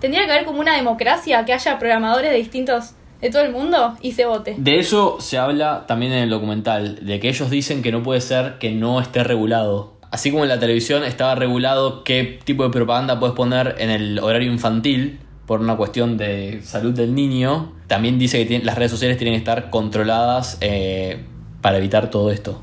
tendría 0.00 0.26
que 0.26 0.32
haber 0.32 0.44
como 0.44 0.60
una 0.60 0.76
democracia, 0.76 1.44
que 1.44 1.52
haya 1.52 1.78
programadores 1.78 2.30
de 2.30 2.36
distintos, 2.36 2.94
de 3.20 3.30
todo 3.30 3.42
el 3.42 3.52
mundo 3.52 3.96
y 4.00 4.12
se 4.12 4.26
vote. 4.26 4.54
De 4.58 4.78
eso 4.78 5.20
se 5.20 5.38
habla 5.38 5.86
también 5.86 6.12
en 6.12 6.20
el 6.20 6.30
documental, 6.30 7.04
de 7.04 7.18
que 7.18 7.28
ellos 7.28 7.50
dicen 7.50 7.82
que 7.82 7.90
no 7.90 8.02
puede 8.02 8.20
ser 8.20 8.58
que 8.58 8.70
no 8.70 9.00
esté 9.00 9.24
regulado. 9.24 9.97
Así 10.10 10.30
como 10.30 10.44
en 10.44 10.48
la 10.48 10.58
televisión 10.58 11.04
estaba 11.04 11.34
regulado 11.34 12.02
qué 12.04 12.38
tipo 12.44 12.64
de 12.64 12.70
propaganda 12.70 13.20
puedes 13.20 13.36
poner 13.36 13.74
en 13.78 13.90
el 13.90 14.18
horario 14.20 14.50
infantil 14.50 15.20
por 15.46 15.60
una 15.60 15.76
cuestión 15.76 16.16
de 16.16 16.60
salud 16.62 16.92
del 16.94 17.14
niño, 17.14 17.72
también 17.86 18.18
dice 18.18 18.38
que 18.38 18.46
tiene- 18.46 18.64
las 18.64 18.76
redes 18.76 18.90
sociales 18.90 19.16
tienen 19.18 19.34
que 19.34 19.38
estar 19.38 19.70
controladas 19.70 20.58
eh, 20.60 21.24
para 21.60 21.78
evitar 21.78 22.10
todo 22.10 22.30
esto. 22.30 22.62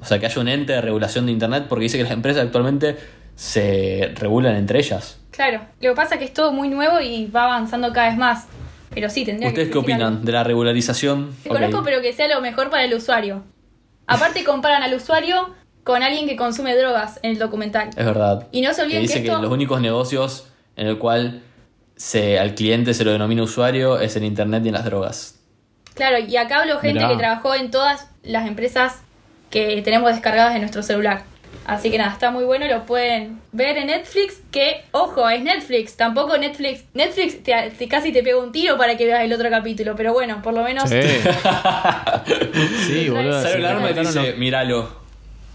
O 0.00 0.04
sea, 0.04 0.18
que 0.18 0.26
haya 0.26 0.40
un 0.40 0.48
ente 0.48 0.72
de 0.72 0.80
regulación 0.80 1.26
de 1.26 1.32
Internet 1.32 1.66
porque 1.68 1.84
dice 1.84 1.96
que 1.98 2.02
las 2.04 2.12
empresas 2.12 2.44
actualmente 2.44 2.96
se 3.36 4.12
regulan 4.16 4.56
entre 4.56 4.78
ellas. 4.78 5.18
Claro, 5.30 5.60
lo 5.80 5.90
que 5.90 5.96
pasa 5.96 6.14
es 6.14 6.18
que 6.18 6.24
es 6.26 6.32
todo 6.34 6.52
muy 6.52 6.68
nuevo 6.68 7.00
y 7.00 7.26
va 7.26 7.44
avanzando 7.44 7.92
cada 7.92 8.08
vez 8.08 8.18
más. 8.18 8.46
Pero 8.90 9.08
sí, 9.08 9.24
tendría 9.24 9.48
¿Ustedes 9.48 9.68
que 9.68 9.72
qué 9.72 9.78
opinan 9.78 10.02
algo. 10.14 10.24
de 10.24 10.32
la 10.32 10.44
regularización? 10.44 11.30
Te 11.42 11.48
conozco, 11.48 11.82
pero 11.82 12.02
que 12.02 12.12
sea 12.12 12.28
lo 12.28 12.40
mejor 12.40 12.68
para 12.70 12.84
el 12.84 12.92
usuario. 12.94 13.42
Aparte 14.06 14.44
comparan 14.44 14.82
al 14.82 14.92
usuario 14.94 15.54
con 15.84 16.02
alguien 16.02 16.26
que 16.26 16.36
consume 16.36 16.76
drogas 16.76 17.18
en 17.22 17.32
el 17.32 17.38
documental. 17.38 17.88
Es 17.96 18.04
verdad. 18.06 18.46
Y 18.52 18.60
no 18.60 18.70
se 18.70 18.76
que 18.76 18.82
olviden 18.82 19.02
dice 19.02 19.14
que 19.14 19.22
que, 19.22 19.28
esto- 19.28 19.42
los 19.42 19.50
únicos 19.50 19.80
negocios 19.80 20.46
en 20.76 20.86
el 20.86 20.98
cual 20.98 21.42
se, 21.96 22.38
al 22.38 22.54
cliente 22.54 22.94
se 22.94 23.04
lo 23.04 23.12
denomina 23.12 23.42
usuario 23.42 23.98
es 24.00 24.16
en 24.16 24.24
internet 24.24 24.62
y 24.64 24.68
en 24.68 24.74
las 24.74 24.84
drogas. 24.84 25.38
Claro, 25.94 26.18
y 26.18 26.36
acá 26.36 26.60
hablo 26.62 26.78
gente 26.78 27.00
Mirá. 27.00 27.08
que 27.10 27.16
trabajó 27.16 27.54
en 27.54 27.70
todas 27.70 28.08
las 28.22 28.46
empresas 28.48 29.02
que 29.50 29.82
tenemos 29.82 30.10
descargadas 30.12 30.54
en 30.54 30.60
nuestro 30.62 30.82
celular. 30.82 31.24
Así 31.66 31.90
que 31.90 31.98
nada, 31.98 32.10
está 32.12 32.30
muy 32.30 32.44
bueno, 32.44 32.66
lo 32.66 32.86
pueden 32.86 33.38
ver 33.52 33.76
en 33.76 33.88
Netflix, 33.88 34.40
que, 34.50 34.84
ojo, 34.90 35.28
es 35.28 35.42
Netflix, 35.42 35.96
tampoco 35.96 36.36
Netflix, 36.38 36.84
Netflix 36.94 37.42
te, 37.44 37.70
te- 37.78 37.88
casi 37.88 38.10
te 38.10 38.22
pega 38.22 38.38
un 38.38 38.50
tiro 38.50 38.76
para 38.78 38.96
que 38.96 39.04
veas 39.04 39.22
el 39.22 39.32
otro 39.32 39.48
capítulo, 39.50 39.94
pero 39.94 40.12
bueno, 40.14 40.40
por 40.42 40.54
lo 40.54 40.64
menos, 40.64 40.88
Sí. 40.88 40.96
sí, 42.86 43.08
boludo. 43.10 43.40
Sale 43.42 43.52
si 43.54 43.58
un 43.60 43.64
alarma 43.66 43.90
y 43.90 43.94
dice, 43.94 44.32
míralo. 44.38 45.01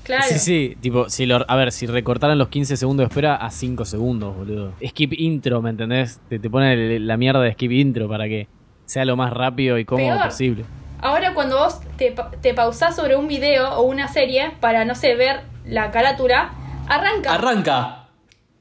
Claro. 0.07 0.23
Sí, 0.27 0.39
sí, 0.39 0.77
tipo, 0.81 1.07
si 1.09 1.25
lo, 1.27 1.45
a 1.47 1.55
ver, 1.55 1.71
si 1.71 1.85
recortaran 1.85 2.37
los 2.39 2.47
15 2.47 2.75
segundos 2.77 3.03
de 3.03 3.07
espera 3.09 3.35
a 3.35 3.51
5 3.51 3.85
segundos, 3.85 4.35
boludo. 4.35 4.73
Skip 4.83 5.13
intro, 5.13 5.61
¿me 5.61 5.69
entendés? 5.69 6.19
Te, 6.29 6.39
te 6.39 6.49
pone 6.49 6.73
el- 6.95 7.05
la 7.05 7.15
mierda 7.17 7.41
de 7.41 7.51
skip 7.53 7.71
intro 7.71 8.07
para 8.09 8.25
que 8.27 8.47
sea 8.85 9.05
lo 9.05 9.15
más 9.15 9.31
rápido 9.33 9.77
y 9.77 9.85
cómodo 9.85 10.15
Peor. 10.15 10.23
posible. 10.25 10.65
Ahora 10.99 11.33
cuando 11.35 11.57
vos 11.59 11.79
te, 11.97 12.15
te 12.41 12.53
pausás 12.55 12.95
sobre 12.95 13.15
un 13.15 13.27
video 13.27 13.69
o 13.75 13.83
una 13.83 14.07
serie 14.07 14.53
para, 14.59 14.83
no 14.85 14.95
sé, 14.95 15.13
ver 15.15 15.41
la 15.65 15.91
carátula, 15.91 16.53
arranca. 16.87 17.35
Arranca. 17.35 18.07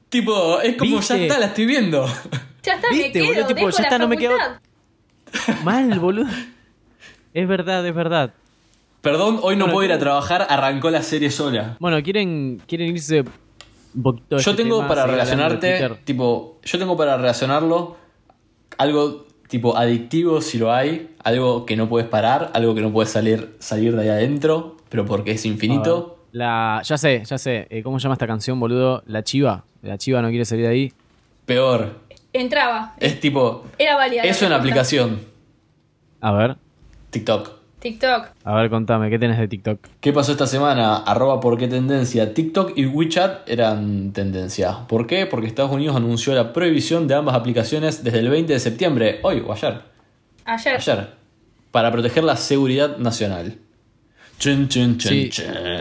Tipo, 0.09 0.61
es 0.61 0.75
como 0.77 0.97
¿Viste? 0.97 1.17
ya 1.17 1.23
está, 1.23 1.39
la 1.39 1.45
estoy 1.47 1.65
viendo. 1.65 2.05
ya 2.61 2.73
está, 2.75 2.89
me 2.91 2.97
¿Viste, 2.97 3.11
quedo, 3.19 3.25
boludo? 3.27 3.47
Tipo, 3.47 3.59
dejo 3.65 3.69
ya 3.71 3.77
la 3.81 3.87
está, 3.87 3.97
no 3.99 4.07
me 4.07 4.17
quedo-. 4.17 4.37
Mal, 5.63 5.99
boludo. 5.99 6.29
Es 7.33 7.47
verdad, 7.47 7.85
es 7.85 7.93
verdad. 7.95 8.33
Perdón, 9.01 9.39
hoy 9.41 9.55
no 9.55 9.65
Bueno, 9.65 9.73
puedo 9.73 9.85
ir 9.85 9.93
a 9.93 9.99
trabajar, 9.99 10.45
arrancó 10.49 10.89
la 10.89 11.01
serie 11.03 11.29
sola. 11.31 11.77
Bueno, 11.79 12.01
¿quieren, 12.03 12.61
quieren 12.67 12.89
irse 12.89 13.23
un 13.95 14.03
poquito 14.03 14.35
de 14.37 14.41
Yo 14.43 14.51
este 14.51 14.63
tengo 14.63 14.77
tema, 14.77 14.87
para 14.87 15.05
relacionarte, 15.07 15.89
tipo, 16.03 16.59
yo 16.63 16.79
tengo 16.79 16.97
para 16.97 17.15
relacionarlo 17.17 17.95
algo 18.77 19.25
tipo 19.47 19.77
adictivo 19.77 20.41
si 20.41 20.57
lo 20.57 20.73
hay, 20.73 21.15
algo 21.23 21.65
que 21.65 21.77
no 21.77 21.87
puedes 21.87 22.07
parar, 22.09 22.51
algo 22.53 22.75
que 22.75 22.81
no 22.81 22.91
puedes 22.91 23.09
salir, 23.11 23.55
salir 23.59 23.95
de 23.95 24.01
ahí 24.03 24.09
adentro, 24.09 24.75
pero 24.89 25.05
porque 25.05 25.31
es 25.31 25.45
infinito. 25.45 26.07
Ver, 26.09 26.17
La, 26.33 26.81
ya 26.83 26.97
sé, 26.97 27.23
ya 27.25 27.37
sé. 27.37 27.67
Eh, 27.69 27.81
¿Cómo 27.83 27.99
se 27.99 28.03
llama 28.03 28.13
esta 28.13 28.27
canción, 28.27 28.59
boludo? 28.59 29.03
La 29.05 29.23
chiva. 29.23 29.63
La 29.81 29.97
chiva 29.97 30.21
no 30.21 30.29
quiere 30.29 30.43
salir 30.43 30.65
de 30.65 30.71
ahí. 30.71 30.93
Peor, 31.45 32.01
Entraba. 32.33 32.93
es 32.99 33.19
tipo, 33.21 33.63
Era 33.77 33.95
válida. 33.95 34.23
en 34.23 34.27
respuesta. 34.27 34.55
aplicación, 34.57 35.21
A 36.19 36.33
ver, 36.33 36.57
TikTok. 37.11 37.56
TikTok. 37.79 38.29
a 38.43 38.55
ver, 38.55 38.69
contame, 38.69 39.09
¿qué 39.09 39.19
tenés 39.19 39.37
de 39.37 39.47
TikTok? 39.47 39.79
¿Qué 40.01 40.11
pasó 40.11 40.31
esta 40.31 40.47
semana? 40.47 40.97
Arroba 40.97 41.39
por 41.39 41.57
qué 41.57 41.67
tendencia. 41.67 42.33
TikTok 42.33 42.73
y 42.75 42.85
WeChat 42.87 43.47
eran 43.47 44.11
tendencia. 44.13 44.87
¿Por 44.87 45.05
qué? 45.05 45.27
Porque 45.27 45.47
Estados 45.47 45.71
Unidos 45.71 45.95
anunció 45.95 46.33
la 46.33 46.53
prohibición 46.53 47.07
de 47.07 47.15
ambas 47.15 47.35
aplicaciones 47.35 48.03
desde 48.03 48.19
el 48.19 48.29
20 48.29 48.51
de 48.53 48.59
septiembre, 48.59 49.19
hoy 49.21 49.43
o 49.45 49.53
ayer. 49.53 49.81
Ayer. 50.45 50.75
Ayer. 50.75 51.09
Para 51.71 51.91
proteger 51.91 52.23
la 52.23 52.35
seguridad 52.35 52.97
nacional. 52.97 53.57
Chun, 54.39 54.67
chun, 54.69 54.97
chun, 54.97 55.11
Sí, 55.11 55.29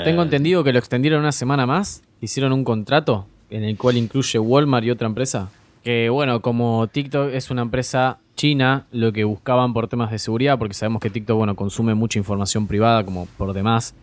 tengo 0.04 0.22
entendido 0.22 0.64
que 0.64 0.72
lo 0.72 0.78
extendieron 0.78 1.20
una 1.20 1.32
semana 1.32 1.66
más. 1.66 2.02
Hicieron 2.20 2.52
un 2.52 2.64
contrato 2.64 3.26
en 3.50 3.64
el 3.64 3.76
cual 3.76 3.96
incluye 3.96 4.38
Walmart 4.38 4.84
y 4.84 4.90
otra 4.90 5.06
empresa. 5.06 5.50
Que 5.82 6.08
bueno, 6.08 6.40
como 6.40 6.88
TikTok 6.88 7.32
es 7.32 7.50
una 7.50 7.62
empresa 7.62 8.18
china, 8.36 8.86
lo 8.92 9.12
que 9.12 9.24
buscaban 9.24 9.72
por 9.72 9.88
temas 9.88 10.10
de 10.10 10.18
seguridad, 10.18 10.58
porque 10.58 10.74
sabemos 10.74 11.00
que 11.00 11.10
TikTok 11.10 11.36
bueno, 11.36 11.56
consume 11.56 11.94
mucha 11.94 12.18
información 12.18 12.66
privada, 12.66 13.04
como 13.04 13.26
por 13.36 13.52
demás, 13.52 13.94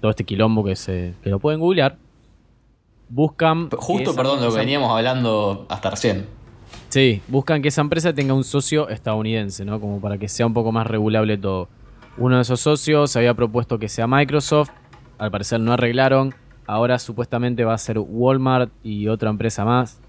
todo 0.00 0.10
este 0.10 0.24
quilombo 0.24 0.64
que, 0.64 0.76
se, 0.76 1.14
que 1.22 1.28
lo 1.28 1.38
pueden 1.38 1.60
googlear. 1.60 1.96
Buscan. 3.08 3.68
Justo, 3.70 4.14
perdón, 4.14 4.40
lo 4.40 4.50
que 4.50 4.58
veníamos 4.58 4.90
hablando 4.90 5.66
hasta 5.68 5.90
recién. 5.90 6.26
Sí, 6.88 7.20
buscan 7.28 7.60
que 7.60 7.68
esa 7.68 7.80
empresa 7.80 8.12
tenga 8.12 8.32
un 8.32 8.44
socio 8.44 8.88
estadounidense, 8.88 9.64
¿no? 9.64 9.80
Como 9.80 10.00
para 10.00 10.16
que 10.16 10.28
sea 10.28 10.46
un 10.46 10.54
poco 10.54 10.72
más 10.72 10.86
regulable 10.86 11.36
todo. 11.36 11.68
Uno 12.16 12.36
de 12.36 12.42
esos 12.42 12.60
socios 12.60 13.14
había 13.16 13.34
propuesto 13.34 13.78
que 13.78 13.88
sea 13.88 14.06
Microsoft, 14.06 14.70
al 15.18 15.30
parecer 15.30 15.60
no 15.60 15.72
arreglaron, 15.72 16.34
ahora 16.66 16.98
supuestamente 16.98 17.64
va 17.64 17.74
a 17.74 17.78
ser 17.78 17.98
Walmart 17.98 18.72
y 18.82 19.08
otra 19.08 19.30
empresa 19.30 19.64
más. 19.64 20.00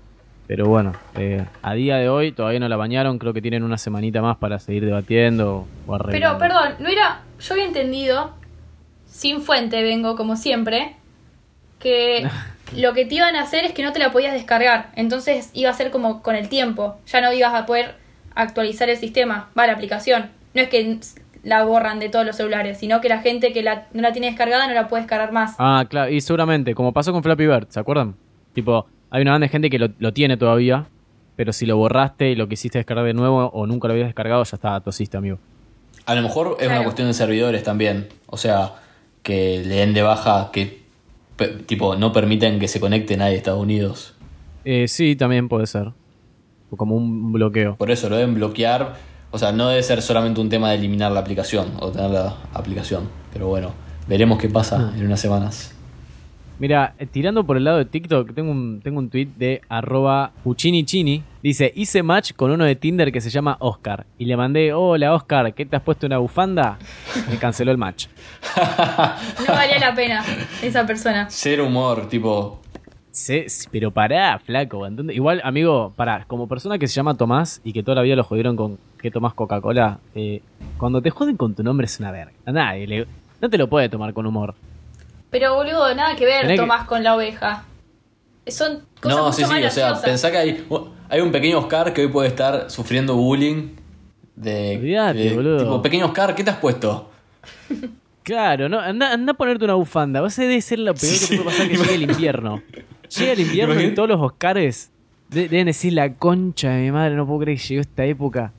Pero 0.51 0.67
bueno, 0.67 0.91
eh, 1.15 1.45
a 1.61 1.73
día 1.75 1.95
de 1.95 2.09
hoy 2.09 2.33
todavía 2.33 2.59
no 2.59 2.67
la 2.67 2.75
bañaron, 2.75 3.19
creo 3.19 3.31
que 3.31 3.41
tienen 3.41 3.63
una 3.63 3.77
semanita 3.77 4.21
más 4.21 4.35
para 4.35 4.59
seguir 4.59 4.83
debatiendo 4.83 5.65
o 5.87 5.97
Pero, 5.97 6.03
arreglando. 6.03 6.39
perdón, 6.39 6.73
no 6.79 6.89
era. 6.89 7.21
Yo 7.39 7.53
había 7.53 7.63
entendido, 7.63 8.33
sin 9.05 9.39
fuente 9.39 9.81
vengo 9.81 10.17
como 10.17 10.35
siempre, 10.35 10.97
que 11.79 12.27
lo 12.75 12.91
que 12.91 13.05
te 13.05 13.15
iban 13.15 13.37
a 13.37 13.43
hacer 13.43 13.63
es 13.63 13.71
que 13.71 13.81
no 13.81 13.93
te 13.93 13.99
la 13.99 14.11
podías 14.11 14.33
descargar. 14.33 14.89
Entonces 14.97 15.51
iba 15.53 15.69
a 15.69 15.73
ser 15.73 15.89
como 15.89 16.21
con 16.21 16.35
el 16.35 16.49
tiempo. 16.49 16.97
Ya 17.07 17.21
no 17.21 17.31
ibas 17.31 17.53
a 17.53 17.65
poder 17.65 17.95
actualizar 18.35 18.89
el 18.89 18.97
sistema, 18.97 19.51
va 19.57 19.67
la 19.67 19.71
aplicación. 19.71 20.31
No 20.53 20.63
es 20.63 20.67
que 20.67 20.99
la 21.43 21.63
borran 21.63 21.99
de 21.99 22.09
todos 22.09 22.25
los 22.25 22.35
celulares, 22.35 22.77
sino 22.77 22.99
que 22.99 23.07
la 23.07 23.19
gente 23.19 23.53
que 23.53 23.63
la, 23.63 23.87
no 23.93 24.01
la 24.01 24.11
tiene 24.11 24.27
descargada 24.27 24.67
no 24.67 24.73
la 24.73 24.89
puede 24.89 25.03
descargar 25.03 25.31
más. 25.31 25.55
Ah, 25.59 25.85
claro, 25.87 26.11
y 26.11 26.19
seguramente, 26.19 26.75
como 26.75 26.91
pasó 26.91 27.13
con 27.13 27.23
Flappy 27.23 27.47
Bird, 27.47 27.67
¿se 27.69 27.79
acuerdan? 27.79 28.15
Tipo, 28.51 28.85
hay 29.11 29.21
una 29.21 29.31
banda 29.31 29.45
de 29.45 29.49
gente 29.49 29.69
que 29.69 29.77
lo, 29.77 29.89
lo 29.99 30.13
tiene 30.13 30.37
todavía, 30.37 30.87
pero 31.35 31.53
si 31.53 31.65
lo 31.65 31.77
borraste 31.77 32.31
y 32.31 32.35
lo 32.35 32.47
quisiste 32.47 32.79
descargar 32.79 33.05
de 33.05 33.13
nuevo 33.13 33.47
o 33.53 33.67
nunca 33.67 33.87
lo 33.87 33.93
habías 33.93 34.07
descargado, 34.07 34.43
ya 34.43 34.55
está, 34.55 34.79
tosiste, 34.79 35.17
amigo. 35.17 35.37
A 36.05 36.15
lo 36.15 36.21
mejor 36.21 36.57
es 36.59 36.67
una 36.67 36.83
cuestión 36.83 37.07
de 37.07 37.13
servidores 37.13 37.63
también. 37.63 38.07
O 38.27 38.37
sea, 38.37 38.73
que 39.21 39.61
le 39.63 39.75
den 39.75 39.93
de 39.93 40.01
baja 40.01 40.49
que 40.51 40.81
tipo 41.65 41.95
no 41.95 42.11
permiten 42.11 42.59
que 42.59 42.67
se 42.67 42.79
conecte 42.79 43.17
nadie 43.17 43.33
de 43.33 43.37
Estados 43.37 43.61
Unidos. 43.61 44.15
Eh, 44.63 44.87
sí, 44.87 45.15
también 45.15 45.49
puede 45.49 45.67
ser. 45.67 45.91
O 46.69 46.77
como 46.77 46.95
un 46.95 47.31
bloqueo. 47.31 47.75
Por 47.75 47.91
eso 47.91 48.09
lo 48.09 48.15
deben 48.15 48.35
bloquear. 48.35 48.95
O 49.31 49.37
sea, 49.37 49.51
no 49.51 49.69
debe 49.69 49.83
ser 49.83 50.01
solamente 50.01 50.41
un 50.41 50.49
tema 50.49 50.69
de 50.69 50.77
eliminar 50.77 51.11
la 51.11 51.19
aplicación 51.19 51.71
o 51.79 51.91
tener 51.91 52.11
la 52.11 52.35
aplicación. 52.53 53.09
Pero 53.31 53.47
bueno, 53.47 53.71
veremos 54.07 54.37
qué 54.39 54.49
pasa 54.49 54.93
en 54.95 55.05
unas 55.05 55.19
semanas. 55.19 55.73
Mira, 56.61 56.93
eh, 56.99 57.07
tirando 57.07 57.43
por 57.43 57.57
el 57.57 57.63
lado 57.63 57.79
de 57.79 57.85
TikTok, 57.85 58.35
tengo 58.35 58.51
un, 58.51 58.81
tengo 58.83 58.99
un 58.99 59.09
tweet 59.09 59.29
de 59.35 59.61
arroba 59.67 60.31
Puccinichini. 60.43 61.23
Dice, 61.41 61.73
hice 61.75 62.03
match 62.03 62.33
con 62.33 62.51
uno 62.51 62.65
de 62.65 62.75
Tinder 62.75 63.11
que 63.11 63.19
se 63.19 63.31
llama 63.31 63.57
Oscar. 63.61 64.05
Y 64.19 64.25
le 64.25 64.37
mandé, 64.37 64.71
hola 64.71 65.15
Oscar, 65.15 65.55
¿qué 65.55 65.65
te 65.65 65.75
has 65.75 65.81
puesto 65.81 66.05
una 66.05 66.19
bufanda? 66.19 66.77
Me 67.31 67.37
canceló 67.37 67.71
el 67.71 67.79
match. 67.79 68.05
No 69.47 69.53
valía 69.53 69.79
la 69.79 69.95
pena 69.95 70.23
esa 70.61 70.85
persona. 70.85 71.25
Cero 71.31 71.65
humor, 71.65 72.07
tipo. 72.07 72.61
Sí, 73.09 73.45
sí, 73.49 73.67
pero 73.71 73.89
pará, 73.89 74.37
flaco. 74.37 74.85
¿entendés? 74.85 75.15
Igual, 75.15 75.41
amigo, 75.43 75.93
pará, 75.95 76.25
como 76.27 76.47
persona 76.47 76.77
que 76.77 76.87
se 76.87 76.93
llama 76.93 77.15
Tomás 77.17 77.59
y 77.63 77.73
que 77.73 77.81
toda 77.81 77.95
la 77.95 78.01
vida 78.03 78.15
lo 78.15 78.23
jodieron 78.23 78.55
con 78.55 78.77
que 79.01 79.09
tomás 79.09 79.33
Coca-Cola, 79.33 79.97
eh, 80.13 80.43
cuando 80.77 81.01
te 81.01 81.09
joden 81.09 81.37
con 81.37 81.55
tu 81.55 81.63
nombre 81.63 81.85
es 81.85 81.99
una 81.99 82.11
verga. 82.11 82.33
A 82.45 82.51
nadie 82.51 82.85
le- 82.85 83.07
no 83.41 83.49
te 83.49 83.57
lo 83.57 83.67
puede 83.67 83.89
tomar 83.89 84.13
con 84.13 84.27
humor. 84.27 84.53
Pero 85.31 85.55
boludo, 85.55 85.95
nada 85.95 86.15
que 86.15 86.25
ver 86.25 86.41
Tenés 86.41 86.57
que- 86.57 86.61
Tomás 86.61 86.85
con 86.85 87.03
la 87.03 87.15
oveja. 87.15 87.63
Son 88.47 88.81
cosas 88.99 89.17
No, 89.17 89.23
mucho 89.25 89.37
sí, 89.37 89.43
sí, 89.43 89.49
más 89.49 89.49
o 89.49 89.51
sea, 89.53 89.61
graciosas. 89.87 90.01
pensá 90.03 90.31
que 90.31 90.37
hay, 90.37 90.67
hay 91.09 91.21
un 91.21 91.31
pequeño 91.31 91.57
Oscar 91.59 91.93
que 91.93 92.01
hoy 92.01 92.07
puede 92.09 92.27
estar 92.27 92.69
sufriendo 92.69 93.15
bullying. 93.15 93.69
De, 94.35 94.77
Olvídate, 94.77 95.19
de- 95.19 95.33
boludo. 95.35 95.57
Tipo, 95.59 95.81
pequeño 95.81 96.05
Oscar, 96.07 96.35
¿qué 96.35 96.43
te 96.43 96.49
has 96.51 96.57
puesto? 96.57 97.09
Claro, 98.23 98.69
no, 98.69 98.79
anda, 98.79 99.11
anda 99.13 99.31
a 99.31 99.35
ponerte 99.35 99.65
una 99.65 99.73
bufanda. 99.73 100.21
Vas 100.21 100.37
a 100.37 100.43
debe 100.43 100.61
ser 100.61 100.77
lo 100.77 100.93
peor 100.93 101.11
que 101.19 101.27
puede 101.37 101.43
pasar 101.43 101.67
que 101.67 101.75
llegue 101.75 101.95
el 101.95 102.03
invierno. 102.03 102.61
Llega 103.17 103.31
el 103.31 103.39
invierno 103.39 103.81
y 103.81 103.95
todos 103.95 104.09
los 104.09 104.21
Oscars 104.21 104.91
de- 105.29 105.49
deben 105.49 105.65
decir 105.65 105.93
la 105.93 106.13
concha 106.13 106.69
de 106.69 106.83
mi 106.83 106.91
madre, 106.91 107.15
no 107.15 107.25
puedo 107.25 107.39
creer 107.39 107.57
que 107.57 107.63
llegó 107.63 107.81
esta 107.81 108.05
época 108.05 108.53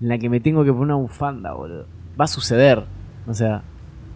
en 0.00 0.08
la 0.08 0.18
que 0.18 0.28
me 0.28 0.38
tengo 0.38 0.62
que 0.64 0.70
poner 0.70 0.84
una 0.84 0.94
bufanda, 0.94 1.52
boludo. 1.52 1.86
Va 2.18 2.26
a 2.26 2.28
suceder. 2.28 2.84
O 3.26 3.34
sea, 3.34 3.62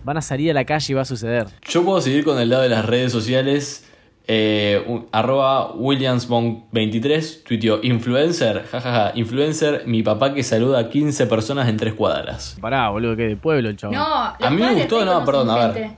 Van 0.04 0.16
a 0.16 0.22
salir 0.22 0.50
a 0.50 0.54
la 0.54 0.64
calle 0.64 0.92
y 0.92 0.94
va 0.94 1.02
a 1.02 1.04
suceder. 1.04 1.46
Yo 1.68 1.84
puedo 1.84 2.00
seguir 2.00 2.24
con 2.24 2.38
el 2.40 2.48
lado 2.48 2.62
de 2.62 2.68
las 2.68 2.84
redes 2.84 3.12
sociales. 3.12 3.88
Eh, 4.28 4.82
un- 4.86 5.06
arroba 5.12 5.72
WilliamsBonk23 5.74 7.42
tuiteó 7.44 7.80
influencer, 7.82 8.64
jajaja, 8.70 9.12
influencer, 9.16 9.82
mi 9.86 10.02
papá 10.02 10.32
que 10.34 10.42
saluda 10.42 10.78
a 10.80 10.88
15 10.88 11.26
personas 11.26 11.68
en 11.68 11.76
tres 11.76 11.94
cuadras. 11.94 12.56
Pará, 12.60 12.88
boludo, 12.90 13.16
que 13.16 13.28
de 13.28 13.36
pueblo 13.36 13.68
el 13.68 13.76
chabón. 13.76 13.96
No, 13.96 14.04
A 14.06 14.50
mí 14.50 14.62
me 14.62 14.74
gustó, 14.74 15.04
no, 15.04 15.24
perdón, 15.24 15.50
a 15.50 15.66
ver. 15.68 15.74
gente. 15.74 15.96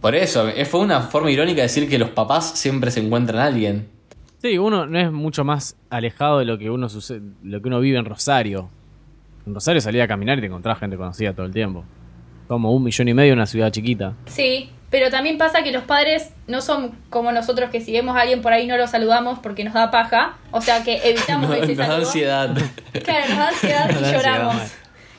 Por 0.00 0.14
eso, 0.14 0.48
eh, 0.48 0.64
fue 0.64 0.80
una 0.80 1.00
forma 1.00 1.30
irónica 1.30 1.56
de 1.56 1.62
decir 1.62 1.88
que 1.88 1.98
los 1.98 2.10
papás 2.10 2.58
siempre 2.58 2.90
se 2.90 3.00
encuentran 3.00 3.38
a 3.40 3.44
alguien. 3.46 3.88
Sí, 4.42 4.58
uno 4.58 4.86
no 4.86 4.98
es 4.98 5.12
mucho 5.12 5.44
más 5.44 5.76
alejado 5.88 6.40
de 6.40 6.44
lo 6.44 6.58
que 6.58 6.68
uno 6.70 6.88
suce- 6.88 7.20
lo 7.44 7.62
que 7.62 7.68
uno 7.68 7.78
vive 7.80 7.98
en 7.98 8.04
Rosario. 8.04 8.68
En 9.46 9.54
Rosario 9.54 9.80
salía 9.80 10.04
a 10.04 10.08
caminar 10.08 10.38
y 10.38 10.40
te 10.40 10.48
encontrabas 10.48 10.80
gente 10.80 10.96
conocida 10.96 11.32
todo 11.32 11.46
el 11.46 11.52
tiempo. 11.52 11.84
Como 12.48 12.72
un 12.72 12.82
millón 12.82 13.08
y 13.08 13.14
medio 13.14 13.32
en 13.32 13.38
una 13.38 13.46
ciudad 13.46 13.70
chiquita. 13.70 14.14
Sí, 14.26 14.70
pero 14.90 15.10
también 15.10 15.38
pasa 15.38 15.62
que 15.62 15.72
los 15.72 15.84
padres 15.84 16.32
no 16.46 16.60
son 16.60 16.92
como 17.08 17.32
nosotros 17.32 17.70
que 17.70 17.80
si 17.80 17.92
vemos 17.92 18.14
a 18.16 18.20
alguien 18.20 18.42
por 18.42 18.52
ahí 18.52 18.66
no 18.66 18.76
lo 18.76 18.86
saludamos 18.86 19.38
porque 19.38 19.64
nos 19.64 19.72
da 19.72 19.90
paja. 19.90 20.34
O 20.50 20.60
sea 20.60 20.84
que 20.84 21.00
evitamos 21.08 21.48
No, 21.48 21.54
ese 21.54 21.74
nos 21.74 21.88
da 21.88 21.96
ansiedad. 21.96 22.54
Claro, 23.02 23.28
nos 23.28 23.38
da 23.38 23.48
ansiedad 23.48 23.90
y 24.00 24.12
lloramos. 24.12 24.56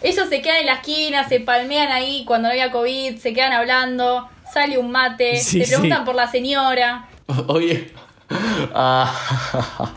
Ellos 0.03 0.27
se 0.29 0.41
quedan 0.41 0.57
en 0.59 0.65
la 0.67 0.73
esquina, 0.73 1.27
se 1.27 1.39
palmean 1.39 1.91
ahí 1.91 2.23
cuando 2.25 2.49
no 2.49 2.51
había 2.51 2.71
COVID, 2.71 3.17
se 3.17 3.33
quedan 3.33 3.53
hablando, 3.53 4.27
sale 4.53 4.77
un 4.77 4.91
mate, 4.91 5.37
Sí, 5.37 5.63
se 5.63 5.67
preguntan 5.71 5.99
sí. 5.99 6.05
por 6.05 6.15
la 6.15 6.27
señora. 6.27 7.07
Oye. 7.47 7.91
Ah, 8.73 9.13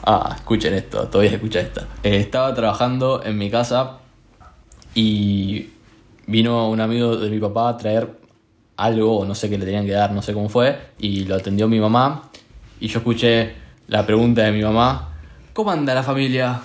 ah, 0.04 0.32
escuchen 0.36 0.74
esto, 0.74 1.08
todavía 1.08 1.30
escucha 1.32 1.60
esto. 1.60 1.80
Eh, 2.02 2.16
estaba 2.18 2.52
trabajando 2.52 3.22
en 3.24 3.38
mi 3.38 3.50
casa 3.50 3.98
y 4.94 5.68
vino 6.26 6.68
un 6.68 6.80
amigo 6.80 7.16
de 7.16 7.30
mi 7.30 7.38
papá 7.38 7.70
a 7.70 7.76
traer 7.76 8.08
algo, 8.76 9.18
o 9.18 9.24
no 9.24 9.34
sé 9.34 9.48
qué 9.48 9.58
le 9.58 9.64
tenían 9.64 9.86
que 9.86 9.92
dar, 9.92 10.12
no 10.12 10.22
sé 10.22 10.32
cómo 10.32 10.48
fue, 10.48 10.78
y 10.98 11.24
lo 11.24 11.34
atendió 11.36 11.68
mi 11.68 11.80
mamá. 11.80 12.30
Y 12.80 12.88
yo 12.88 12.98
escuché 12.98 13.54
la 13.88 14.04
pregunta 14.04 14.42
de 14.42 14.52
mi 14.52 14.62
mamá: 14.62 15.14
¿Cómo 15.52 15.70
anda 15.70 15.94
la 15.94 16.02
familia? 16.02 16.60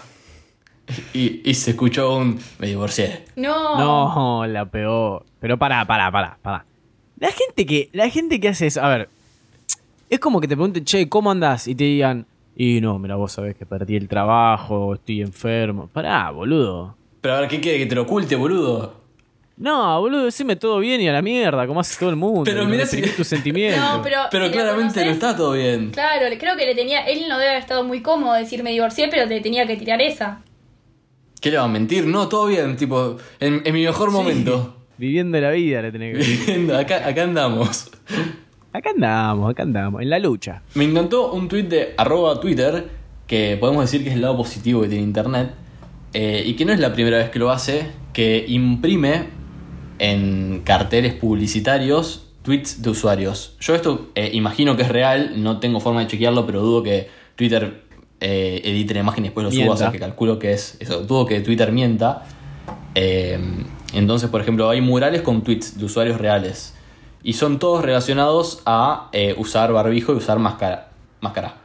Y, 1.13 1.49
y 1.49 1.53
se 1.53 1.71
escuchó 1.71 2.17
un. 2.17 2.39
Me 2.59 2.67
divorcié. 2.67 3.25
No. 3.35 3.77
No, 3.77 4.45
la 4.47 4.65
peor. 4.65 5.23
Pero 5.39 5.57
pará, 5.57 5.85
pará, 5.85 6.11
pará, 6.11 6.37
pará. 6.41 6.65
La 7.17 7.29
gente 7.31 7.65
que, 7.65 7.89
la 7.93 8.09
gente 8.09 8.39
que 8.39 8.49
hace 8.49 8.67
eso, 8.67 8.81
a 8.81 8.89
ver, 8.89 9.09
es 10.09 10.19
como 10.19 10.41
que 10.41 10.47
te 10.47 10.55
pregunten, 10.55 10.83
che, 10.83 11.07
¿cómo 11.07 11.31
andás? 11.31 11.67
Y 11.67 11.75
te 11.75 11.85
digan, 11.85 12.25
y 12.55 12.81
no, 12.81 12.99
mira, 12.99 13.15
vos 13.15 13.31
sabés 13.31 13.55
que 13.55 13.65
perdí 13.65 13.95
el 13.95 14.07
trabajo, 14.07 14.95
estoy 14.95 15.21
enfermo. 15.21 15.87
Pará, 15.87 16.29
boludo. 16.31 16.95
Pero 17.21 17.35
a 17.35 17.39
ver, 17.41 17.49
¿qué 17.49 17.61
quiere 17.61 17.77
que 17.77 17.85
te 17.85 17.95
lo 17.95 18.01
oculte, 18.01 18.35
boludo? 18.35 19.00
No, 19.61 19.99
boludo, 20.01 20.25
decime 20.25 20.55
todo 20.55 20.79
bien 20.79 20.99
y 21.01 21.07
a 21.07 21.13
la 21.13 21.21
mierda, 21.21 21.67
como 21.67 21.79
hace 21.81 21.99
todo 21.99 22.09
el 22.09 22.15
mundo. 22.15 22.41
Pero 22.45 22.61
reprimí 22.65 22.83
si- 22.85 23.01
tus 23.15 23.27
sentimientos. 23.27 23.79
No, 23.79 24.01
pero. 24.01 24.17
Pero 24.31 24.47
si 24.47 24.51
claramente 24.51 25.05
no 25.05 25.11
está 25.11 25.35
todo 25.37 25.53
bien. 25.53 25.91
Claro, 25.91 26.25
creo 26.39 26.57
que 26.57 26.65
le 26.65 26.73
tenía. 26.73 27.01
Él 27.01 27.25
no 27.29 27.37
debe 27.37 27.51
haber 27.51 27.61
estado 27.61 27.83
muy 27.83 28.01
cómodo 28.01 28.33
decir 28.33 28.63
me 28.63 28.71
divorcié, 28.71 29.07
pero 29.09 29.27
te 29.27 29.39
tenía 29.39 29.67
que 29.67 29.77
tirar 29.77 30.01
esa. 30.01 30.41
¿Qué 31.39 31.51
le 31.51 31.57
va 31.57 31.65
a 31.65 31.67
mentir? 31.67 32.07
No, 32.07 32.27
todo 32.27 32.47
bien, 32.47 32.75
tipo, 32.75 33.17
en, 33.39 33.61
en 33.63 33.73
mi 33.73 33.83
mejor 33.83 34.09
momento. 34.11 34.77
Viviendo 34.97 35.39
la 35.39 35.51
vida 35.51 35.81
le 35.81 35.91
tenés 35.91 36.17
que 36.17 36.23
Viviendo, 36.23 36.77
acá, 36.77 37.07
acá 37.07 37.23
andamos. 37.23 37.89
Acá 38.73 38.91
andamos, 38.91 39.51
acá 39.51 39.63
andamos, 39.63 40.01
en 40.01 40.09
la 40.09 40.17
lucha. 40.19 40.61
Me 40.75 40.85
encantó 40.85 41.33
un 41.33 41.47
tweet 41.47 41.63
de 41.63 41.93
arroba 41.97 42.39
Twitter, 42.39 42.87
que 43.27 43.57
podemos 43.59 43.83
decir 43.83 44.03
que 44.03 44.09
es 44.09 44.15
el 44.15 44.21
lado 44.21 44.37
positivo 44.37 44.81
que 44.81 44.87
tiene 44.87 45.03
Internet, 45.03 45.51
eh, 46.13 46.43
y 46.45 46.53
que 46.55 46.65
no 46.65 46.73
es 46.73 46.79
la 46.79 46.93
primera 46.93 47.17
vez 47.17 47.29
que 47.29 47.37
lo 47.39 47.49
hace, 47.51 47.87
que 48.13 48.45
imprime 48.47 49.25
en 50.01 50.61
carteles 50.65 51.13
publicitarios 51.13 52.27
tweets 52.41 52.81
de 52.81 52.89
usuarios. 52.89 53.55
Yo 53.59 53.75
esto 53.75 54.09
eh, 54.15 54.31
imagino 54.33 54.75
que 54.75 54.81
es 54.81 54.89
real, 54.89 55.43
no 55.43 55.59
tengo 55.59 55.79
forma 55.79 55.99
de 56.01 56.07
chequearlo, 56.07 56.47
pero 56.47 56.61
dudo 56.61 56.81
que 56.81 57.07
Twitter 57.35 57.83
eh, 58.19 58.61
edite 58.63 58.95
la 58.95 59.01
imagen 59.01 59.25
y 59.25 59.27
después 59.27 59.43
lo 59.43 59.51
suba, 59.51 59.73
o 59.73 59.77
sea 59.77 59.91
que 59.91 59.99
calculo 59.99 60.39
que 60.39 60.53
es 60.53 60.75
eso, 60.79 61.03
dudo 61.03 61.27
que 61.27 61.39
Twitter 61.41 61.71
mienta. 61.71 62.23
Eh, 62.95 63.39
entonces, 63.93 64.27
por 64.31 64.41
ejemplo, 64.41 64.71
hay 64.71 64.81
murales 64.81 65.21
con 65.21 65.43
tweets 65.43 65.77
de 65.77 65.85
usuarios 65.85 66.19
reales. 66.19 66.75
Y 67.21 67.33
son 67.33 67.59
todos 67.59 67.83
relacionados 67.85 68.63
a 68.65 69.09
eh, 69.11 69.35
usar 69.37 69.71
barbijo 69.71 70.13
y 70.13 70.15
usar 70.15 70.39
máscara. 70.39 70.89
máscara. 71.19 71.57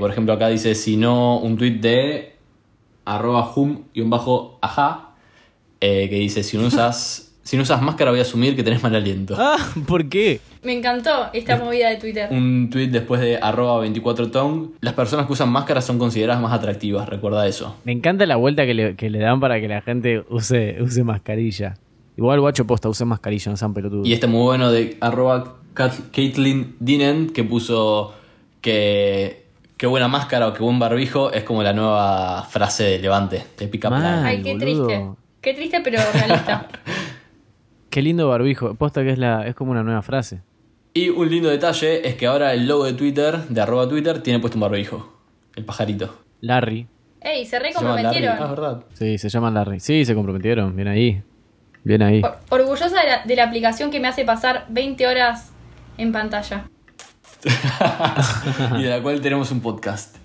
Por 0.00 0.10
ejemplo, 0.10 0.32
acá 0.32 0.48
dice, 0.48 0.74
si 0.74 0.96
no, 0.96 1.38
un 1.38 1.56
tweet 1.56 1.78
de 1.78 2.36
arroba 3.04 3.52
hum 3.54 3.84
y 3.94 4.00
un 4.00 4.10
bajo 4.10 4.58
ajá, 4.60 5.14
que 5.78 6.08
dice, 6.10 6.42
si 6.42 6.58
no 6.58 6.66
usas, 6.66 7.25
si 7.46 7.56
no 7.56 7.62
usas 7.62 7.80
máscara 7.80 8.10
voy 8.10 8.18
a 8.18 8.22
asumir 8.22 8.56
que 8.56 8.64
tenés 8.64 8.82
mal 8.82 8.92
aliento. 8.92 9.36
Ah, 9.38 9.56
¿por 9.86 10.08
qué? 10.08 10.40
Me 10.64 10.72
encantó 10.72 11.28
esta 11.32 11.56
movida 11.56 11.90
de 11.90 11.96
Twitter. 11.96 12.28
Un 12.32 12.68
tweet 12.70 12.88
después 12.88 13.20
de 13.20 13.36
arroba 13.36 13.78
24 13.78 14.32
tong, 14.32 14.70
las 14.80 14.94
personas 14.94 15.26
que 15.26 15.32
usan 15.32 15.50
máscara 15.50 15.80
son 15.80 15.96
consideradas 15.96 16.42
más 16.42 16.52
atractivas, 16.52 17.08
recuerda 17.08 17.46
eso. 17.46 17.76
Me 17.84 17.92
encanta 17.92 18.26
la 18.26 18.34
vuelta 18.34 18.66
que 18.66 18.74
le, 18.74 18.96
que 18.96 19.10
le 19.10 19.20
dan 19.20 19.38
para 19.38 19.60
que 19.60 19.68
la 19.68 19.80
gente 19.80 20.24
use, 20.28 20.82
use 20.82 21.04
mascarilla. 21.04 21.76
Igual 22.16 22.40
guacho 22.40 22.66
posta, 22.66 22.88
use 22.88 23.04
mascarilla, 23.04 23.52
no 23.52 23.56
sean 23.56 23.72
pelotudos. 23.72 24.08
Y 24.08 24.12
este 24.12 24.26
muy 24.26 24.42
bueno 24.42 24.72
de 24.72 24.96
arroba 25.00 25.58
Caitlyn 25.74 26.74
Dinen 26.80 27.30
que 27.30 27.44
puso 27.44 28.12
que 28.60 29.44
qué 29.76 29.86
buena 29.86 30.08
máscara 30.08 30.48
o 30.48 30.52
qué 30.52 30.64
buen 30.64 30.80
barbijo 30.80 31.30
es 31.30 31.44
como 31.44 31.62
la 31.62 31.72
nueva 31.72 32.42
frase 32.42 32.82
de 32.82 32.98
Levante, 32.98 33.44
de. 33.56 33.66
Line. 33.66 34.04
Ay, 34.04 34.42
qué 34.42 34.54
boludo. 34.54 34.86
triste. 34.88 35.06
Qué 35.40 35.54
triste, 35.54 35.80
pero 35.84 36.00
realista. 36.12 36.66
Qué 37.96 38.02
lindo 38.02 38.28
barbijo. 38.28 38.74
Posta 38.74 39.02
que 39.04 39.12
es 39.12 39.18
la 39.18 39.46
es 39.46 39.54
como 39.54 39.70
una 39.70 39.82
nueva 39.82 40.02
frase. 40.02 40.42
Y 40.92 41.08
un 41.08 41.30
lindo 41.30 41.48
detalle 41.48 42.06
es 42.06 42.14
que 42.16 42.26
ahora 42.26 42.52
el 42.52 42.68
logo 42.68 42.84
de 42.84 42.92
Twitter, 42.92 43.38
de 43.48 43.58
arroba 43.58 43.88
Twitter, 43.88 44.22
tiene 44.22 44.38
puesto 44.38 44.58
un 44.58 44.60
barbijo. 44.60 45.14
El 45.54 45.64
pajarito. 45.64 46.22
Larry. 46.42 46.86
Ey, 47.22 47.46
se 47.46 47.52
Se 47.52 47.58
recomprometieron. 47.58 48.36
Ah, 48.38 48.44
es 48.44 48.50
verdad. 48.50 48.84
Sí, 48.92 49.16
se 49.16 49.30
llama 49.30 49.50
Larry. 49.50 49.80
Sí, 49.80 50.04
se 50.04 50.14
comprometieron. 50.14 50.76
Bien 50.76 50.88
ahí. 50.88 51.22
Bien 51.84 52.02
ahí. 52.02 52.20
Or- 52.22 52.38
Orgullosa 52.50 53.00
de 53.00 53.06
la, 53.08 53.24
de 53.24 53.34
la 53.34 53.44
aplicación 53.44 53.90
que 53.90 53.98
me 53.98 54.08
hace 54.08 54.26
pasar 54.26 54.66
20 54.68 55.06
horas 55.06 55.52
en 55.96 56.12
pantalla. 56.12 56.68
y 58.78 58.82
de 58.82 58.90
la 58.90 59.00
cual 59.00 59.22
tenemos 59.22 59.50
un 59.52 59.62
podcast. 59.62 60.16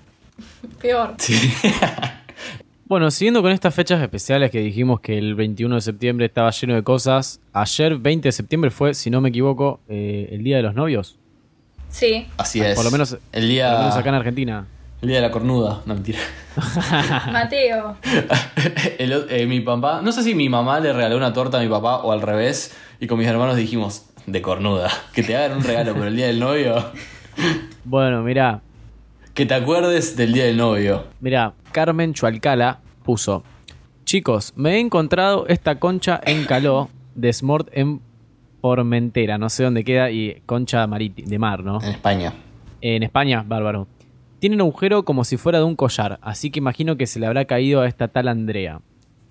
Peor. 0.81 1.15
Bueno, 2.91 3.09
siguiendo 3.09 3.41
con 3.41 3.53
estas 3.53 3.73
fechas 3.73 4.01
especiales 4.01 4.51
que 4.51 4.59
dijimos 4.59 4.99
que 4.99 5.17
el 5.17 5.33
21 5.33 5.75
de 5.75 5.79
septiembre 5.79 6.25
estaba 6.25 6.51
lleno 6.51 6.75
de 6.75 6.83
cosas. 6.83 7.39
Ayer, 7.53 7.95
20 7.95 8.27
de 8.27 8.31
septiembre, 8.33 8.69
fue, 8.69 8.93
si 8.93 9.09
no 9.09 9.21
me 9.21 9.29
equivoco, 9.29 9.79
eh, 9.87 10.27
el 10.33 10.43
Día 10.43 10.57
de 10.57 10.63
los 10.63 10.75
Novios. 10.75 11.17
Sí. 11.87 12.27
Así 12.35 12.59
es. 12.59 12.75
Por 12.75 12.83
lo 12.83 12.91
menos, 12.91 13.13
el 13.13 13.19
por 13.31 13.41
lo 13.43 13.47
día, 13.47 13.77
menos 13.79 13.95
acá 13.95 14.09
en 14.09 14.15
Argentina. 14.15 14.67
el 15.01 15.07
día 15.07 15.21
de 15.21 15.21
la 15.21 15.31
cornuda. 15.31 15.81
No, 15.85 15.93
mentira. 15.93 16.19
Mateo. 17.31 17.95
El 18.97 19.25
eh, 19.29 19.45
mi 19.45 19.61
papá, 19.61 20.01
no 20.01 20.11
sé 20.11 20.21
si 20.21 20.35
mi 20.35 20.49
mamá 20.49 20.81
le 20.81 20.91
regaló 20.91 21.15
una 21.15 21.31
torta 21.31 21.59
a 21.59 21.61
mi 21.61 21.69
papá 21.69 21.99
o 21.99 22.11
al 22.11 22.21
revés, 22.21 22.75
y 22.99 23.07
con 23.07 23.17
mis 23.17 23.27
hermanos 23.29 23.55
dijimos, 23.55 24.07
de 24.25 24.41
cornuda, 24.41 24.91
que 25.13 25.23
te 25.23 25.37
hagan 25.37 25.59
un 25.59 25.63
regalo 25.63 25.93
por 25.93 26.07
el 26.07 26.17
día 26.17 26.27
del 26.27 26.41
novio, 26.41 26.91
Bueno, 27.85 28.21
mirá, 28.21 28.59
que 29.41 29.47
te 29.47 29.55
acuerdes 29.55 30.15
del 30.15 30.33
día 30.33 30.45
del 30.45 30.57
novio. 30.57 31.05
Mira, 31.19 31.55
Carmen 31.71 32.13
Chualcala 32.13 32.79
puso: 33.03 33.41
Chicos, 34.03 34.53
me 34.55 34.75
he 34.75 34.79
encontrado 34.79 35.47
esta 35.47 35.79
concha 35.79 36.21
en 36.23 36.45
Caló 36.45 36.91
de 37.15 37.33
Smort 37.33 37.67
en 37.71 38.01
Formentera, 38.61 39.39
no 39.39 39.49
sé 39.49 39.63
dónde 39.63 39.83
queda, 39.83 40.11
y 40.11 40.43
concha 40.45 40.85
de 40.85 41.39
mar, 41.39 41.63
¿no? 41.63 41.81
En 41.81 41.89
España. 41.89 42.35
En 42.81 43.01
España, 43.01 43.43
bárbaro. 43.43 43.87
Tiene 44.37 44.57
un 44.57 44.61
agujero 44.61 45.05
como 45.05 45.23
si 45.23 45.37
fuera 45.37 45.57
de 45.57 45.65
un 45.65 45.75
collar, 45.75 46.19
así 46.21 46.51
que 46.51 46.59
imagino 46.59 46.95
que 46.95 47.07
se 47.07 47.19
le 47.19 47.25
habrá 47.25 47.45
caído 47.45 47.81
a 47.81 47.87
esta 47.87 48.09
tal 48.09 48.27
Andrea. 48.27 48.81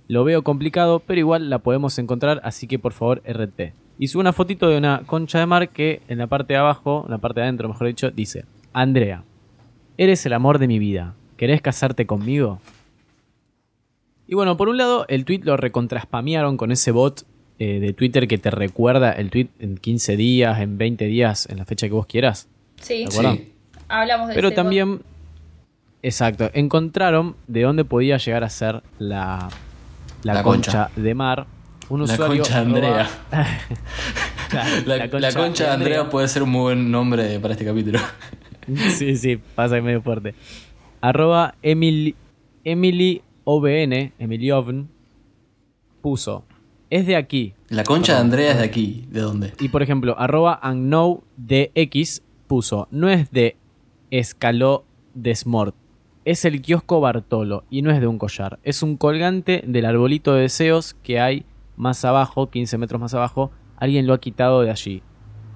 Lo 0.08 0.24
veo 0.24 0.42
complicado, 0.42 1.04
pero 1.06 1.20
igual 1.20 1.50
la 1.50 1.60
podemos 1.60 1.96
encontrar, 2.00 2.40
así 2.42 2.66
que 2.66 2.80
por 2.80 2.94
favor 2.94 3.22
RT. 3.24 3.74
Hizo 4.00 4.18
una 4.18 4.32
fotito 4.32 4.68
de 4.68 4.76
una 4.76 5.02
concha 5.06 5.38
de 5.38 5.46
mar 5.46 5.68
que 5.68 6.02
en 6.08 6.18
la 6.18 6.26
parte 6.26 6.54
de 6.54 6.58
abajo, 6.58 7.04
en 7.04 7.12
la 7.12 7.18
parte 7.18 7.38
de 7.38 7.44
adentro 7.44 7.68
mejor 7.68 7.86
dicho, 7.86 8.10
dice, 8.10 8.44
Andrea, 8.72 9.22
eres 10.00 10.24
el 10.24 10.32
amor 10.32 10.58
de 10.58 10.66
mi 10.66 10.78
vida, 10.78 11.14
¿querés 11.36 11.60
casarte 11.60 12.06
conmigo? 12.06 12.58
Y 14.26 14.34
bueno, 14.34 14.56
por 14.56 14.70
un 14.70 14.78
lado, 14.78 15.04
el 15.08 15.26
tweet 15.26 15.40
lo 15.42 15.58
recontraspamearon 15.58 16.56
con 16.56 16.72
ese 16.72 16.90
bot 16.90 17.26
eh, 17.58 17.80
de 17.80 17.92
Twitter 17.92 18.26
que 18.26 18.38
te 18.38 18.50
recuerda 18.50 19.12
el 19.12 19.28
tweet 19.30 19.48
en 19.58 19.76
15 19.76 20.16
días, 20.16 20.58
en 20.60 20.78
20 20.78 21.04
días, 21.04 21.46
en 21.50 21.58
la 21.58 21.66
fecha 21.66 21.86
que 21.86 21.92
vos 21.92 22.06
quieras. 22.06 22.48
Sí. 22.80 23.04
Sí. 23.10 23.52
Hablamos 23.88 24.28
de 24.28 24.34
Pero 24.34 24.48
ese 24.48 24.54
también, 24.56 25.02
exacto, 26.02 26.48
encontraron 26.54 27.36
de 27.46 27.60
dónde 27.60 27.84
podía 27.84 28.16
llegar 28.16 28.42
a 28.42 28.48
ser 28.48 28.82
la, 28.98 29.50
la, 30.22 30.32
La 30.32 30.42
concha. 30.42 30.86
concha. 30.86 31.00
de 31.02 31.14
mar. 31.14 31.46
Un 31.90 32.06
La 32.06 32.16
concha 32.16 32.54
de 32.54 32.60
Andrea. 32.60 33.10
La 34.86 35.10
concha, 35.10 35.64
de 35.66 35.70
Andrea 35.70 36.08
puede 36.08 36.26
ser 36.26 36.42
un 36.42 36.48
muy 36.48 36.62
buen 36.62 36.90
nombre 36.90 37.38
para 37.38 37.52
este 37.52 37.66
capítulo. 37.66 37.98
Sí, 38.90 39.16
sí, 39.16 39.38
pasa 39.54 39.76
ahí 39.76 39.82
medio 39.82 40.02
fuerte. 40.02 40.34
Arroba 41.00 41.54
Emily, 41.62 42.14
Emily 42.64 43.22
OBN, 43.44 44.12
Emily 44.18 44.50
Ovn, 44.50 44.88
puso. 46.02 46.44
es 46.90 47.06
de 47.06 47.16
aquí. 47.16 47.54
La 47.68 47.84
concha 47.84 48.14
de 48.14 48.20
Andrea 48.20 48.52
es 48.52 48.58
de 48.58 48.64
aquí. 48.64 49.06
¿De 49.08 49.20
dónde? 49.20 49.52
Y 49.60 49.68
por 49.68 49.82
ejemplo, 49.82 50.18
arroba 50.18 50.60
DX 51.36 52.22
puso, 52.46 52.88
no 52.90 53.08
es 53.08 53.30
de 53.30 53.56
Escaló 54.10 54.84
de 55.14 55.34
Smort, 55.34 55.74
es 56.24 56.44
el 56.44 56.60
kiosco 56.60 57.00
Bartolo 57.00 57.64
y 57.70 57.82
no 57.82 57.90
es 57.90 58.00
de 58.00 58.06
un 58.06 58.18
collar. 58.18 58.58
Es 58.62 58.82
un 58.82 58.96
colgante 58.96 59.62
del 59.66 59.86
arbolito 59.86 60.34
de 60.34 60.42
deseos 60.42 60.94
que 61.02 61.18
hay 61.20 61.44
más 61.76 62.04
abajo, 62.04 62.50
15 62.50 62.78
metros 62.78 63.00
más 63.00 63.14
abajo. 63.14 63.50
Alguien 63.76 64.06
lo 64.06 64.12
ha 64.12 64.20
quitado 64.20 64.60
de 64.62 64.70
allí. 64.70 65.02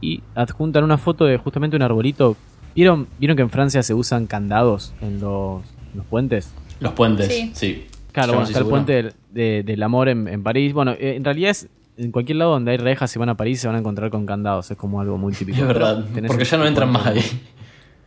Y 0.01 0.23
adjuntan 0.35 0.85
una 0.85 0.99
foto 0.99 1.27
de 1.27 1.37
justamente 1.39 1.77
un 1.77 1.83
arbolito. 1.83 2.37
¿Vieron, 2.75 3.07
¿vieron 3.19 3.37
que 3.37 3.43
en 3.43 3.51
Francia 3.51 3.83
se 3.83 3.95
usan 3.95 4.27
candados 4.27 4.95
en 5.01 5.21
los, 5.21 5.63
los 5.95 6.05
puentes? 6.07 6.53
Los 6.81 6.93
puentes, 6.93 7.29
Sí. 7.29 7.51
sí. 7.55 7.87
Claro, 8.13 8.29
bueno, 8.35 8.43
no 8.43 8.47
está 8.49 8.59
el 8.61 8.67
puente 8.67 8.93
del, 8.93 9.13
de- 9.33 9.63
del 9.65 9.83
amor 9.83 10.09
en, 10.09 10.29
en 10.29 10.43
París. 10.43 10.73
Bueno, 10.73 10.93
eh, 10.93 11.15
en 11.17 11.25
realidad 11.25 11.51
es 11.51 11.69
en 11.97 12.11
cualquier 12.13 12.37
lado 12.37 12.53
donde 12.53 12.73
hay 12.73 12.77
rejas, 12.77 13.11
si 13.11 13.19
van 13.19 13.29
a 13.29 13.37
París 13.37 13.61
se 13.61 13.67
van 13.67 13.77
a 13.77 13.79
encontrar 13.81 14.11
con 14.11 14.25
candados. 14.27 14.71
Es 14.71 14.77
como 14.77 15.01
algo 15.01 15.19
muy 15.19 15.33
típico. 15.39 15.59
Es 15.59 15.67
verdad. 15.67 16.05
Porque 16.27 16.45
ya 16.45 16.57
no 16.57 16.67
entran 16.67 16.91
más 16.93 17.07
ahí. 17.07 17.21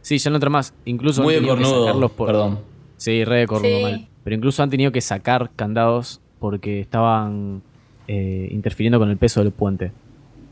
Sí, 0.02 0.18
ya 0.18 0.30
no 0.30 0.38
entran 0.38 0.52
más. 0.54 0.74
Incluso 0.86 1.22
Muy 1.24 1.34
han 1.36 1.40
tenido 1.42 1.56
que 1.58 1.64
cornudo. 1.64 1.86
sacarlos 1.88 2.12
por- 2.12 2.28
Perdón. 2.28 2.60
Sí, 2.98 3.24
re 3.26 3.40
de 3.40 3.48
cornudo 3.48 3.78
Sí. 3.78 3.84
mal. 3.84 4.08
Pero 4.24 4.36
incluso 4.36 4.64
han 4.64 4.70
tenido 4.70 4.92
que 4.92 5.02
sacar 5.02 5.52
candados 5.56 6.22
porque 6.40 6.80
estaban 6.80 7.62
eh, 8.08 8.48
interfiriendo 8.52 9.00
con 9.00 9.10
el 9.10 9.18
peso 9.18 9.42
del 9.42 9.52
puente. 9.52 9.92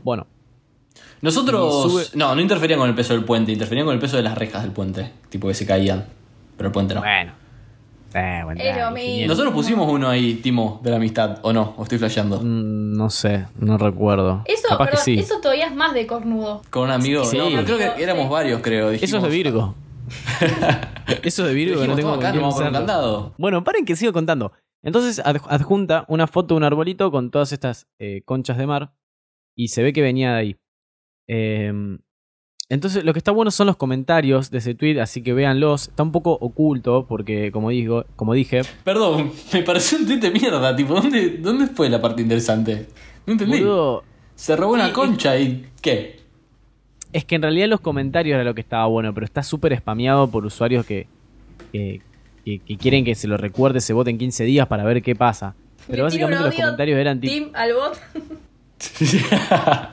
Bueno, 0.04 0.26
Nosotros. 1.22 2.14
No, 2.14 2.34
no 2.34 2.40
interferían 2.40 2.78
con 2.78 2.88
el 2.88 2.94
peso 2.94 3.14
del 3.14 3.24
puente, 3.24 3.52
interferían 3.52 3.86
con 3.86 3.94
el 3.94 4.00
peso 4.00 4.16
de 4.16 4.22
las 4.22 4.36
rejas 4.36 4.62
del 4.62 4.72
puente. 4.72 5.10
Tipo 5.28 5.48
que 5.48 5.54
se 5.54 5.66
caían. 5.66 6.06
Pero 6.56 6.68
el 6.68 6.72
puente 6.72 6.94
no. 6.94 7.00
bueno. 7.00 7.32
Eh, 8.14 8.40
bueno. 8.44 8.62
Nosotros 9.26 9.52
pusimos 9.52 9.92
uno 9.92 10.08
ahí, 10.08 10.34
Timo, 10.36 10.80
de 10.82 10.88
la 10.90 10.96
amistad, 10.96 11.38
¿o 11.42 11.52
no? 11.52 11.74
¿O 11.76 11.82
estoy 11.82 11.98
flasheando? 11.98 12.40
Mm, 12.40 12.96
no 12.96 13.10
sé, 13.10 13.46
no 13.58 13.76
recuerdo. 13.76 14.42
Eso, 14.46 14.68
Capaz 14.68 14.84
que 14.86 14.90
perdón, 14.92 15.04
sí. 15.04 15.18
eso 15.18 15.40
todavía 15.42 15.66
es 15.66 15.74
más 15.74 15.92
de 15.92 16.06
cornudo. 16.06 16.62
Con 16.70 16.84
un 16.84 16.90
amigo. 16.92 17.24
Sí. 17.26 17.36
No, 17.36 17.48
creo 17.64 17.76
que 17.76 18.02
éramos 18.02 18.24
Sí. 18.26 18.30
varios, 18.32 18.60
creo. 18.62 18.90
Eso 18.90 19.04
es 19.04 19.10
de 19.22 19.28
dijimos- 19.28 19.30
Virgo. 19.30 19.74
Eso 21.22 21.42
es 21.42 21.48
de 21.48 21.54
Virgo 21.54 21.80
que 21.80 21.88
no 21.88 21.94
Dijimos, 21.96 21.96
tengo 21.96 22.10
"Toma, 22.16 22.28
acá 22.28 22.40
con 22.40 22.48
hacerlo". 22.48 22.72
candado. 22.72 23.34
Bueno, 23.38 23.64
paren 23.64 23.84
que 23.84 23.96
sigo 23.96 24.12
contando. 24.12 24.52
Entonces 24.82 25.18
ad- 25.24 25.36
adjunta 25.48 26.04
una 26.08 26.26
foto 26.26 26.54
de 26.54 26.58
un 26.58 26.64
arbolito 26.64 27.10
con 27.10 27.30
todas 27.30 27.52
estas 27.52 27.86
eh, 27.98 28.22
conchas 28.24 28.56
de 28.56 28.66
mar 28.66 28.92
y 29.56 29.68
se 29.68 29.82
ve 29.82 29.92
que 29.92 30.00
venía 30.02 30.32
de 30.32 30.38
ahí. 30.38 30.56
Em, 31.28 31.98
entonces 32.68 33.04
lo 33.04 33.12
que 33.12 33.18
está 33.18 33.30
bueno 33.30 33.50
son 33.50 33.66
los 33.68 33.76
comentarios 33.76 34.50
de 34.50 34.58
ese 34.58 34.74
tweet, 34.74 35.00
así 35.00 35.22
que 35.22 35.32
véanlos. 35.32 35.88
Está 35.88 36.02
un 36.02 36.12
poco 36.12 36.32
oculto 36.40 37.06
porque, 37.08 37.52
como, 37.52 37.70
digo, 37.70 38.04
como 38.16 38.32
dije, 38.34 38.62
Perdón, 38.84 39.32
me 39.52 39.62
pareció 39.62 39.98
un 39.98 40.06
tweet 40.06 40.18
de 40.18 40.30
mierda. 40.30 40.74
Tipo, 40.74 40.94
¿dónde, 40.94 41.38
¿dónde 41.38 41.66
fue 41.68 41.88
la 41.88 42.00
parte 42.00 42.22
interesante? 42.22 42.86
No 43.26 43.32
entendí. 43.34 43.58
boludo, 43.60 44.04
Se 44.34 44.56
robó 44.56 44.74
una 44.74 44.88
Y- 44.88 44.92
concha 44.92 45.38
y. 45.38 45.66
¿Qué? 45.80 46.16
es 47.12 47.24
que 47.24 47.36
en 47.36 47.42
realidad 47.42 47.68
los 47.68 47.80
comentarios 47.80 48.34
era 48.34 48.44
lo 48.44 48.54
que 48.54 48.60
estaba 48.60 48.84
bueno, 48.86 49.14
pero 49.14 49.24
está 49.24 49.42
súper 49.42 49.74
spameado 49.78 50.28
por 50.30 50.44
usuarios 50.44 50.84
que, 50.84 51.06
que, 51.72 52.02
que- 52.44 52.58
que 52.58 52.76
quieren 52.76 53.04
que 53.06 53.14
se 53.14 53.26
lo 53.26 53.38
recuerde, 53.38 53.80
se 53.80 53.94
voten 53.94 54.18
15 54.18 54.44
días 54.44 54.66
para 54.66 54.84
ver 54.84 55.00
qué 55.02 55.14
pasa. 55.14 55.54
Pero 55.88 56.02
básicamente 56.04 56.44
los 56.44 56.54
comentarios 56.54 56.98
eran 56.98 57.18
tipo... 57.20 57.32
Team 57.32 57.50
al 57.54 57.72
bot. 57.74 57.96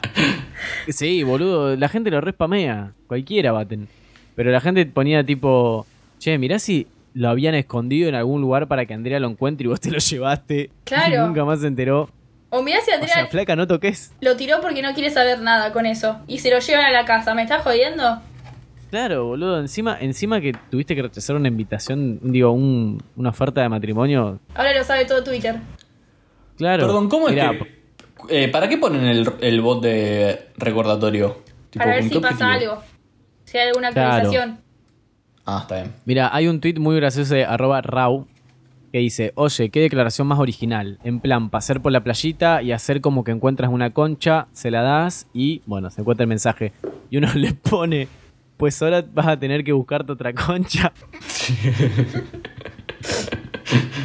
Sí, 0.90 1.24
boludo, 1.24 1.76
la 1.76 1.88
gente 1.90 2.12
lo 2.12 2.20
respamea. 2.22 2.92
Cualquiera 3.08 3.52
baten. 3.52 3.88
Pero 4.36 4.52
la 4.52 4.60
gente 4.60 4.86
ponía 4.86 5.24
tipo, 5.26 5.86
che, 6.20 6.38
mirá 6.38 6.60
si 6.60 6.88
lo 7.14 7.30
habían 7.30 7.56
escondido 7.56 8.10
en 8.10 8.16
algún 8.16 8.42
lugar 8.42 8.68
para 8.68 8.86
que 8.86 8.94
Andrea 8.94 9.20
lo 9.20 9.30
encuentre 9.30 9.66
y 9.66 9.70
vos 9.70 9.80
te 9.80 9.92
lo 9.92 10.00
llevaste. 10.00 10.72
Claro. 10.84 11.16
Y 11.16 11.18
nunca 11.28 11.46
más 11.46 11.62
se 11.62 11.68
enteró. 11.68 12.10
O 12.50 12.62
mirá 12.62 12.82
si 12.82 12.92
O 12.92 12.96
Andrea 12.96 13.14
sea, 13.14 13.28
flaca, 13.28 13.56
no 13.56 13.66
toques. 13.68 14.14
lo 14.22 14.36
tiró 14.36 14.62
porque 14.62 14.82
no 14.82 14.94
quiere 14.94 15.10
saber 15.10 15.40
nada 15.42 15.72
con 15.74 15.86
eso. 15.86 16.20
Y 16.28 16.40
se 16.40 16.52
lo 16.52 16.60
llevan 16.60 16.86
a 16.86 16.92
la 16.92 17.06
casa. 17.06 17.34
¿Me 17.34 17.44
estás 17.44 17.62
jodiendo? 17.64 18.22
Claro, 18.90 19.26
boludo, 19.26 19.60
encima, 19.60 19.98
encima 20.00 20.40
que 20.40 20.54
tuviste 20.70 20.96
que 20.96 21.02
rechazar 21.02 21.36
una 21.36 21.48
invitación, 21.48 22.20
digo, 22.22 22.52
un- 22.52 23.02
una 23.16 23.30
oferta 23.30 23.62
de 23.62 23.70
matrimonio. 23.70 24.40
Ahora 24.54 24.74
lo 24.78 24.84
sabe 24.84 25.06
todo 25.06 25.24
Twitter. 25.24 25.56
Claro. 26.58 26.86
Perdón, 26.86 27.10
¿cómo 27.10 27.28
es 27.30 27.36
era- 27.36 27.52
que.? 27.52 27.83
Eh, 28.30 28.48
¿Para 28.50 28.68
qué 28.70 28.78
ponen 28.78 29.04
el, 29.06 29.30
el 29.42 29.62
bot 29.62 29.82
de 29.84 30.50
recordatorio? 30.58 31.42
Tipo, 31.70 31.84
para 31.86 31.92
ver 31.96 32.02
¿con 32.02 32.10
si 32.10 32.20
pasa 32.20 32.46
objetivo? 32.48 32.72
algo. 32.74 32.84
Si 33.46 33.58
hay 33.58 33.68
alguna 33.70 33.92
Claro. 33.92 34.10
actualización. 34.30 34.60
Ah, 35.46 35.60
está 35.62 35.76
bien. 35.76 35.94
Mira, 36.06 36.30
hay 36.34 36.48
un 36.48 36.62
tweet 36.62 36.76
muy 36.80 36.96
gracioso 36.96 37.34
de 37.36 37.46
arroba 37.46 37.82
Rau 37.82 38.28
que 38.92 39.00
dice, 39.00 39.32
oye, 39.36 39.70
qué 39.70 39.82
declaración 39.82 40.28
más 40.28 40.40
original. 40.40 41.00
En 41.04 41.20
plan, 41.20 41.50
pasar 41.50 41.82
por 41.82 41.92
la 41.92 42.04
playita 42.04 42.62
y 42.62 42.72
hacer 42.72 43.02
como 43.02 43.24
que 43.24 43.32
encuentras 43.32 43.72
una 43.72 43.90
concha, 43.92 44.48
se 44.54 44.70
la 44.72 44.82
das 44.84 45.28
y, 45.34 45.62
bueno, 45.66 45.90
se 45.90 46.02
encuentra 46.02 46.24
el 46.24 46.30
mensaje. 46.30 46.72
Y 47.10 47.18
uno 47.18 47.28
le 47.36 47.54
pone, 47.54 48.08
pues 48.58 48.82
ahora 48.82 49.04
vas 49.14 49.28
a 49.28 49.38
tener 49.40 49.64
que 49.64 49.72
buscarte 49.74 50.12
otra 50.12 50.32
concha. 50.34 50.94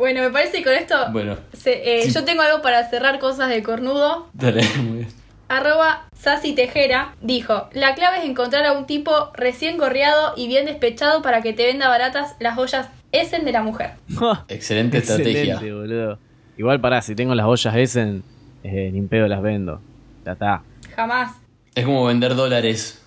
Bueno, 0.00 0.22
me 0.22 0.30
parece 0.30 0.58
que 0.58 0.64
con 0.64 0.72
esto. 0.72 0.96
Bueno, 1.12 1.36
se- 1.52 2.02
eh, 2.02 2.10
Yo 2.10 2.24
tengo 2.24 2.40
algo 2.42 2.62
para 2.62 2.88
cerrar 2.90 3.18
cosas 3.18 3.48
de 3.50 3.62
cornudo. 3.62 4.28
dale, 4.32 4.62
muy 4.82 4.98
bien. 5.00 5.08
Arroba 5.48 6.06
Sassy 6.18 6.54
Tejera 6.54 7.14
dijo: 7.20 7.68
La 7.72 7.94
clave 7.94 8.18
es 8.18 8.24
encontrar 8.24 8.64
a 8.66 8.72
un 8.72 8.86
tipo 8.86 9.30
recién 9.34 9.76
gorreado 9.78 10.32
y 10.36 10.48
bien 10.48 10.64
despechado 10.64 11.22
para 11.22 11.42
que 11.42 11.52
te 11.52 11.64
venda 11.66 11.88
baratas 11.88 12.34
las 12.40 12.54
joyas 12.54 12.88
Essen 13.12 13.44
de 13.44 13.52
la 13.52 13.62
mujer. 13.62 13.90
Excelente 14.48 14.98
estrategia. 14.98 15.54
Excelente, 15.54 15.72
boludo. 15.74 16.18
Igual 16.56 16.80
pará, 16.80 17.02
si 17.02 17.14
tengo 17.14 17.34
las 17.34 17.46
ollas 17.46 17.74
Essen, 17.76 18.22
eh, 18.64 18.90
ni 18.92 19.02
pedo 19.02 19.28
las 19.28 19.42
vendo. 19.42 19.80
Ya 20.24 20.32
está. 20.32 20.62
Jamás. 20.96 21.32
Es 21.74 21.84
como 21.84 22.04
vender 22.06 22.34
dólares. 22.36 23.02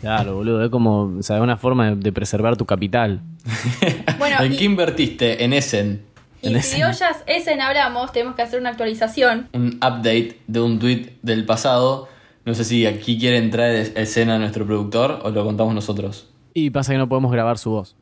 Claro, 0.00 0.36
boludo. 0.36 0.64
Es 0.64 0.70
como, 0.70 1.16
o 1.18 1.22
sea, 1.22 1.40
una 1.42 1.56
forma 1.56 1.90
de, 1.90 1.96
de 1.96 2.12
preservar 2.12 2.56
tu 2.56 2.64
capital. 2.64 3.20
Bueno, 4.18 4.42
¿En 4.42 4.52
y- 4.52 4.56
qué 4.56 4.64
invertiste? 4.64 5.44
En 5.44 5.52
Essen. 5.52 6.02
Y 6.44 6.54
En 6.54 6.62
si 6.62 6.68
ese- 6.68 6.76
de 6.78 6.84
ollas 6.84 7.16
Essen 7.26 7.60
hablamos, 7.60 8.12
tenemos 8.12 8.34
que 8.36 8.42
hacer 8.42 8.60
una 8.60 8.70
actualización. 8.70 9.48
Un 9.52 9.76
update 9.76 10.38
de 10.46 10.60
un 10.60 10.78
tweet 10.78 11.12
del 11.22 11.44
pasado. 11.46 12.08
No 12.44 12.54
sé 12.54 12.64
si 12.64 12.86
aquí 12.86 13.18
quiere 13.18 13.38
entrar 13.38 13.70
en 13.70 13.92
escena 13.96 14.38
nuestro 14.38 14.66
productor 14.66 15.20
o 15.22 15.30
lo 15.30 15.44
contamos 15.44 15.74
nosotros. 15.74 16.28
Y 16.52 16.70
pasa 16.70 16.92
que 16.92 16.98
no 16.98 17.08
podemos 17.08 17.32
grabar 17.32 17.58
su 17.58 17.70
voz. 17.70 17.96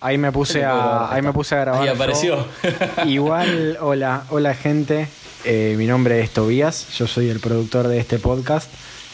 Ahí 0.00 0.18
me 0.18 0.32
puse 0.32 0.64
a, 0.64 1.10
ahí 1.12 1.22
me 1.22 1.32
puse 1.32 1.54
a 1.54 1.60
grabar. 1.60 1.82
Ahí 1.82 1.88
apareció. 1.88 2.44
Igual, 3.06 3.78
hola, 3.80 4.24
hola 4.30 4.54
gente. 4.54 5.08
Eh, 5.44 5.74
mi 5.78 5.86
nombre 5.86 6.20
es 6.20 6.30
Tobías, 6.30 6.88
yo 6.98 7.06
soy 7.06 7.28
el 7.28 7.38
productor 7.40 7.86
de 7.88 7.98
este 7.98 8.18
podcast. 8.18 8.70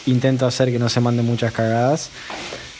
Intento 0.06 0.46
hacer 0.46 0.70
que 0.72 0.78
no 0.78 0.88
se 0.88 1.00
manden 1.00 1.26
muchas 1.26 1.52
cagadas. 1.52 2.10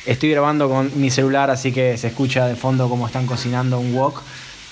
Estoy 0.06 0.30
grabando 0.30 0.68
con 0.68 0.90
mi 1.00 1.10
celular, 1.10 1.50
así 1.50 1.72
que 1.72 1.96
se 1.98 2.08
escucha 2.08 2.46
de 2.46 2.56
fondo 2.56 2.88
como 2.88 3.06
están 3.06 3.26
cocinando 3.26 3.78
un 3.78 3.94
wok, 3.94 4.22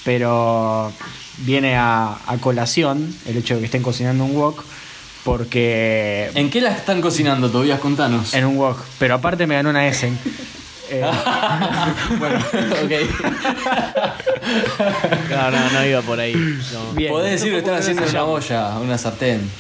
pero 0.04 0.92
viene 1.38 1.76
a, 1.76 2.18
a 2.26 2.36
colación 2.38 3.14
el 3.26 3.36
hecho 3.38 3.54
de 3.54 3.60
que 3.60 3.66
estén 3.66 3.82
cocinando 3.82 4.24
un 4.24 4.34
wok, 4.34 4.64
porque 5.24 6.30
¿En 6.34 6.50
qué 6.50 6.60
la 6.60 6.70
están 6.72 7.00
cocinando, 7.00 7.50
Tobías? 7.50 7.80
Contanos. 7.80 8.34
en 8.34 8.44
un 8.46 8.56
wok, 8.56 8.78
pero 8.98 9.14
aparte 9.14 9.46
me 9.46 9.54
ganó 9.56 9.70
una 9.70 9.86
Essen. 9.86 10.18
Eh, 10.90 11.02
bueno, 12.18 12.38
ok. 12.82 12.92
No, 15.30 15.50
no, 15.50 15.70
no 15.70 15.84
iba 15.86 16.00
por 16.02 16.18
ahí. 16.18 16.34
No. 16.34 16.92
bien. 16.94 17.12
Podés 17.12 17.32
decir 17.32 17.52
que 17.52 17.58
están 17.58 17.74
haciendo 17.74 18.04
una 18.08 18.24
olla, 18.24 18.78
una 18.78 18.96
sartén. 18.96 19.50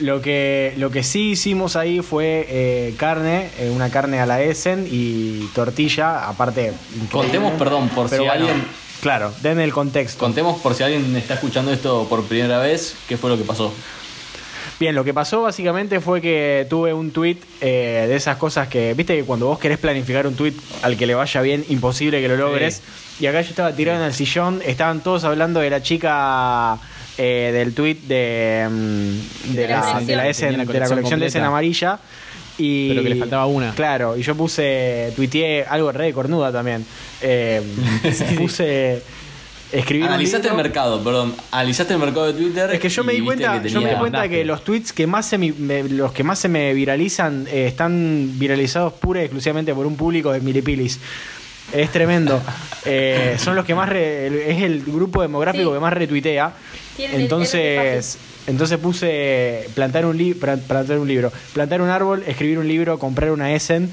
Lo 0.00 0.20
que, 0.20 0.74
lo 0.76 0.90
que 0.90 1.04
sí 1.04 1.30
hicimos 1.30 1.76
ahí 1.76 2.00
fue 2.00 2.44
eh, 2.48 2.94
carne, 2.98 3.50
eh, 3.58 3.70
una 3.72 3.90
carne 3.90 4.18
a 4.20 4.26
la 4.26 4.42
Essen 4.42 4.88
y 4.90 5.46
tortilla, 5.54 6.28
aparte. 6.28 6.72
increíble. 6.94 7.08
Contemos, 7.12 7.52
perdón, 7.52 7.88
por 7.90 8.10
Pero 8.10 8.24
si 8.24 8.28
bueno, 8.28 8.46
alguien. 8.48 8.66
Claro, 9.06 9.32
denme 9.40 9.62
el 9.62 9.72
contexto. 9.72 10.18
Contemos 10.18 10.60
por 10.60 10.74
si 10.74 10.82
alguien 10.82 11.14
está 11.14 11.34
escuchando 11.34 11.72
esto 11.72 12.08
por 12.10 12.24
primera 12.24 12.58
vez, 12.58 12.96
qué 13.08 13.16
fue 13.16 13.30
lo 13.30 13.38
que 13.38 13.44
pasó. 13.44 13.72
Bien, 14.80 14.96
lo 14.96 15.04
que 15.04 15.14
pasó 15.14 15.42
básicamente 15.42 16.00
fue 16.00 16.20
que 16.20 16.66
tuve 16.68 16.92
un 16.92 17.12
tweet 17.12 17.36
eh, 17.60 18.06
de 18.08 18.16
esas 18.16 18.36
cosas 18.36 18.66
que, 18.66 18.94
viste 18.94 19.16
que 19.16 19.22
cuando 19.22 19.46
vos 19.46 19.60
querés 19.60 19.78
planificar 19.78 20.26
un 20.26 20.34
tweet 20.34 20.54
al 20.82 20.96
que 20.96 21.06
le 21.06 21.14
vaya 21.14 21.40
bien, 21.40 21.64
imposible 21.68 22.20
que 22.20 22.26
lo 22.26 22.36
logres. 22.36 22.82
Y 23.20 23.26
acá 23.26 23.42
yo 23.42 23.50
estaba 23.50 23.70
tirado 23.76 24.00
en 24.00 24.06
el 24.06 24.12
sillón, 24.12 24.60
estaban 24.66 24.98
todos 24.98 25.22
hablando 25.22 25.60
de 25.60 25.70
la 25.70 25.80
chica 25.80 26.76
eh, 27.16 27.52
del 27.54 27.74
tweet 27.74 27.98
de, 28.08 28.66
mm, 28.68 29.54
de, 29.54 29.60
De 29.62 29.68
la 29.68 29.76
la, 29.76 29.82
colección. 29.82 30.06
de 30.08 30.16
la, 30.16 30.24
la 30.24 30.32
de 30.32 30.56
la 30.58 30.64
colección 30.66 30.88
colección 30.88 31.20
de 31.20 31.26
completa. 31.26 31.46
amarilla. 31.46 31.98
Y, 32.58 32.88
Pero 32.88 33.02
que 33.02 33.08
le 33.10 33.16
faltaba 33.16 33.46
una. 33.46 33.74
Claro, 33.74 34.16
y 34.16 34.22
yo 34.22 34.34
puse, 34.34 35.12
tuiteé 35.14 35.64
algo 35.64 35.92
re 35.92 36.06
de 36.06 36.12
cornuda 36.14 36.50
también. 36.50 36.84
Eh, 37.20 37.60
puse, 38.38 39.02
escribí 39.72 40.04
Analizaste 40.04 40.48
el 40.48 40.54
mercado, 40.54 41.02
perdón. 41.04 41.34
Analizaste 41.50 41.92
el 41.94 41.98
mercado 42.00 42.32
de 42.32 42.32
Twitter. 42.32 42.70
Es 42.72 42.80
que 42.80 42.88
yo 42.88 43.04
me 43.04 43.12
di 43.12 43.20
cuenta, 43.20 43.60
que 43.62 43.68
yo 43.68 43.80
me 43.82 43.90
di 43.90 43.96
cuenta 43.96 44.28
que 44.28 44.44
los 44.44 44.64
tweets 44.64 44.92
que 44.92 45.06
más 45.06 45.26
se 45.26 45.36
mi- 45.38 45.52
me- 45.52 45.84
los 45.88 46.12
que 46.12 46.22
más 46.24 46.38
se 46.38 46.48
me 46.48 46.72
viralizan 46.72 47.46
eh, 47.50 47.66
están 47.66 48.30
viralizados 48.38 48.94
pura 48.94 49.20
y 49.20 49.24
exclusivamente 49.24 49.74
por 49.74 49.86
un 49.86 49.96
público 49.96 50.32
de 50.32 50.40
milipilis. 50.40 50.98
Es 51.72 51.90
tremendo. 51.90 52.40
Eh, 52.88 53.34
son 53.38 53.56
los 53.56 53.64
que 53.64 53.74
más. 53.74 53.88
re- 53.88 54.52
es 54.52 54.62
el 54.62 54.84
grupo 54.84 55.20
demográfico 55.20 55.70
Sí. 55.70 55.74
que 55.74 55.80
más 55.80 55.92
retuitea. 55.92 56.52
Entonces. 56.98 58.18
Entonces 58.46 58.78
puse 58.78 59.68
plantar 59.74 60.06
un, 60.06 60.16
li- 60.16 60.34
plantar 60.34 60.98
un 61.00 61.08
libro, 61.08 61.32
plantar 61.52 61.82
un 61.82 61.88
árbol, 61.88 62.22
escribir 62.28 62.58
un 62.60 62.68
libro, 62.68 62.96
comprar 62.96 63.32
una 63.32 63.52
Essen 63.52 63.90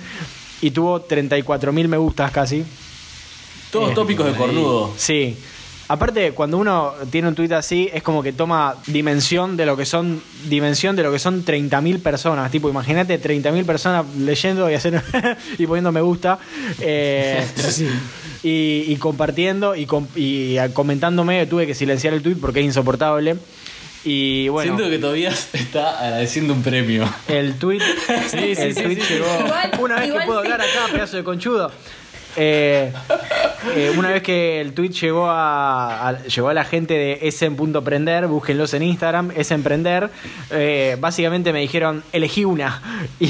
y 0.61 0.69
tuvo 0.69 1.07
34.000 1.07 1.87
me 1.87 1.97
gustas 1.97 2.29
casi. 2.31 2.63
Todos 3.71 3.91
Eh, 3.91 3.95
tópicos 3.95 4.27
de 4.27 4.33
cornudo. 4.33 4.93
Sí. 4.95 5.35
Aparte, 5.93 6.31
cuando 6.31 6.57
uno 6.57 6.93
tiene 7.11 7.27
un 7.27 7.35
tuit 7.35 7.51
así, 7.51 7.87
es 7.93 8.01
como 8.01 8.23
que 8.23 8.33
toma 8.33 8.75
dimensión 8.87 9.55
de 9.55 9.65
lo 9.67 9.77
que 9.77 9.85
son 9.85 10.23
dimensión 10.49 10.95
de 10.95 11.03
lo 11.03 11.11
que 11.11 11.19
son 11.19 11.45
30.000 11.45 12.01
personas. 12.01 12.49
Tipo, 12.49 12.67
imagínate 12.67 13.21
30.000 13.21 13.63
personas 13.63 14.05
leyendo 14.17 14.71
y 14.71 14.73
haciendo 14.73 15.01
y 15.59 15.67
poniendo 15.67 15.91
me 15.91 16.01
gusta. 16.01 16.39
eh, 16.79 17.45
y, 18.41 18.85
y 18.87 18.95
compartiendo 18.97 19.75
y, 19.75 19.85
com- 19.85 20.07
y 20.15 20.57
comentándome. 20.73 21.45
Tuve 21.45 21.67
que 21.67 21.75
silenciar 21.75 22.13
el 22.15 22.23
tuit 22.23 22.39
porque 22.39 22.59
es 22.61 22.65
insoportable. 22.65 23.35
Y 24.03 24.47
bueno, 24.49 24.75
Siento 24.75 24.89
que 24.91 24.99
todavía 24.99 25.29
está 25.53 25.99
agradeciendo 25.99 26.53
un 26.53 26.63
premio. 26.63 27.07
el 27.27 27.53
tweet, 27.59 27.79
sí, 28.31 28.53
el 28.57 28.75
sí, 28.75 28.83
tweet 28.83 28.99
sí. 29.01 29.13
llegó. 29.13 29.27
Igual- 29.45 29.71
una 29.79 29.95
vez 29.99 30.11
que 30.11 30.19
puedo 30.25 30.41
sí. 30.41 30.47
hablar 30.51 30.61
acá, 30.61 30.91
pedazo 30.91 31.17
de 31.17 31.23
conchudo. 31.23 31.71
Eh, 32.35 32.91
eh, 33.75 33.91
una 33.97 34.09
vez 34.11 34.21
que 34.23 34.61
el 34.61 34.73
tweet 34.73 34.89
llegó 34.89 35.25
a, 35.29 36.09
a- 36.09 36.23
llegó 36.25 36.49
a 36.49 36.53
la 36.53 36.63
gente 36.65 36.93
de 36.93 37.19
Essen.prender, 37.23 38.27
búsquenlos 38.27 38.73
en 38.73 38.83
Instagram, 38.83 39.31
Essenprender. 39.35 40.09
Eh, 40.51 40.97
básicamente 40.99 41.53
me 41.53 41.59
dijeron, 41.61 42.03
elegí 42.11 42.45
una. 42.45 42.81
Y, 43.19 43.25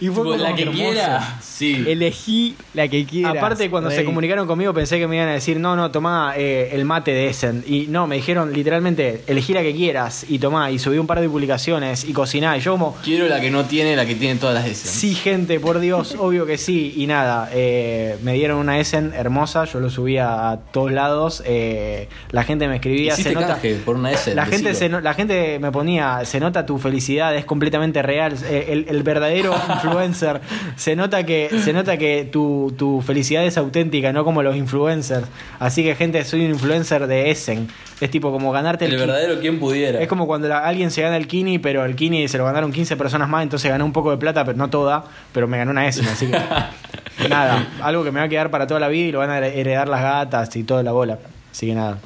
y 0.00 0.08
fue 0.08 0.24
como 0.24 0.36
la 0.36 0.54
que 0.54 0.62
hermoso. 0.62 0.78
quiera. 0.82 1.38
Sí. 1.40 1.84
Elegí 1.86 2.56
la 2.74 2.88
que 2.88 3.04
quieras. 3.04 3.36
Aparte, 3.36 3.70
cuando 3.70 3.90
se 3.90 4.04
comunicaron 4.04 4.46
conmigo, 4.46 4.72
pensé 4.74 4.98
que 4.98 5.06
me 5.06 5.16
iban 5.16 5.28
a 5.28 5.32
decir, 5.34 5.60
no, 5.60 5.76
no, 5.76 5.90
tomá 5.90 6.34
eh, 6.36 6.70
el 6.72 6.84
mate 6.84 7.12
de 7.12 7.28
Essen. 7.28 7.64
Y 7.66 7.86
no, 7.88 8.06
me 8.06 8.16
dijeron 8.16 8.52
literalmente, 8.52 9.22
elegí 9.26 9.52
la 9.52 9.62
que 9.62 9.74
quieras 9.74 10.26
y 10.28 10.38
tomá. 10.38 10.70
Y 10.70 10.78
subí 10.78 10.98
un 10.98 11.06
par 11.06 11.20
de 11.20 11.28
publicaciones 11.28 12.04
y 12.04 12.12
cociná. 12.12 12.56
Y 12.56 12.60
yo 12.60 12.72
como, 12.72 12.96
Quiero 13.04 13.28
la 13.28 13.40
que 13.40 13.50
no 13.50 13.64
tiene, 13.66 13.94
la 13.96 14.06
que 14.06 14.14
tiene 14.14 14.38
todas 14.40 14.54
las 14.54 14.64
de 14.64 14.74
Sí, 14.74 15.14
gente, 15.14 15.60
por 15.60 15.78
Dios, 15.80 16.16
obvio 16.18 16.44
que 16.46 16.58
sí. 16.58 16.94
Y 16.96 17.06
nada, 17.06 17.48
eh, 17.52 18.16
me 18.22 18.32
dieron 18.34 18.58
una 18.58 18.78
Essen 18.80 19.12
hermosa, 19.18 19.64
yo 19.64 19.80
lo 19.80 19.90
subía 19.90 20.50
a 20.50 20.56
todos 20.58 20.92
lados. 20.92 21.42
eh, 21.44 22.08
la 22.30 22.44
gente 22.44 22.68
me 22.68 22.76
escribía, 22.76 23.14
se 23.16 23.32
nota. 23.34 23.46
canje 23.48 23.74
por 23.84 23.96
una 23.96 24.12
S. 24.12 24.34
La 24.34 24.46
gente, 24.46 24.74
se 24.74 24.88
la 24.88 25.14
gente 25.14 25.58
me 25.58 25.70
ponía, 25.72 26.24
se 26.24 26.40
nota 26.40 26.64
tu 26.66 26.78
felicidad, 26.78 27.34
es 27.36 27.44
completamente 27.44 28.00
real. 28.02 28.34
eh, 28.44 28.66
El, 28.70 28.86
el 28.88 29.02
verdadero 29.02 29.54
influencer. 29.74 30.40
Se 30.76 30.96
nota 30.96 31.24
que, 31.24 31.50
se 31.64 31.72
nota 31.72 31.96
que 31.96 32.28
tu, 32.30 32.74
tu 32.76 33.00
felicidad 33.02 33.44
es 33.44 33.58
auténtica, 33.58 34.12
no 34.12 34.24
como 34.24 34.42
los 34.42 34.56
influencers. 34.56 35.26
Así 35.58 35.82
que, 35.82 35.94
gente, 35.94 36.24
soy 36.24 36.44
un 36.44 36.50
influencer 36.52 37.06
de 37.06 37.30
Essen. 37.30 37.68
Es 38.00 38.10
tipo 38.10 38.30
como 38.30 38.52
ganarte 38.52 38.84
El 38.84 38.92
ki- 38.92 38.96
verdadero 38.96 39.40
quien 39.40 39.58
pudiera. 39.58 40.00
es 40.00 40.06
como 40.08 40.26
cuando 40.26 40.46
la- 40.48 40.60
alguien 40.60 40.90
se 40.90 41.02
gana 41.02 41.16
el 41.16 41.26
Kini, 41.26 41.58
pero 41.58 41.84
el 41.84 41.96
Kini 41.96 42.28
se 42.28 42.38
lo 42.38 42.44
ganaron 42.44 42.70
15 42.72 42.96
personas 42.96 43.28
más, 43.28 43.42
entonces 43.42 43.70
gané 43.70 43.82
un 43.84 43.92
poco 43.92 44.10
de 44.10 44.16
plata, 44.18 44.44
pero 44.44 44.56
no 44.56 44.68
toda, 44.70 45.04
pero 45.32 45.48
me 45.48 45.58
ganó 45.58 45.72
una 45.72 45.86
S, 45.88 46.00
así 46.02 46.26
que 46.26 46.38
nada, 47.28 47.66
algo 47.82 48.04
que 48.04 48.12
me 48.12 48.20
va 48.20 48.26
a 48.26 48.28
quedar 48.28 48.50
para 48.50 48.66
toda 48.66 48.78
la 48.80 48.88
vida 48.88 49.08
y 49.08 49.12
lo 49.12 49.18
van 49.18 49.30
a 49.30 49.38
heredar 49.38 49.88
las 49.88 50.02
gatas 50.02 50.54
y 50.56 50.62
toda 50.64 50.82
la 50.82 50.92
bola. 50.92 51.18
Así 51.50 51.66
que 51.66 51.74
nada. 51.74 51.98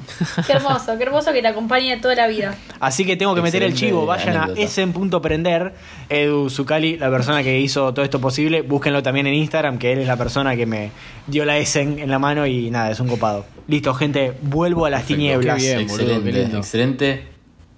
Qué 0.47 0.53
hermoso, 0.53 0.97
qué 0.97 1.03
hermoso 1.03 1.31
que 1.31 1.41
te 1.41 1.47
acompañe 1.47 1.97
toda 1.97 2.15
la 2.15 2.27
vida. 2.27 2.55
Así 2.79 3.05
que 3.05 3.15
tengo 3.17 3.35
que 3.35 3.41
meter 3.41 3.61
el 3.61 3.73
chivo, 3.75 4.05
vayan 4.05 4.35
anécdota. 4.37 4.59
a 4.59 4.63
esen.prender, 4.63 5.73
Edu 6.09 6.49
Zucali, 6.49 6.97
la 6.97 7.09
persona 7.11 7.43
que 7.43 7.59
hizo 7.59 7.93
todo 7.93 8.03
esto 8.03 8.19
posible, 8.19 8.61
búsquenlo 8.61 9.03
también 9.03 9.27
en 9.27 9.35
Instagram, 9.35 9.77
que 9.77 9.91
él 9.93 9.99
es 9.99 10.07
la 10.07 10.17
persona 10.17 10.55
que 10.55 10.65
me 10.65 10.91
dio 11.27 11.45
la 11.45 11.57
Esen 11.57 11.99
en 11.99 12.09
la 12.09 12.17
mano 12.19 12.47
y 12.47 12.71
nada, 12.71 12.89
es 12.91 12.99
un 12.99 13.07
copado. 13.07 13.45
Listo, 13.67 13.93
gente, 13.93 14.33
vuelvo 14.41 14.85
a 14.85 14.89
las 14.89 15.01
Perfecto. 15.01 15.17
tinieblas. 15.19 15.61
Qué 15.61 15.75
bien. 15.75 15.87
boludo, 15.87 16.01
excelente, 16.03 16.31
qué 16.31 16.39
lindo. 16.39 16.57
excelente. 16.57 17.27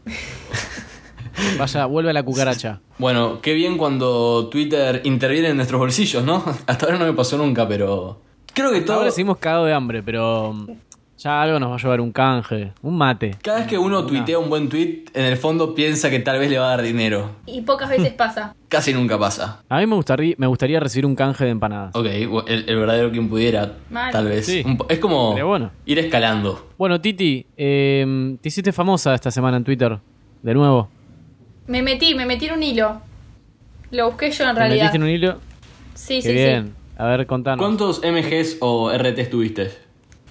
Vaya, 1.60 1.86
vuelve 1.86 2.12
a 2.12 2.14
la 2.14 2.24
cucaracha. 2.24 2.80
Bueno, 2.98 3.42
qué 3.42 3.54
bien 3.54 3.78
cuando 3.78 4.48
Twitter 4.50 5.02
interviene 5.04 5.50
en 5.50 5.58
nuestros 5.58 5.80
bolsillos, 5.80 6.24
¿no? 6.24 6.44
Hasta 6.68 6.86
ahora 6.86 6.98
no 7.00 7.06
me 7.06 7.14
pasó 7.14 7.38
nunca, 7.38 7.68
pero. 7.68 8.22
Creo 8.54 8.72
que 8.72 8.82
todo. 8.82 8.98
Ahora 8.98 9.12
seguimos 9.12 9.38
cagados 9.38 9.68
de 9.68 9.74
hambre, 9.74 10.02
pero 10.02 10.54
mm, 10.54 10.68
ya 11.26 11.42
algo 11.42 11.60
nos 11.60 11.72
va 11.72 11.76
a 11.76 11.78
llevar 11.80 12.00
un 12.02 12.12
canje, 12.12 12.72
un 12.84 12.98
mate. 12.98 13.36
Cada 13.42 13.58
vez 13.58 13.68
que 13.68 13.78
uno 13.80 14.06
tuitea 14.06 14.38
un 14.38 14.48
buen 14.50 14.70
tweet, 14.70 15.06
en 15.14 15.26
el 15.26 15.38
fondo 15.38 15.74
piensa 15.74 16.10
que 16.12 16.20
tal 16.20 16.38
vez 16.40 16.50
le 16.52 16.60
va 16.60 16.68
a 16.68 16.70
dar 16.78 16.82
dinero. 16.84 17.32
Y 17.48 17.62
pocas 17.62 17.90
veces 17.90 18.14
pasa. 18.18 18.56
Casi 18.70 18.94
nunca 18.94 19.18
pasa. 19.18 19.64
A 19.68 19.80
mí 19.80 19.88
me 19.88 19.96
gustaría, 19.96 20.36
me 20.38 20.46
gustaría 20.48 20.80
recibir 20.80 21.06
un 21.08 21.16
canje 21.16 21.44
de 21.46 21.50
empanadas. 21.52 21.96
Ok, 21.96 22.06
el, 22.06 22.66
el 22.70 22.76
verdadero 22.78 23.12
quien 23.12 23.28
pudiera, 23.28 23.74
Mal. 23.90 24.12
tal 24.12 24.28
vez. 24.28 24.46
Sí. 24.46 24.62
Un 24.66 24.78
po- 24.78 24.86
es 24.88 25.00
como 25.00 25.34
bueno. 25.46 25.72
ir 25.86 25.98
escalando. 25.98 26.70
Bueno, 26.78 27.02
Titi, 27.02 27.46
eh, 27.58 28.38
te 28.40 28.48
hiciste 28.50 28.72
famosa 28.72 29.16
esta 29.16 29.32
semana 29.32 29.58
en 29.58 29.64
Twitter. 29.64 29.98
De 30.44 30.54
nuevo. 30.54 30.90
Me 31.68 31.82
metí, 31.82 32.14
me 32.14 32.28
metí 32.28 32.46
en 32.46 32.54
un 32.54 32.62
hilo. 32.64 33.02
Lo 33.92 34.08
busqué 34.08 34.30
yo 34.30 34.44
en 34.44 34.54
¿Te 34.54 34.60
realidad. 34.60 34.84
metiste 34.84 34.98
en 34.98 35.04
un 35.04 35.10
hilo? 35.10 35.38
Sí, 35.96 36.16
Qué 36.22 36.30
sí, 36.30 36.34
bien. 36.34 36.66
sí. 36.68 36.74
A 36.98 37.06
ver, 37.08 37.26
contanos. 37.26 37.60
¿Cuántos 37.66 38.02
MGs 38.04 38.58
o 38.62 38.92
RTs 38.96 39.30
tuviste? 39.30 39.85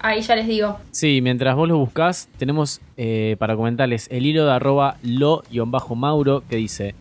Ahí 0.06 0.20
ya 0.20 0.36
les 0.36 0.46
digo. 0.46 0.78
Sí, 0.90 1.20
mientras 1.22 1.56
vos 1.56 1.66
lo 1.66 1.78
buscás, 1.78 2.28
tenemos 2.36 2.82
eh, 2.98 3.36
para 3.38 3.56
comentarles 3.56 4.06
el 4.10 4.26
hilo 4.26 4.44
de 4.44 4.52
arroba 4.52 4.98
lo-mauro 5.02 6.42
que 6.46 6.56
dice: 6.56 6.94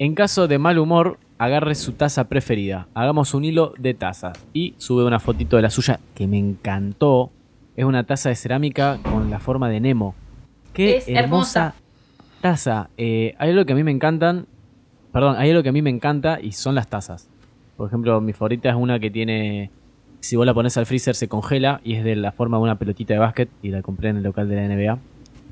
En 0.00 0.16
caso 0.16 0.48
de 0.48 0.58
mal 0.58 0.78
humor, 0.80 1.18
agarre 1.38 1.76
su 1.76 1.92
taza 1.92 2.24
preferida. 2.28 2.88
Hagamos 2.94 3.32
un 3.34 3.44
hilo 3.44 3.74
de 3.78 3.94
tazas. 3.94 4.36
Y 4.52 4.74
sube 4.78 5.04
una 5.04 5.20
fotito 5.20 5.54
de 5.54 5.62
la 5.62 5.70
suya 5.70 6.00
que 6.16 6.26
me 6.26 6.38
encantó. 6.38 7.30
Es 7.76 7.84
una 7.84 8.04
taza 8.04 8.28
de 8.28 8.34
cerámica 8.34 8.98
con 9.04 9.30
la 9.30 9.38
forma 9.38 9.68
de 9.68 9.78
Nemo. 9.78 10.14
Qué 10.72 10.96
Es 10.96 11.08
hermosa 11.08 11.20
hermosa. 11.20 11.74
taza. 12.40 12.90
Eh, 12.96 13.34
hay 13.38 13.50
algo 13.50 13.64
que 13.64 13.72
a 13.72 13.76
mí 13.76 13.84
me 13.84 13.92
encantan. 13.92 14.46
Perdón, 15.12 15.36
hay 15.38 15.50
algo 15.50 15.62
que 15.62 15.68
a 15.68 15.72
mí 15.72 15.80
me 15.82 15.90
encanta 15.90 16.40
y 16.40 16.52
son 16.52 16.74
las 16.74 16.88
tazas. 16.88 17.28
Por 17.76 17.86
ejemplo, 17.86 18.20
mi 18.20 18.32
favorita 18.32 18.68
es 18.68 18.74
una 18.74 18.98
que 18.98 19.10
tiene. 19.12 19.70
Si 20.22 20.36
vos 20.36 20.46
la 20.46 20.54
pones 20.54 20.76
al 20.76 20.86
freezer 20.86 21.16
se 21.16 21.28
congela 21.28 21.80
y 21.82 21.94
es 21.94 22.04
de 22.04 22.14
la 22.14 22.30
forma 22.30 22.56
de 22.58 22.62
una 22.62 22.78
pelotita 22.78 23.12
de 23.12 23.18
básquet 23.18 23.48
y 23.60 23.70
la 23.70 23.82
compré 23.82 24.10
en 24.10 24.18
el 24.18 24.22
local 24.22 24.48
de 24.48 24.54
la 24.54 24.62
NBA. 24.68 24.92
Está 24.92 25.00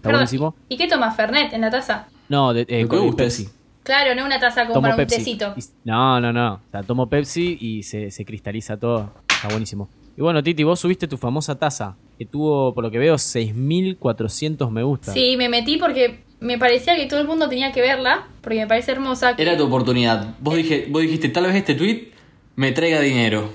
Perdón, 0.03 0.13
buenísimo. 0.21 0.55
¿Y 0.69 0.77
qué 0.77 0.87
tomas 0.87 1.17
Fernet 1.17 1.53
en 1.53 1.61
la 1.63 1.71
taza? 1.71 2.07
No, 2.29 2.55
de, 2.55 2.63
eh, 2.69 2.83
Lo 2.83 2.89
que 2.89 2.97
con. 2.97 3.17
Pepsi. 3.17 3.49
Claro, 3.83 4.15
no 4.15 4.25
una 4.25 4.39
taza 4.39 4.63
como 4.63 4.75
Tomo 4.75 4.83
para 4.83 4.95
un 4.95 4.99
Pepsi. 4.99 5.17
tecito. 5.17 5.55
Y- 5.57 5.63
no, 5.85 6.21
no, 6.21 6.33
no. 6.33 6.55
O 6.55 6.71
sea, 6.71 6.83
tomo 6.85 7.09
Pepsi 7.09 7.59
y 7.61 7.83
se, 7.83 8.13
se 8.13 8.25
cristaliza 8.25 8.77
todo. 8.79 9.13
Está 9.29 9.49
buenísimo. 9.49 9.89
Y 10.17 10.23
bueno, 10.23 10.41
Titi, 10.43 10.63
vos 10.63 10.79
subiste 10.79 11.09
tu 11.09 11.17
famosa 11.17 11.59
taza 11.59 11.97
que 12.17 12.27
tuvo, 12.27 12.73
por 12.73 12.85
lo 12.85 12.91
que 12.93 12.99
veo, 12.99 13.17
6.400 13.17 14.71
me 14.71 14.83
gusta. 14.83 15.13
Sí, 15.13 15.37
me 15.37 15.49
metí 15.49 15.79
porque 15.79 16.21
me 16.41 16.59
parecía 16.59 16.95
que 16.95 17.07
todo 17.07 17.21
el 17.21 17.27
mundo 17.27 17.49
tenía 17.49 17.73
que 17.73 17.81
verla, 17.81 18.29
porque 18.41 18.61
me 18.61 18.67
parece 18.67 18.93
hermosa. 18.93 19.35
Era 19.37 19.57
tu 19.57 19.65
oportunidad. 19.67 20.35
Vos, 20.41 20.55
dije, 20.55 20.87
vos 20.91 21.03
dijiste, 21.03 21.29
tal 21.29 21.45
vez 21.47 21.55
este 21.57 21.75
tweet 21.75 22.09
me 22.57 22.73
traiga 22.73 23.01
dinero. 23.01 23.51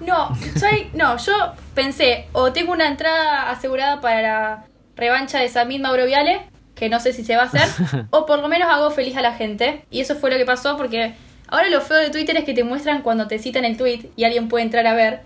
No, 0.00 0.34
soy, 0.58 0.88
no, 0.94 1.16
yo 1.18 1.32
pensé, 1.74 2.26
o 2.32 2.52
tengo 2.52 2.72
una 2.72 2.88
entrada 2.88 3.50
asegurada 3.50 4.00
para 4.00 4.22
la 4.22 4.64
revancha 4.96 5.38
de 5.40 5.48
Samid 5.48 5.80
Mauro 5.80 6.06
Viale, 6.06 6.42
que 6.74 6.88
no 6.88 7.00
sé 7.00 7.12
si 7.12 7.22
se 7.24 7.36
va 7.36 7.42
a 7.42 7.46
hacer, 7.46 7.68
o 8.10 8.26
por 8.26 8.38
lo 8.40 8.48
menos 8.48 8.68
hago 8.70 8.90
feliz 8.90 9.16
a 9.16 9.22
la 9.22 9.34
gente. 9.34 9.84
Y 9.90 10.00
eso 10.00 10.16
fue 10.16 10.30
lo 10.30 10.36
que 10.38 10.44
pasó 10.46 10.76
porque 10.76 11.14
ahora 11.48 11.68
lo 11.68 11.80
feo 11.80 11.98
de 11.98 12.10
Twitter 12.10 12.36
es 12.36 12.44
que 12.44 12.54
te 12.54 12.64
muestran 12.64 13.02
cuando 13.02 13.26
te 13.28 13.38
citan 13.38 13.64
el 13.64 13.76
tweet 13.76 14.10
y 14.16 14.24
alguien 14.24 14.48
puede 14.48 14.64
entrar 14.64 14.86
a 14.86 14.94
ver. 14.94 15.20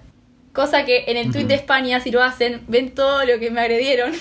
Cosa 0.52 0.84
que 0.84 1.04
en 1.08 1.16
el 1.16 1.32
tweet 1.32 1.44
de 1.46 1.54
España, 1.54 1.98
si 2.00 2.10
lo 2.12 2.22
hacen, 2.22 2.62
ven 2.68 2.94
todo 2.94 3.24
lo 3.24 3.38
que 3.40 3.50
me 3.50 3.60
agredieron. 3.60 4.12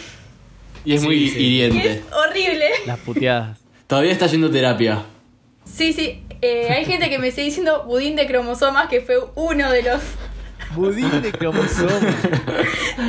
Y 0.86 0.94
es 0.96 1.02
Sí, 1.02 1.08
muy 1.08 1.30
sí. 1.30 1.38
Y 1.40 1.62
hiriente. 1.64 1.92
es 1.92 2.02
horrible. 2.12 2.66
Las 2.88 3.00
puteadas. 3.00 3.60
Todavía 3.88 4.12
está 4.12 4.26
yendo 4.28 4.50
terapia. 4.52 5.04
Sí, 5.66 5.94
sí. 5.94 6.24
eh, 6.42 6.70
hay 6.72 6.86
gente 6.86 7.10
que 7.10 7.20
me 7.20 7.28
está 7.30 7.42
diciendo 7.42 7.84
budín 7.86 8.16
de 8.16 8.26
cromosomas, 8.28 8.88
que 8.90 9.00
fue 9.02 9.16
uno 9.36 9.72
de 9.72 9.84
los 9.84 10.02
Budín 10.76 11.22
de 11.22 11.32
cromosoma. 11.32 11.90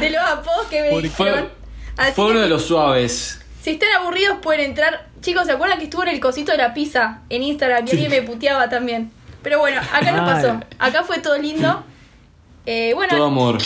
de 0.01 0.11
los 0.11 0.23
apodos 0.23 0.67
que 0.71 0.83
me 0.83 0.91
Porque 0.91 1.09
fue- 1.11 1.27
dijeron. 1.31 1.51
Así 1.97 2.13
Fue 2.13 2.25
que 2.27 2.31
uno 2.33 2.41
de 2.41 2.47
si- 2.47 2.51
los 2.51 2.65
suaves. 2.65 3.41
Si 3.63 3.71
están 3.71 3.89
aburridos 4.01 4.39
pueden 4.43 4.61
entrar. 4.63 5.07
Chicos, 5.21 5.47
¿se 5.47 5.53
acuerdan 5.53 5.79
que 5.79 5.85
estuvo 5.85 6.03
en 6.03 6.11
el 6.11 6.21
cosito 6.21 6.53
de 6.53 6.59
la 6.59 6.75
pizza 6.75 7.21
en 7.31 7.43
Instagram 7.43 7.87
y 7.87 7.91
alguien 7.93 8.11
me 8.11 8.23
puteaba 8.23 8.69
también? 8.69 9.11
Pero 9.43 9.59
bueno, 9.59 9.81
acá 9.81 10.13
no 10.13 10.23
Mal. 10.23 10.35
pasó. 10.35 10.61
Acá 10.79 11.03
fue 11.05 11.19
todo 11.21 11.39
lindo. 11.39 11.83
Eh, 12.67 12.93
bueno, 12.95 13.15
Todo 13.17 13.27
amor. 13.27 13.59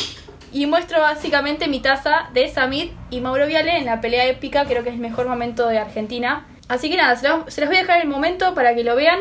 y 0.52 0.66
muestro 0.66 1.00
básicamente 1.00 1.68
mi 1.68 1.80
taza 1.80 2.28
de 2.32 2.48
Samid 2.48 2.90
y 3.10 3.20
Mauro 3.20 3.46
Viale 3.46 3.76
en 3.78 3.86
la 3.86 4.00
pelea 4.00 4.26
épica, 4.26 4.64
creo 4.66 4.82
que 4.82 4.88
es 4.90 4.94
el 4.96 5.00
mejor 5.00 5.26
momento 5.26 5.66
de 5.68 5.78
Argentina. 5.78 6.46
Así 6.68 6.90
que 6.90 6.96
nada, 6.96 7.16
se 7.16 7.28
los, 7.28 7.52
se 7.52 7.60
los 7.60 7.68
voy 7.70 7.78
a 7.78 7.80
dejar 7.80 8.00
el 8.00 8.08
momento 8.08 8.54
para 8.54 8.74
que 8.74 8.84
lo 8.84 8.94
vean 8.94 9.20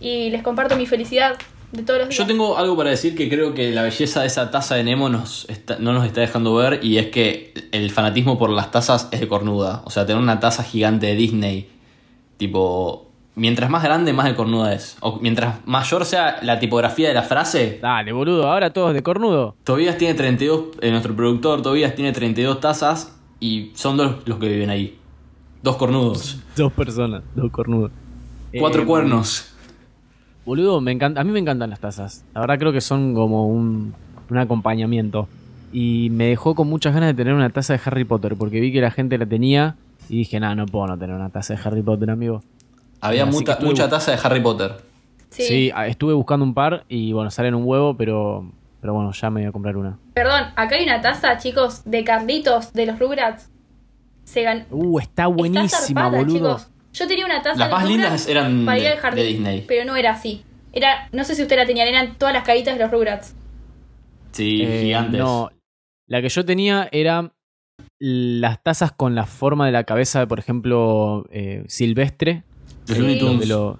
y 0.00 0.30
les 0.30 0.42
comparto 0.42 0.76
mi 0.76 0.86
felicidad 0.86 1.36
de 1.72 1.82
todos 1.82 1.98
los 2.00 2.08
días. 2.08 2.18
Yo 2.18 2.26
tengo 2.26 2.56
algo 2.56 2.76
para 2.76 2.90
decir 2.90 3.14
que 3.16 3.28
creo 3.28 3.54
que 3.54 3.70
la 3.72 3.82
belleza 3.82 4.20
de 4.20 4.26
esa 4.28 4.50
taza 4.50 4.74
de 4.76 4.84
Nemo 4.84 5.08
nos 5.08 5.48
está- 5.50 5.78
no 5.78 5.92
nos 5.92 6.04
está 6.06 6.20
dejando 6.20 6.54
ver 6.54 6.80
y 6.82 6.98
es 6.98 7.06
que 7.08 7.52
el 7.72 7.90
fanatismo 7.90 8.38
por 8.38 8.50
las 8.50 8.70
tazas 8.70 9.08
es 9.10 9.20
de 9.20 9.28
cornuda. 9.28 9.82
O 9.84 9.90
sea, 9.90 10.06
tener 10.06 10.22
una 10.22 10.40
taza 10.40 10.62
gigante 10.62 11.06
de 11.06 11.14
Disney, 11.16 11.68
tipo 12.36 13.06
mientras 13.34 13.68
más 13.68 13.82
grande, 13.82 14.12
más 14.12 14.26
de 14.26 14.34
cornuda 14.34 14.72
es. 14.72 14.96
O 15.00 15.18
mientras 15.20 15.56
mayor 15.66 16.04
sea 16.04 16.38
la 16.42 16.58
tipografía 16.58 17.08
de 17.08 17.14
la 17.14 17.22
frase, 17.22 17.78
Dale, 17.82 18.12
boludo, 18.12 18.48
ahora 18.48 18.72
todos 18.72 18.94
de 18.94 19.02
cornudo. 19.02 19.54
Tobías 19.64 19.98
tiene 19.98 20.14
32, 20.14 20.76
eh, 20.80 20.90
nuestro 20.90 21.14
productor 21.14 21.62
Tobías 21.62 21.94
tiene 21.94 22.12
32 22.12 22.60
tazas 22.60 23.14
y 23.40 23.72
son 23.74 23.96
dos 23.96 24.16
los 24.24 24.38
que 24.38 24.48
viven 24.48 24.70
ahí. 24.70 24.98
Dos 25.62 25.76
cornudos, 25.76 26.38
Dos 26.56 26.72
personas, 26.72 27.22
dos 27.34 27.50
cornudos. 27.50 27.90
cuatro 28.58 28.82
Eh, 28.82 28.86
cuernos. 28.86 29.52
Boludo, 30.46 30.80
me 30.80 30.92
encanta, 30.92 31.20
a 31.20 31.24
mí 31.24 31.30
me 31.32 31.40
encantan 31.40 31.68
las 31.70 31.80
tazas. 31.80 32.24
La 32.34 32.40
verdad 32.40 32.58
creo 32.58 32.72
que 32.72 32.80
son 32.80 33.14
como 33.14 33.46
un, 33.48 33.94
un 34.30 34.38
acompañamiento. 34.38 35.28
Y 35.72 36.08
me 36.12 36.28
dejó 36.28 36.54
con 36.54 36.68
muchas 36.68 36.94
ganas 36.94 37.08
de 37.08 37.14
tener 37.14 37.34
una 37.34 37.50
taza 37.50 37.74
de 37.74 37.80
Harry 37.84 38.04
Potter, 38.04 38.36
porque 38.36 38.60
vi 38.60 38.72
que 38.72 38.80
la 38.80 38.90
gente 38.90 39.18
la 39.18 39.26
tenía 39.26 39.74
y 40.08 40.18
dije, 40.18 40.38
nada, 40.40 40.54
no 40.54 40.64
puedo 40.66 40.86
no 40.86 40.96
tener 40.96 41.14
una 41.16 41.28
taza 41.30 41.54
de 41.54 41.60
Harry 41.64 41.82
Potter, 41.82 42.08
amigo. 42.10 42.42
Había 43.00 43.24
así 43.24 43.32
mucha, 43.36 43.52
estuve 43.52 43.68
mucha 43.70 43.86
bu- 43.86 43.90
taza 43.90 44.12
de 44.12 44.18
Harry 44.22 44.40
Potter. 44.40 44.72
Sí. 45.30 45.42
Sí, 45.42 45.72
estuve 45.88 46.14
buscando 46.14 46.46
un 46.46 46.54
par 46.54 46.84
y 46.88 47.12
bueno, 47.12 47.30
salen 47.30 47.54
un 47.56 47.64
huevo, 47.66 47.94
pero, 47.96 48.50
pero 48.80 48.94
bueno, 48.94 49.10
ya 49.12 49.28
me 49.28 49.40
voy 49.42 49.48
a 49.48 49.52
comprar 49.52 49.76
una. 49.76 49.98
Perdón, 50.14 50.44
acá 50.54 50.76
hay 50.76 50.84
una 50.84 51.00
taza, 51.00 51.36
chicos, 51.38 51.82
de 51.84 52.04
Carlitos, 52.04 52.72
de 52.72 52.86
los 52.86 52.98
Rugrats. 52.98 53.50
Se 54.24 54.42
ganó. 54.42 54.64
Uh, 54.70 54.98
está 55.00 55.26
buenísima, 55.26 56.08
boludo. 56.08 56.32
chicos. 56.56 56.68
Yo 56.96 57.06
tenía 57.06 57.26
una 57.26 57.42
taza 57.42 57.58
Las 57.58 57.68
de 57.68 57.72
los 57.72 57.80
más 57.80 57.88
lindas 57.88 58.28
eran 58.28 58.64
para 58.64 58.78
ir 58.78 58.84
de- 58.84 58.90
al 58.90 58.98
jardín, 58.98 59.22
de 59.22 59.28
Disney. 59.28 59.64
pero 59.68 59.84
no 59.84 59.96
era 59.96 60.12
así. 60.12 60.42
Era, 60.72 61.08
no 61.12 61.24
sé 61.24 61.34
si 61.34 61.42
usted 61.42 61.56
la 61.56 61.66
tenían, 61.66 61.88
eran 61.88 62.16
todas 62.16 62.34
las 62.34 62.42
caritas 62.44 62.76
de 62.76 62.82
los 62.82 62.90
Rugrats. 62.90 63.34
Sí, 64.32 64.62
Eh, 64.62 64.80
gigantes. 64.84 65.18
No, 65.20 65.50
la 66.08 66.20
que 66.22 66.28
yo 66.28 66.44
tenía 66.44 66.88
era 66.92 67.32
las 67.98 68.62
tazas 68.62 68.92
con 68.92 69.14
la 69.14 69.24
forma 69.26 69.66
de 69.66 69.72
la 69.72 69.84
cabeza 69.84 70.20
de, 70.20 70.26
por 70.26 70.38
ejemplo, 70.38 71.24
eh, 71.30 71.64
Silvestre. 71.68 72.42
Los 72.88 72.96
Sí. 72.96 73.02
Looney 73.02 73.18
Tunes. 73.18 73.40
De, 73.40 73.46
lo- 73.46 73.78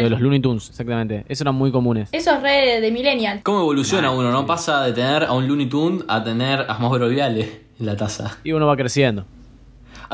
de 0.00 0.08
los 0.10 0.20
Looney 0.20 0.40
Tunes, 0.40 0.70
exactamente. 0.70 1.24
Esos 1.28 1.42
eran 1.42 1.54
muy 1.54 1.70
comunes. 1.70 2.08
Eso 2.12 2.32
es 2.34 2.42
re 2.42 2.80
de 2.80 2.90
Millennial. 2.90 3.40
¿Cómo 3.42 3.60
evoluciona 3.60 4.08
Mal, 4.08 4.18
uno? 4.18 4.30
¿No 4.30 4.46
pasa 4.46 4.82
de 4.84 4.92
tener 4.92 5.24
a 5.24 5.32
un 5.32 5.46
Looney 5.46 5.66
Tune 5.66 6.04
a 6.08 6.24
tener 6.24 6.64
a 6.68 6.78
Viale 7.08 7.60
en 7.78 7.86
la 7.86 7.96
taza? 7.96 8.38
Y 8.44 8.52
uno 8.52 8.66
va 8.66 8.76
creciendo. 8.76 9.26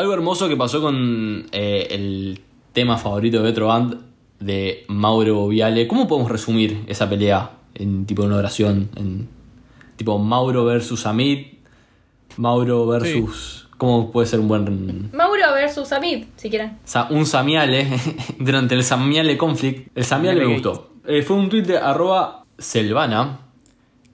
Algo 0.00 0.14
hermoso 0.14 0.48
que 0.48 0.56
pasó 0.56 0.80
con 0.80 1.44
eh, 1.52 1.88
el 1.90 2.40
tema 2.72 2.96
favorito 2.96 3.36
de 3.36 3.42
Metro 3.42 3.66
Band 3.66 3.98
de 4.38 4.84
Mauro 4.88 5.46
Viale. 5.48 5.86
¿Cómo 5.86 6.08
podemos 6.08 6.30
resumir 6.30 6.84
esa 6.86 7.06
pelea 7.06 7.50
en 7.74 8.06
tipo 8.06 8.22
de 8.22 8.28
una 8.28 8.38
oración? 8.38 8.88
En, 8.96 9.28
tipo 9.96 10.18
Mauro 10.18 10.64
versus 10.64 11.04
Amit, 11.04 11.58
Mauro 12.38 12.86
versus... 12.86 13.68
¿Cómo 13.76 14.10
puede 14.10 14.26
ser 14.26 14.40
un 14.40 14.48
buen... 14.48 15.10
Mauro 15.12 15.52
versus 15.52 15.92
Amit, 15.92 16.28
si 16.36 16.48
quieren. 16.48 16.78
sa- 16.84 17.08
un 17.10 17.26
Samiale 17.26 17.86
durante 18.38 18.74
el 18.74 18.82
Samiale 18.82 19.36
Conflict? 19.36 19.88
El 19.94 20.04
Samiale 20.06 20.40
me 20.46 20.54
gustó. 20.54 20.92
Eh, 21.06 21.20
fue 21.20 21.36
un 21.36 21.50
tweet 21.50 21.64
de 21.64 21.76
arroba 21.76 22.46
Selvana 22.56 23.40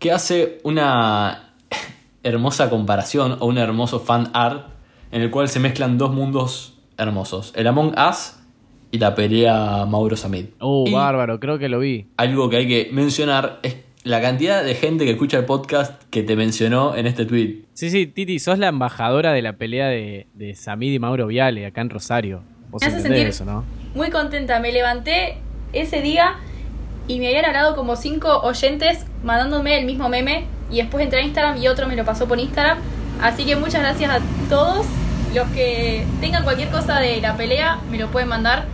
que 0.00 0.10
hace 0.10 0.58
una 0.64 1.52
hermosa 2.24 2.68
comparación 2.70 3.36
o 3.38 3.46
un 3.46 3.58
hermoso 3.58 4.00
fan 4.00 4.30
art 4.32 4.74
en 5.12 5.22
el 5.22 5.30
cual 5.30 5.48
se 5.48 5.60
mezclan 5.60 5.98
dos 5.98 6.12
mundos 6.12 6.78
hermosos. 6.98 7.52
El 7.56 7.66
Among 7.66 7.94
Us 7.98 8.34
y 8.90 8.98
la 8.98 9.14
pelea 9.14 9.84
Mauro 9.86 10.16
Samid. 10.16 10.46
Oh, 10.60 10.84
Y 10.86 10.92
bárbaro, 10.92 11.38
creo 11.40 11.58
que 11.58 11.68
lo 11.68 11.78
vi. 11.80 12.06
algo 12.16 12.48
que 12.48 12.56
hay 12.58 12.68
que 12.68 12.88
mencionar 12.92 13.60
es 13.62 13.76
la 14.04 14.20
cantidad 14.20 14.62
de 14.62 14.74
gente 14.76 15.04
que 15.04 15.10
escucha 15.12 15.38
el 15.38 15.44
podcast 15.44 16.00
que 16.10 16.22
te 16.22 16.36
mencionó 16.36 16.94
en 16.94 17.06
este 17.08 17.26
tweet. 17.26 17.62
Sí, 17.74 17.90
sí, 17.90 18.06
Titi, 18.06 18.38
sos 18.38 18.58
la 18.58 18.68
embajadora 18.68 19.32
de 19.32 19.42
la 19.42 19.54
pelea 19.54 19.88
de, 19.88 20.28
de 20.34 20.54
Samid 20.54 20.92
y 20.92 20.98
Mauro 21.00 21.26
Viale 21.26 21.66
acá 21.66 21.80
en 21.80 21.90
Rosario. 21.90 22.42
Vos 22.70 22.82
Me 22.82 22.88
hace 22.88 23.00
sentir- 23.00 23.26
eso, 23.26 23.44
¿no? 23.44 23.64
Muy 23.94 24.10
contenta, 24.10 24.60
me 24.60 24.70
levanté 24.72 25.38
ese 25.72 26.02
día 26.02 26.36
y 27.08 27.18
me 27.18 27.28
habían 27.28 27.46
hablado 27.46 27.74
como 27.74 27.96
cinco 27.96 28.38
oyentes 28.42 29.06
mandándome 29.24 29.78
el 29.78 29.86
mismo 29.86 30.08
meme 30.08 30.44
y 30.70 30.76
después 30.76 31.02
entré 31.04 31.20
a 31.20 31.22
Instagram 31.24 31.56
y 31.60 31.66
otro 31.68 31.88
me 31.88 31.96
lo 31.96 32.04
pasó 32.04 32.26
por 32.28 32.38
Instagram. 32.38 32.78
Así 33.20 33.44
que 33.44 33.56
muchas 33.56 33.82
gracias 33.82 34.10
a 34.10 34.20
todos 34.48 34.86
los 35.34 35.48
que 35.50 36.04
tengan 36.20 36.44
cualquier 36.44 36.68
cosa 36.70 37.00
de 37.00 37.20
la 37.20 37.36
pelea, 37.36 37.78
me 37.90 37.98
lo 37.98 38.08
pueden 38.08 38.28
mandar 38.28 38.64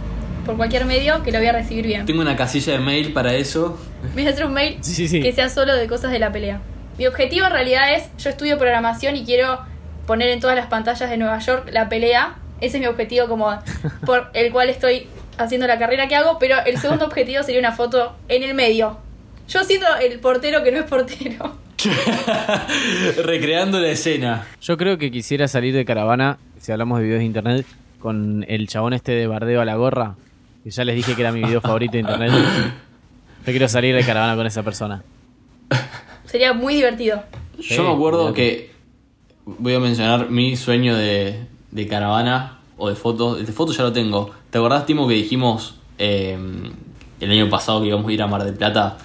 por 0.44 0.56
cualquier 0.56 0.84
medio 0.84 1.22
que 1.22 1.30
lo 1.32 1.38
voy 1.38 1.46
a 1.46 1.52
recibir 1.52 1.86
bien. 1.86 2.06
Tengo 2.06 2.20
una 2.20 2.36
casilla 2.36 2.72
de 2.72 2.78
mail 2.80 3.12
para 3.12 3.34
eso. 3.34 3.78
Me 4.14 4.22
voy 4.22 4.26
a 4.26 4.30
hacer 4.30 4.46
un 4.46 4.52
mail 4.52 4.78
Sí, 4.80 4.94
sí, 4.94 5.08
sí. 5.08 5.20
que 5.20 5.32
sea 5.32 5.48
solo 5.48 5.74
de 5.74 5.86
cosas 5.86 6.10
de 6.10 6.18
la 6.18 6.32
pelea. 6.32 6.60
Mi 6.98 7.06
objetivo 7.06 7.46
en 7.46 7.52
realidad 7.52 7.94
es, 7.94 8.04
yo 8.18 8.30
estudio 8.30 8.58
programación 8.58 9.16
y 9.16 9.24
quiero 9.24 9.60
poner 10.06 10.28
en 10.30 10.40
todas 10.40 10.56
las 10.56 10.66
pantallas 10.66 11.08
de 11.08 11.16
Nueva 11.16 11.38
York 11.38 11.68
la 11.72 11.88
pelea. 11.88 12.36
Ese 12.60 12.76
es 12.76 12.80
mi 12.80 12.86
objetivo 12.86 13.28
como 13.28 13.56
por 14.06 14.30
el 14.34 14.52
cual 14.52 14.68
estoy 14.68 15.06
haciendo 15.38 15.66
la 15.66 15.78
carrera 15.78 16.08
que 16.08 16.16
hago, 16.16 16.38
pero 16.38 16.56
el 16.66 16.78
segundo 16.78 17.04
objetivo 17.06 17.42
sería 17.42 17.60
una 17.60 17.72
foto 17.72 18.16
en 18.28 18.42
el 18.42 18.54
medio. 18.54 18.98
Yo 19.48 19.64
siendo 19.64 19.86
el 19.96 20.18
portero 20.20 20.62
que 20.62 20.72
no 20.72 20.78
es 20.78 20.84
portero. 20.84 21.56
Recreando 23.24 23.80
la 23.80 23.88
escena. 23.88 24.46
Yo 24.60 24.76
creo 24.76 24.98
que 24.98 25.10
quisiera 25.10 25.48
salir 25.48 25.74
de 25.74 25.84
caravana, 25.84 26.38
si 26.58 26.72
hablamos 26.72 26.98
de 26.98 27.04
videos 27.04 27.20
de 27.20 27.26
internet, 27.26 27.66
con 27.98 28.44
el 28.48 28.68
chabón 28.68 28.92
este 28.92 29.12
de 29.12 29.26
bardeo 29.26 29.60
a 29.60 29.64
la 29.64 29.76
gorra. 29.76 30.16
Que 30.64 30.70
ya 30.70 30.84
les 30.84 30.94
dije 30.94 31.14
que 31.14 31.22
era 31.22 31.32
mi 31.32 31.42
video 31.42 31.60
favorito 31.60 31.92
de 31.92 32.00
internet. 32.00 32.30
Yo 33.46 33.52
quiero 33.52 33.68
salir 33.68 33.94
de 33.94 34.04
caravana 34.04 34.36
con 34.36 34.46
esa 34.46 34.62
persona. 34.62 35.02
Sería 36.26 36.52
muy 36.52 36.74
divertido. 36.74 37.22
Sí, 37.60 37.74
Yo 37.74 37.82
me 37.82 37.92
acuerdo 37.92 38.32
que 38.32 38.70
voy 39.44 39.74
a 39.74 39.80
mencionar 39.80 40.30
mi 40.30 40.56
sueño 40.56 40.96
de, 40.96 41.46
de 41.70 41.86
caravana 41.88 42.58
o 42.76 42.88
de 42.88 42.94
fotos. 42.94 43.44
De 43.44 43.52
fotos 43.52 43.76
ya 43.76 43.82
lo 43.82 43.92
tengo. 43.92 44.30
¿Te 44.50 44.58
acordás, 44.58 44.86
Timo, 44.86 45.08
que 45.08 45.14
dijimos 45.14 45.76
eh, 45.98 46.38
el 47.20 47.30
año 47.30 47.50
pasado 47.50 47.80
que 47.80 47.88
íbamos 47.88 48.08
a 48.08 48.12
ir 48.12 48.22
a 48.22 48.26
Mar 48.26 48.44
del 48.44 48.54
Plata? 48.54 48.98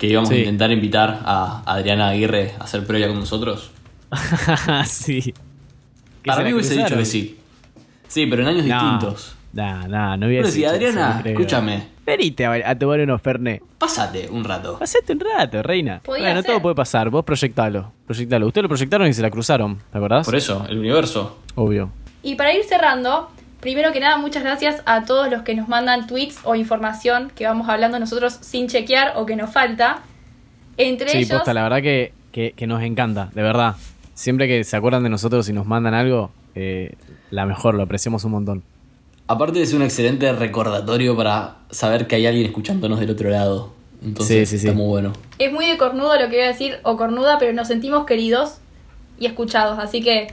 Que 0.00 0.06
íbamos 0.06 0.30
a 0.30 0.34
intentar 0.36 0.72
invitar 0.72 1.20
a 1.24 1.62
Adriana 1.66 2.08
Aguirre 2.08 2.54
a 2.58 2.64
hacer 2.64 2.86
previa 2.86 3.06
con 3.08 3.20
nosotros. 3.20 3.70
sí. 4.86 5.34
Para 6.24 6.42
mí 6.42 6.52
hubiese 6.54 6.74
dicho 6.74 6.96
que 6.96 7.04
sí. 7.04 7.38
Sí, 8.08 8.26
pero 8.26 8.42
en 8.42 8.48
años 8.48 8.64
No, 8.66 8.74
distintos. 8.80 9.36
No, 9.52 9.86
no, 9.88 10.16
no 10.16 10.26
voy 10.26 10.36
a 10.36 10.38
Pero 10.38 10.46
decir 10.46 10.52
si 10.52 10.64
eso, 10.64 10.74
Adriana, 10.74 11.22
escúchame, 11.24 11.86
Venite 12.06 12.46
a, 12.46 12.70
a 12.70 12.78
tomar 12.78 13.00
unos 13.00 13.20
Fernet. 13.20 13.62
pásate 13.78 14.28
un 14.30 14.42
rato. 14.42 14.78
Pasate 14.78 15.12
un 15.12 15.20
rato, 15.20 15.62
reina. 15.62 16.00
Podía 16.02 16.24
bueno, 16.24 16.40
ser. 16.42 16.50
todo 16.50 16.62
puede 16.62 16.74
pasar. 16.74 17.10
Vos 17.10 17.24
proyectalo. 17.24 17.92
Proyectalo. 18.06 18.46
Ustedes 18.46 18.62
lo 18.62 18.68
proyectaron 18.68 19.06
y 19.06 19.12
se 19.12 19.22
la 19.22 19.30
cruzaron. 19.30 19.78
¿Te 19.92 19.98
acordás? 19.98 20.24
Por 20.24 20.34
eso, 20.34 20.64
el 20.68 20.78
universo. 20.78 21.38
Obvio. 21.56 21.90
Y 22.22 22.34
para 22.36 22.52
ir 22.54 22.64
cerrando, 22.64 23.30
primero 23.60 23.92
que 23.92 24.00
nada, 24.00 24.16
muchas 24.18 24.42
gracias 24.42 24.82
a 24.86 25.04
todos 25.04 25.30
los 25.30 25.42
que 25.42 25.54
nos 25.54 25.68
mandan 25.68 26.06
tweets 26.06 26.38
o 26.44 26.54
información 26.54 27.30
que 27.34 27.46
vamos 27.46 27.68
hablando 27.68 27.98
nosotros 27.98 28.38
sin 28.40 28.68
chequear 28.68 29.14
o 29.16 29.26
que 29.26 29.36
nos 29.36 29.50
falta. 29.50 30.00
Entre 30.76 31.10
Sí, 31.10 31.18
ellos, 31.18 31.30
posta, 31.30 31.52
la 31.54 31.62
verdad 31.64 31.82
que, 31.82 32.12
que- 32.32 32.52
que 32.52 32.66
nos 32.66 32.82
encanta, 32.82 33.30
de 33.34 33.42
verdad. 33.42 33.76
Siempre 34.14 34.48
que 34.48 34.64
se 34.64 34.76
acuerdan 34.76 35.02
de 35.02 35.08
nosotros 35.10 35.48
y 35.48 35.52
nos 35.52 35.66
mandan 35.66 35.94
algo, 35.94 36.30
eh, 36.54 36.94
la 37.30 37.46
mejor, 37.46 37.74
lo 37.74 37.82
apreciamos 37.82 38.24
un 38.24 38.32
montón. 38.32 38.62
Aparte 39.26 39.62
es 39.62 39.72
un 39.74 39.82
excelente 39.82 40.32
recordatorio 40.32 41.16
para 41.16 41.56
saber 41.70 42.06
que 42.06 42.16
hay 42.16 42.26
alguien 42.26 42.46
escuchándonos 42.46 42.98
del 42.98 43.10
otro 43.10 43.30
lado. 43.30 43.72
Entonces 44.02 44.48
Sí, 44.48 44.56
sí, 44.56 44.62
sí. 44.62 44.66
está 44.68 44.76
muy 44.76 44.88
bueno. 44.88 45.12
es 45.38 45.52
muy 45.52 45.66
de 45.66 45.76
cornudo 45.76 46.14
lo 46.14 46.28
que 46.30 46.36
voy 46.36 46.44
a 46.44 46.48
decir, 46.48 46.78
o 46.82 46.96
cornuda, 46.96 47.38
pero 47.38 47.52
nos 47.52 47.68
sentimos 47.68 48.06
queridos 48.06 48.56
y 49.18 49.26
escuchados. 49.26 49.78
Así 49.78 50.02
que 50.02 50.28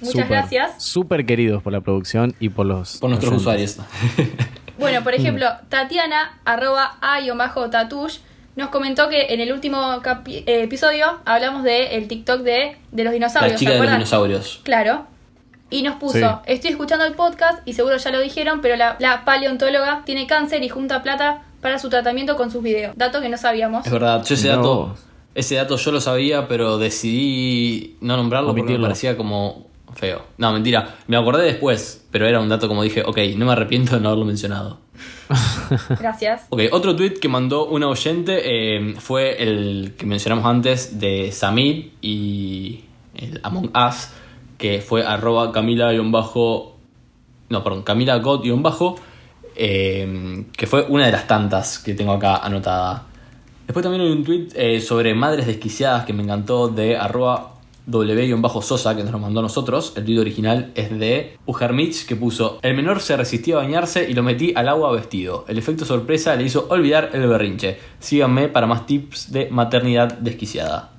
muchas 0.00 0.28
gracias. 0.28 0.82
Súper 0.82 1.26
queridos 1.26 1.62
por 1.62 1.72
la 1.72 1.80
producción 1.80 2.34
y 2.40 2.48
por 2.50 2.66
los. 2.66 2.98
Por 2.98 3.10
nuestros 3.10 3.34
usuarios. 3.34 3.76
Bueno, 4.78 5.02
Mm. 5.02 5.04
por 5.04 5.12
ejemplo, 5.14 5.46
Tatiana, 5.68 6.38
arroba 6.46 6.96
a-tatush, 7.02 8.16
nos 8.56 8.70
comentó 8.70 9.10
que 9.10 9.26
en 9.34 9.40
el 9.40 9.52
último 9.52 10.00
eh, 10.26 10.42
episodio 10.62 11.18
hablamos 11.26 11.64
del 11.64 12.08
TikTok 12.08 12.40
de, 12.40 12.76
de 12.90 13.04
los 13.04 13.12
dinosaurios. 13.12 13.52
La 13.52 13.58
¿se 13.58 13.64
chica 13.66 13.72
de 13.74 13.78
los 13.82 13.92
dinosaurios. 13.92 14.60
Claro. 14.64 15.04
Y 15.68 15.82
nos 15.82 15.96
puso, 15.96 16.18
Sí. 16.18 16.26
estoy 16.46 16.70
escuchando 16.70 17.04
el 17.04 17.12
podcast 17.12 17.60
y 17.66 17.74
seguro 17.74 17.98
ya 17.98 18.10
lo 18.10 18.20
dijeron, 18.20 18.62
pero 18.62 18.76
la, 18.76 18.96
la 19.00 19.26
paleontóloga 19.26 20.02
tiene 20.06 20.26
cáncer 20.26 20.62
y 20.64 20.70
junta 20.70 21.02
plata 21.02 21.42
para 21.60 21.78
su 21.78 21.90
tratamiento 21.90 22.36
con 22.38 22.50
sus 22.50 22.62
videos. 22.62 22.94
Dato 22.96 23.20
que 23.20 23.28
no 23.28 23.36
sabíamos. 23.36 23.84
Es 23.86 23.92
verdad, 23.92 24.24
yo 24.24 24.34
ese 24.34 24.48
dato, 24.48 24.96
ese 25.34 25.56
dato 25.56 25.76
yo 25.76 25.92
lo 25.92 26.00
sabía, 26.00 26.48
pero 26.48 26.78
decidí 26.78 27.96
no 28.00 28.16
nombrarlo 28.16 28.48
porque 28.48 28.62
me 28.62 28.66
Omitirlo. 28.68 28.86
parecía 28.86 29.16
como 29.16 29.66
feo. 30.00 30.22
No, 30.38 30.52
mentira, 30.52 30.96
me 31.06 31.16
acordé 31.16 31.44
después, 31.44 32.06
pero 32.10 32.26
era 32.26 32.40
un 32.40 32.48
dato 32.48 32.66
como 32.66 32.82
dije, 32.82 33.02
ok, 33.04 33.18
no 33.36 33.46
me 33.46 33.52
arrepiento 33.52 33.94
de 33.94 34.00
no 34.00 34.08
haberlo 34.08 34.24
mencionado. 34.24 34.78
Gracias. 36.00 36.46
Ok, 36.48 36.62
otro 36.72 36.96
tweet 36.96 37.14
que 37.20 37.28
mandó 37.28 37.66
una 37.66 37.86
oyente 37.88 38.40
eh, 38.44 38.94
fue 38.98 39.42
el 39.42 39.94
que 39.96 40.06
mencionamos 40.06 40.44
antes 40.46 40.98
de 40.98 41.30
Samid 41.30 41.90
y 42.00 42.84
el 43.14 43.40
Among 43.42 43.70
Us, 43.76 44.08
que 44.58 44.80
fue 44.80 45.04
arroba 45.04 45.52
Camila-bajo. 45.52 46.76
No, 47.50 47.62
perdón, 47.62 47.82
Camila 47.82 48.16
God-bajo, 48.18 48.96
eh, 49.54 50.44
que 50.56 50.66
fue 50.66 50.86
una 50.88 51.06
de 51.06 51.12
las 51.12 51.26
tantas 51.26 51.78
que 51.78 51.94
tengo 51.94 52.12
acá 52.12 52.36
anotada. 52.36 53.06
Después 53.66 53.82
también 53.84 54.02
hay 54.02 54.10
un 54.10 54.24
tweet 54.24 54.48
eh, 54.54 54.80
sobre 54.80 55.14
madres 55.14 55.46
desquiciadas 55.46 56.04
que 56.04 56.12
me 56.12 56.22
encantó 56.22 56.68
de 56.68 56.96
arroba 56.96 57.59
W-Sosa 57.90 58.96
que 58.96 59.02
nos 59.02 59.12
lo 59.12 59.18
mandó 59.18 59.40
a 59.40 59.42
nosotros. 59.42 59.92
El 59.96 60.04
tweet 60.04 60.18
original 60.18 60.72
es 60.74 60.96
de 60.98 61.36
Ujermich 61.46 62.06
que 62.06 62.16
puso: 62.16 62.58
El 62.62 62.74
menor 62.74 63.00
se 63.00 63.16
resistió 63.16 63.58
a 63.58 63.62
bañarse 63.62 64.08
y 64.08 64.14
lo 64.14 64.22
metí 64.22 64.52
al 64.56 64.68
agua 64.68 64.92
vestido. 64.92 65.44
El 65.48 65.58
efecto 65.58 65.84
sorpresa 65.84 66.36
le 66.36 66.44
hizo 66.44 66.66
olvidar 66.70 67.10
el 67.12 67.26
berrinche. 67.26 67.78
Síganme 67.98 68.48
para 68.48 68.66
más 68.66 68.86
tips 68.86 69.32
de 69.32 69.48
maternidad 69.50 70.18
desquiciada. 70.18 70.92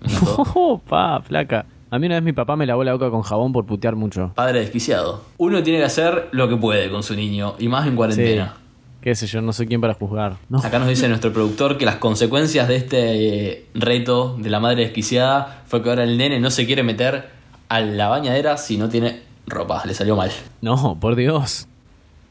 Me 0.00 0.12
encantó. 0.12 0.42
Oh, 0.54 0.78
pa, 0.78 1.20
flaca. 1.22 1.66
A 1.90 1.98
mí 1.98 2.06
una 2.06 2.16
vez 2.16 2.24
mi 2.24 2.32
papá 2.32 2.56
me 2.56 2.64
lavó 2.64 2.84
la 2.84 2.94
boca 2.94 3.10
con 3.10 3.20
jabón 3.20 3.52
por 3.52 3.66
putear 3.66 3.96
mucho. 3.96 4.32
Padre 4.34 4.60
desquiciado. 4.60 5.22
Uno 5.36 5.62
tiene 5.62 5.78
que 5.78 5.84
hacer 5.84 6.28
lo 6.32 6.48
que 6.48 6.56
puede 6.56 6.90
con 6.90 7.02
su 7.02 7.14
niño 7.14 7.54
y 7.58 7.68
más 7.68 7.86
en 7.86 7.96
cuarentena. 7.96 8.56
Qué 9.02 9.16
sé 9.16 9.26
yo, 9.26 9.42
no 9.42 9.52
soy 9.52 9.66
quien 9.66 9.80
para 9.80 9.94
juzgar. 9.94 10.36
No. 10.48 10.60
Acá 10.60 10.78
nos 10.78 10.86
dice 10.86 11.08
nuestro 11.08 11.32
productor 11.32 11.76
que 11.76 11.84
las 11.84 11.96
consecuencias 11.96 12.68
de 12.68 12.76
este 12.76 13.48
eh, 13.48 13.66
reto 13.74 14.36
de 14.38 14.48
la 14.48 14.60
madre 14.60 14.84
desquiciada 14.84 15.64
fue 15.66 15.82
que 15.82 15.90
ahora 15.90 16.04
el 16.04 16.16
nene 16.16 16.38
no 16.38 16.52
se 16.52 16.66
quiere 16.66 16.84
meter 16.84 17.28
a 17.68 17.80
la 17.80 18.06
bañadera 18.06 18.56
si 18.58 18.76
no 18.78 18.88
tiene 18.88 19.22
ropa. 19.48 19.82
Le 19.86 19.94
salió 19.94 20.14
mal. 20.14 20.30
No, 20.60 20.98
por 21.00 21.16
Dios. 21.16 21.66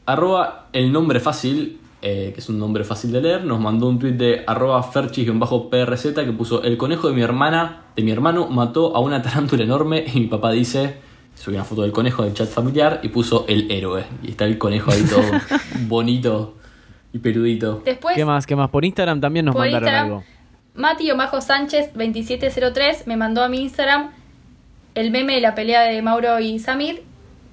Arroba 0.06 0.68
el 0.72 0.92
nombre 0.92 1.20
fácil, 1.20 1.78
eh, 2.00 2.30
que 2.32 2.40
es 2.40 2.48
un 2.48 2.58
nombre 2.58 2.84
fácil 2.84 3.12
de 3.12 3.20
leer, 3.20 3.44
nos 3.44 3.60
mandó 3.60 3.86
un 3.86 3.98
tweet 3.98 4.12
de 4.12 4.42
arroba 4.46 4.82
ferchis-prz 4.82 6.14
que 6.14 6.32
puso 6.32 6.62
el 6.62 6.78
conejo 6.78 7.08
de 7.08 7.14
mi 7.14 7.20
hermana, 7.20 7.82
de 7.94 8.02
mi 8.02 8.12
hermano, 8.12 8.48
mató 8.48 8.96
a 8.96 9.00
una 9.00 9.20
tarántula 9.20 9.62
enorme 9.62 10.06
y 10.14 10.20
mi 10.20 10.26
papá 10.26 10.50
dice, 10.52 10.96
subió 11.34 11.58
una 11.58 11.66
foto 11.66 11.82
del 11.82 11.92
conejo 11.92 12.24
del 12.24 12.32
chat 12.32 12.48
familiar 12.48 13.00
y 13.02 13.08
puso 13.08 13.44
el 13.46 13.70
héroe. 13.70 14.06
Y 14.22 14.30
está 14.30 14.46
el 14.46 14.56
conejo 14.56 14.90
ahí 14.90 15.02
todo 15.02 15.22
bonito 15.86 16.61
y 17.12 17.18
peludito. 17.18 17.82
Después, 17.84 18.14
¿Qué 18.14 18.24
más? 18.24 18.46
¿Qué 18.46 18.56
más? 18.56 18.70
Por 18.70 18.84
Instagram 18.84 19.20
también 19.20 19.44
nos 19.46 19.54
por 19.54 19.62
mandaron 19.62 19.88
Instagram, 19.88 20.06
algo. 20.06 20.24
Mati 20.74 21.10
Omajo 21.10 21.40
Sánchez 21.40 21.92
2703 21.94 23.06
me 23.06 23.16
mandó 23.16 23.42
a 23.42 23.48
mi 23.48 23.60
Instagram 23.62 24.10
el 24.94 25.10
meme 25.10 25.34
de 25.34 25.40
la 25.40 25.54
pelea 25.54 25.82
de 25.82 26.00
Mauro 26.02 26.38
y 26.40 26.58
Samir 26.58 27.02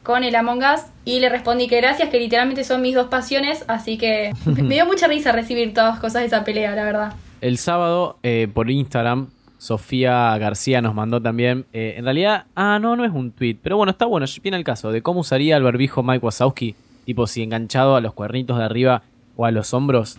con 0.04 0.24
el 0.24 0.36
Among 0.36 0.60
Us 0.60 0.82
y 1.06 1.20
le 1.20 1.30
respondí 1.30 1.68
que 1.68 1.78
gracias, 1.78 2.10
que 2.10 2.20
literalmente 2.20 2.64
son 2.64 2.82
mis 2.82 2.96
dos 2.96 3.08
pasiones, 3.08 3.66
así 3.68 3.98
que 3.98 4.32
me 4.46 4.76
dio 4.76 4.86
mucha 4.86 5.08
risa 5.08 5.32
recibir 5.32 5.74
todas 5.74 5.96
las 5.96 6.00
cosas 6.00 6.22
de 6.22 6.28
esa 6.28 6.44
pelea, 6.44 6.76
la 6.76 6.84
verdad. 6.84 7.14
El 7.42 7.58
sábado, 7.58 8.18
eh, 8.24 8.48
por 8.54 8.70
Instagram, 8.70 9.28
Sofía 9.58 10.38
García 10.38 10.82
nos 10.82 10.96
mandó 10.96 11.22
también. 11.22 11.66
eh, 11.74 11.96
en 11.98 12.06
realidad, 12.06 12.46
ah, 12.56 12.80
no, 12.82 12.96
no 12.96 13.06
es 13.06 13.12
un 13.12 13.32
tweet, 13.32 13.58
pero 13.62 13.78
bueno, 13.78 13.92
está 13.92 14.06
bueno, 14.06 14.26
viene 14.42 14.58
el 14.58 14.64
caso 14.64 14.92
de 14.92 15.02
cómo 15.02 15.20
usaría 15.20 15.58
el 15.58 15.64
barbijo 15.64 16.02
Mike 16.04 16.26
Wazowski, 16.26 16.76
tipo 17.06 17.28
si 17.28 17.44
enganchado 17.44 17.96
a 17.96 18.02
los 18.02 18.14
cuernitos 18.14 18.58
de 18.58 18.64
arriba 18.64 19.04
o 19.40 19.46
a 19.46 19.52
los 19.52 19.74
hombros, 19.74 20.18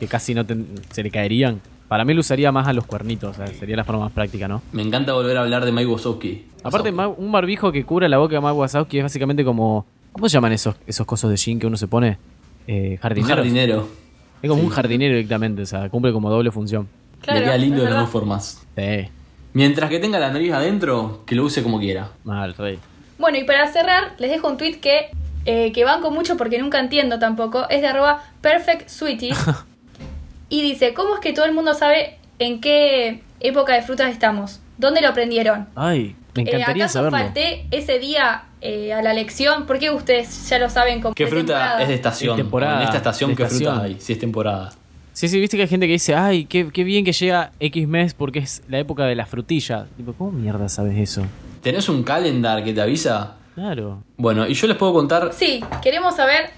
que 0.00 0.08
casi 0.08 0.34
no 0.34 0.44
te- 0.44 0.56
se 0.90 1.02
le 1.04 1.10
caerían. 1.12 1.60
Para 1.86 2.04
mí 2.04 2.12
lo 2.14 2.20
usaría 2.20 2.50
más 2.50 2.66
a 2.66 2.72
los 2.72 2.84
cuernitos, 2.84 3.30
o 3.30 3.34
sea, 3.34 3.46
sería 3.46 3.76
la 3.76 3.84
forma 3.84 4.02
más 4.06 4.12
práctica, 4.12 4.48
¿no? 4.48 4.60
Me 4.72 4.82
encanta 4.82 5.12
volver 5.12 5.36
a 5.36 5.42
hablar 5.42 5.64
de 5.64 5.70
Mike 5.70 5.86
Wazowski. 5.86 6.44
Aparte, 6.64 6.90
un 6.90 7.30
barbijo 7.30 7.70
que 7.70 7.84
cubra 7.84 8.08
la 8.08 8.18
boca 8.18 8.34
de 8.34 8.40
Mike 8.40 8.52
Wazowski 8.54 8.98
es 8.98 9.04
básicamente 9.04 9.44
como. 9.44 9.86
¿Cómo 10.10 10.28
se 10.28 10.32
llaman 10.34 10.50
esos, 10.52 10.74
esos 10.86 11.06
cosos 11.06 11.30
de 11.30 11.36
jean 11.36 11.60
que 11.60 11.66
uno 11.68 11.76
se 11.76 11.86
pone? 11.86 12.18
Eh, 12.66 12.92
un 12.92 12.96
jardineros. 12.96 13.36
jardinero. 13.36 13.88
Es 14.42 14.48
como 14.50 14.62
Sí. 14.62 14.66
un 14.66 14.72
jardinero 14.72 15.14
directamente, 15.14 15.62
o 15.62 15.66
sea, 15.66 15.88
cumple 15.88 16.12
como 16.12 16.28
doble 16.28 16.50
función. 16.50 16.88
Claro, 17.20 17.38
Le 17.38 17.44
queda 17.46 17.56
lindo 17.58 17.82
de 17.84 17.90
las 17.90 18.00
dos 18.00 18.10
formas. 18.10 18.66
Sí, 18.76 19.08
Mientras 19.54 19.88
que 19.88 19.98
tenga 20.00 20.18
la 20.18 20.30
nariz 20.32 20.52
adentro, 20.52 21.22
que 21.24 21.34
lo 21.36 21.44
use 21.44 21.62
como 21.62 21.78
quiera. 21.78 22.10
mal, 22.24 22.54
rey. 22.54 22.78
Bueno, 23.18 23.38
y 23.38 23.44
para 23.44 23.66
cerrar, 23.72 24.14
les 24.18 24.30
dejo 24.30 24.48
un 24.48 24.56
tweet 24.58 24.80
que, 24.80 25.10
eh, 25.46 25.72
que 25.72 25.84
banco 25.84 26.10
mucho 26.10 26.36
porque 26.36 26.58
nunca 26.58 26.78
entiendo 26.80 27.18
tampoco. 27.18 27.68
Es 27.70 27.80
de 27.80 27.86
arroba 27.88 28.22
Perfect 28.40 28.88
Sweetie. 28.88 29.32
y 30.48 30.62
dice, 30.62 30.94
¿cómo 30.94 31.14
es 31.14 31.20
que 31.20 31.32
todo 31.32 31.44
el 31.44 31.52
mundo 31.52 31.74
sabe 31.74 32.18
en 32.38 32.60
qué 32.60 33.22
época 33.40 33.74
de 33.74 33.82
frutas 33.82 34.10
estamos? 34.10 34.60
¿Dónde 34.78 35.00
lo 35.00 35.08
aprendieron? 35.08 35.68
Ay, 35.74 36.14
me 36.34 36.42
Eh, 36.42 36.46
encantaría 36.48 36.84
¿Acaso 36.84 36.98
saberlo. 36.98 37.18
falté 37.18 37.66
ese 37.70 37.98
día 37.98 38.44
eh, 38.60 38.92
a 38.92 39.00
la 39.02 39.14
lección? 39.14 39.66
¿Por 39.66 39.78
qué 39.78 39.90
ustedes 39.90 40.48
ya 40.48 40.58
lo 40.58 40.68
saben 40.68 41.00
como 41.00 41.14
¿Qué 41.14 41.24
de 41.24 41.30
fruta 41.30 41.46
temporada? 41.54 41.82
es 41.82 41.88
de 41.88 41.94
estación? 41.94 42.36
Temporada, 42.36 42.76
en 42.78 42.82
esta 42.84 42.96
estación, 42.98 43.34
¿qué 43.34 43.46
fruta 43.46 43.82
hay? 43.82 43.96
Si 44.00 44.12
es 44.12 44.18
temporada. 44.18 44.72
Sí, 45.14 45.28
sí, 45.28 45.40
viste 45.40 45.56
que 45.56 45.62
hay 45.62 45.68
gente 45.68 45.86
que 45.86 45.94
dice, 45.94 46.14
ay, 46.14 46.44
qué, 46.44 46.68
qué 46.70 46.84
bien 46.84 47.02
que 47.02 47.12
llega 47.12 47.52
X 47.58 47.88
mes 47.88 48.12
porque 48.12 48.40
es 48.40 48.62
la 48.68 48.78
época 48.78 49.04
de 49.06 49.14
la 49.14 49.24
frutilla. 49.24 49.86
Tipo, 49.96 50.12
¿cómo 50.12 50.30
mierda 50.32 50.68
sabes 50.68 50.98
eso? 50.98 51.22
¿Tenés 51.62 51.88
un 51.88 52.02
calendar 52.02 52.62
que 52.62 52.74
te 52.74 52.82
avisa? 52.82 53.36
Claro. 53.56 54.04
Bueno, 54.18 54.46
y 54.46 54.54
yo 54.54 54.68
les 54.68 54.76
puedo 54.76 54.92
contar, 54.92 55.32
Sí, 55.32 55.64
queremos 55.82 56.14
saber 56.14 56.50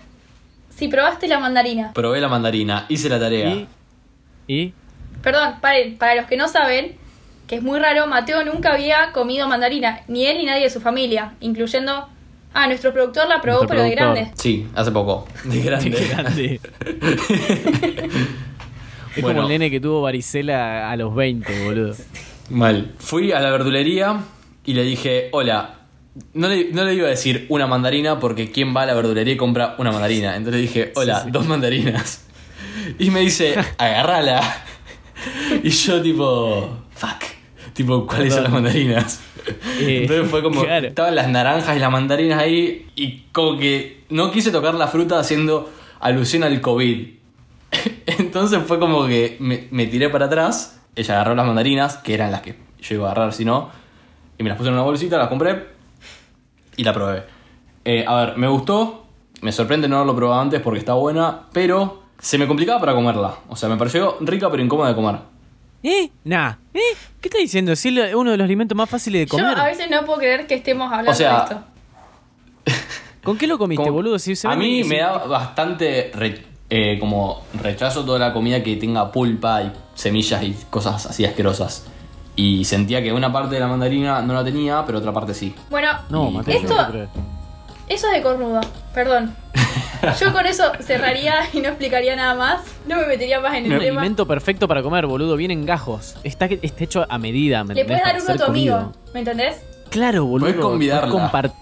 si 0.77 0.89
probaste 0.89 1.27
la 1.29 1.39
mandarina. 1.39 1.93
probé 1.95 2.21
la 2.21 2.29
mandarina, 2.29 2.85
hice 2.91 3.09
la 3.09 3.19
tarea. 3.19 3.49
Y. 3.55 3.69
Y. 4.49 4.75
Perdón, 5.23 5.55
paren, 5.63 5.97
para 5.97 6.15
los 6.17 6.27
que 6.27 6.37
no 6.37 6.49
saben, 6.49 6.97
que 7.47 7.55
es 7.57 7.63
muy 7.63 7.79
raro, 7.79 8.07
Mateo 8.09 8.45
nunca 8.45 8.73
había 8.75 9.13
comido 9.13 9.49
mandarina, 9.49 10.01
ni 10.09 10.27
él 10.27 10.37
ni 10.39 10.45
nadie 10.45 10.65
de 10.65 10.71
su 10.71 10.81
familia, 10.81 11.33
incluyendo... 11.41 12.09
Ah, 12.55 12.67
nuestro 12.67 12.93
productor 12.93 13.29
la 13.29 13.41
probó, 13.43 13.59
Nuestro 13.59 13.77
pero 13.77 13.89
de 13.89 13.95
grande. 13.95 14.31
Sí, 14.35 14.67
hace 14.75 14.91
poco. 14.91 15.29
De 15.45 15.61
grande. 15.61 15.91
Qué 15.91 16.05
grande. 16.09 16.61
es 19.17 19.23
Bueno. 19.23 19.41
como 19.41 19.43
el 19.43 19.49
nene 19.49 19.71
que 19.71 19.81
tuvo 19.81 20.03
varicela 20.03 20.91
a 20.91 20.97
los 20.97 21.15
20, 21.15 21.65
boludo. 21.65 21.95
Mal. 22.51 22.93
Fui 22.99 23.33
a 23.33 23.41
la 23.41 23.51
verdulería 23.51 24.21
y 24.65 24.75
le 24.75 24.83
dije, 24.83 25.29
hola. 25.33 25.75
No 26.35 26.49
le, 26.49 26.73
no 26.73 26.85
le 26.85 26.95
iba 26.95 27.07
a 27.07 27.11
decir 27.11 27.47
una 27.49 27.67
mandarina 27.67 28.19
porque 28.19 28.51
¿quién 28.51 28.75
va 28.77 28.83
a 28.83 28.87
la 28.87 28.95
verdulería 28.95 29.35
y 29.35 29.37
compra 29.37 29.75
una 29.79 29.93
mandarina? 29.93 30.37
Entonces 30.37 30.63
dije, 30.63 30.93
hola, 30.97 31.25
dos 31.29 31.47
mandarinas. 31.47 32.25
Y 32.99 33.11
me 33.11 33.21
dice, 33.21 33.55
agárrala. 33.79 34.41
Y 35.63 35.71
yo 35.71 36.01
tipo, 36.01 36.79
fuck. 36.95 37.25
Tipo, 37.75 38.07
¿cuáles 38.07 38.35
son 38.35 38.45
las 38.45 38.53
mandarinas? 38.53 39.21
Eh, 39.81 40.01
Entonces 40.03 40.29
fue 40.29 40.43
como, 40.43 40.63
claro. 40.63 40.89
estaban 40.89 41.15
las 41.15 41.29
naranjas 41.29 41.77
y 41.77 41.81
las 41.81 41.91
mandarinas 41.91 42.41
ahí 42.41 42.91
y 42.97 43.21
como 43.33 43.59
que 43.59 44.05
no 44.11 44.31
quise 44.31 44.51
tocar 44.51 44.75
la 44.75 44.89
fruta 44.89 45.19
haciendo 45.19 45.71
alusión 46.01 46.43
al 46.45 46.61
COVID. 46.61 47.09
Entonces 48.07 48.61
fue 48.67 48.79
como 48.79 49.07
que 49.07 49.37
me, 49.41 49.69
me 49.71 49.87
tiré 49.87 50.09
para 50.09 50.27
atrás, 50.27 50.81
ella 50.97 51.15
agarró 51.15 51.35
las 51.35 51.47
mandarinas, 51.47 51.97
que 51.99 52.15
eran 52.15 52.33
las 52.33 52.43
que 52.43 52.57
yo 52.81 52.95
iba 52.95 53.09
a 53.09 53.13
agarrar 53.13 53.33
si 53.33 53.45
no, 53.45 53.71
y 54.39 54.43
me 54.43 54.49
las 54.49 54.59
puse 54.59 54.69
en 54.69 54.75
una 54.75 54.83
bolsita, 54.83 55.19
las 55.19 55.29
compré 55.29 55.78
y 56.79 56.85
la 56.85 56.95
probé. 56.95 57.25
Eh, 57.85 58.05
a 58.09 58.15
ver, 58.25 58.37
me 58.39 58.49
gustó, 58.49 59.05
me 59.43 59.53
sorprende 59.53 59.87
no 59.89 59.97
haberlo 59.97 60.17
probado 60.17 60.41
antes 60.41 60.61
porque 60.63 60.79
está 60.81 60.95
buena, 60.95 61.43
pero 61.53 62.03
se 62.19 62.39
me 62.39 62.47
complicaba 62.47 62.81
para 62.81 62.95
comerla. 62.95 63.35
O 63.49 63.57
sea, 63.57 63.69
me 63.69 63.77
pareció 63.77 64.17
rica 64.21 64.51
pero 64.51 64.63
incómoda 64.63 64.89
de 64.89 64.95
comer. 64.95 65.17
¿Eh? 65.83 66.11
Nah. 66.25 66.55
¿Eh? 66.75 66.81
¿Qué 67.21 67.29
estás 67.29 67.41
diciendo? 67.41 67.73
Es 67.73 67.85
el- 67.87 68.15
uno 68.17 68.31
de 68.33 68.37
los 68.37 68.45
alimentos 68.45 68.77
más 68.77 68.89
fáciles 68.91 69.21
de 69.23 69.27
Yo 69.27 69.43
comer. 69.43 69.59
a 69.59 69.65
veces 69.67 69.89
no 69.91 70.05
puedo 70.05 70.19
creer 70.19 70.47
que 70.47 70.55
estemos 70.57 70.87
hablando 70.91 71.13
O 71.13 71.15
sea, 71.15 71.37
de 71.37 71.45
esto. 71.45 71.61
¿Con 73.23 73.37
qué 73.37 73.47
lo 73.47 73.59
comiste, 73.59 73.83
Como- 73.85 73.95
boludo? 73.97 74.19
Si 74.19 74.35
se 74.37 74.49
a 74.49 74.55
mí 74.57 74.83
si- 74.83 74.89
me 74.89 74.99
da 74.99 75.19
bastante 75.19 76.11
re- 76.15 76.43
eh, 76.71 76.99
como 76.99 77.43
rechazo 77.61 78.05
toda 78.05 78.19
la 78.19 78.33
comida 78.33 78.63
que 78.63 78.77
tenga 78.77 79.11
pulpa 79.13 79.63
y 79.63 79.73
semillas 79.95 80.43
y 80.43 80.57
cosas 80.71 81.07
así 81.07 81.25
asquerosas. 81.25 81.87
Y 82.41 82.65
sentía 82.65 83.03
que 83.03 83.13
una 83.13 83.33
parte 83.33 83.57
de 83.57 83.61
la 83.61 83.67
mandarina 83.67 84.23
no 84.23 84.33
la 84.33 84.45
tenía, 84.45 84.85
pero 84.87 84.99
otra 84.99 85.13
parte 85.13 85.35
sí. 85.35 85.53
Bueno, 85.71 85.91
No, 86.09 86.31
Mateo, 86.31 86.55
esto- 86.57 86.75
no 86.93 87.09
eso 87.89 88.07
es 88.07 88.13
de 88.13 88.23
cornudo, 88.23 88.61
perdón. 88.95 89.35
Yo 90.21 90.33
con 90.33 90.47
eso 90.47 90.71
cerraría 90.81 91.35
y 91.53 91.61
no 91.61 91.69
explicaría 91.71 92.15
nada 92.15 92.35
más. 92.37 92.61
No 92.87 92.97
me 92.97 93.07
metería 93.07 93.41
más 93.41 93.55
en 93.57 93.65
el 93.67 93.73
Un 93.73 93.79
tema. 93.81 94.01
alimento 94.03 94.25
perfecto 94.29 94.69
para 94.69 94.83
comer, 94.85 95.07
boludo. 95.07 95.35
Vienen 95.37 95.67
gajos. 95.67 96.15
Está, 96.23 96.45
está 96.47 96.85
hecho 96.85 97.07
a 97.09 97.19
medida, 97.19 97.65
¿me 97.65 97.75
Le 97.75 97.85
puedes 97.85 98.03
dar 98.05 98.21
uno 98.23 98.33
a 98.33 98.37
tu 98.37 98.45
amigo. 98.45 98.93
¿me 99.15 99.19
entendés? 99.21 99.57
Claro, 99.91 100.27
boludo. 100.27 100.49
Podés 100.51 100.61
convidarla. 100.63 101.11
Podés, 101.11 101.25
compar- 101.33 101.53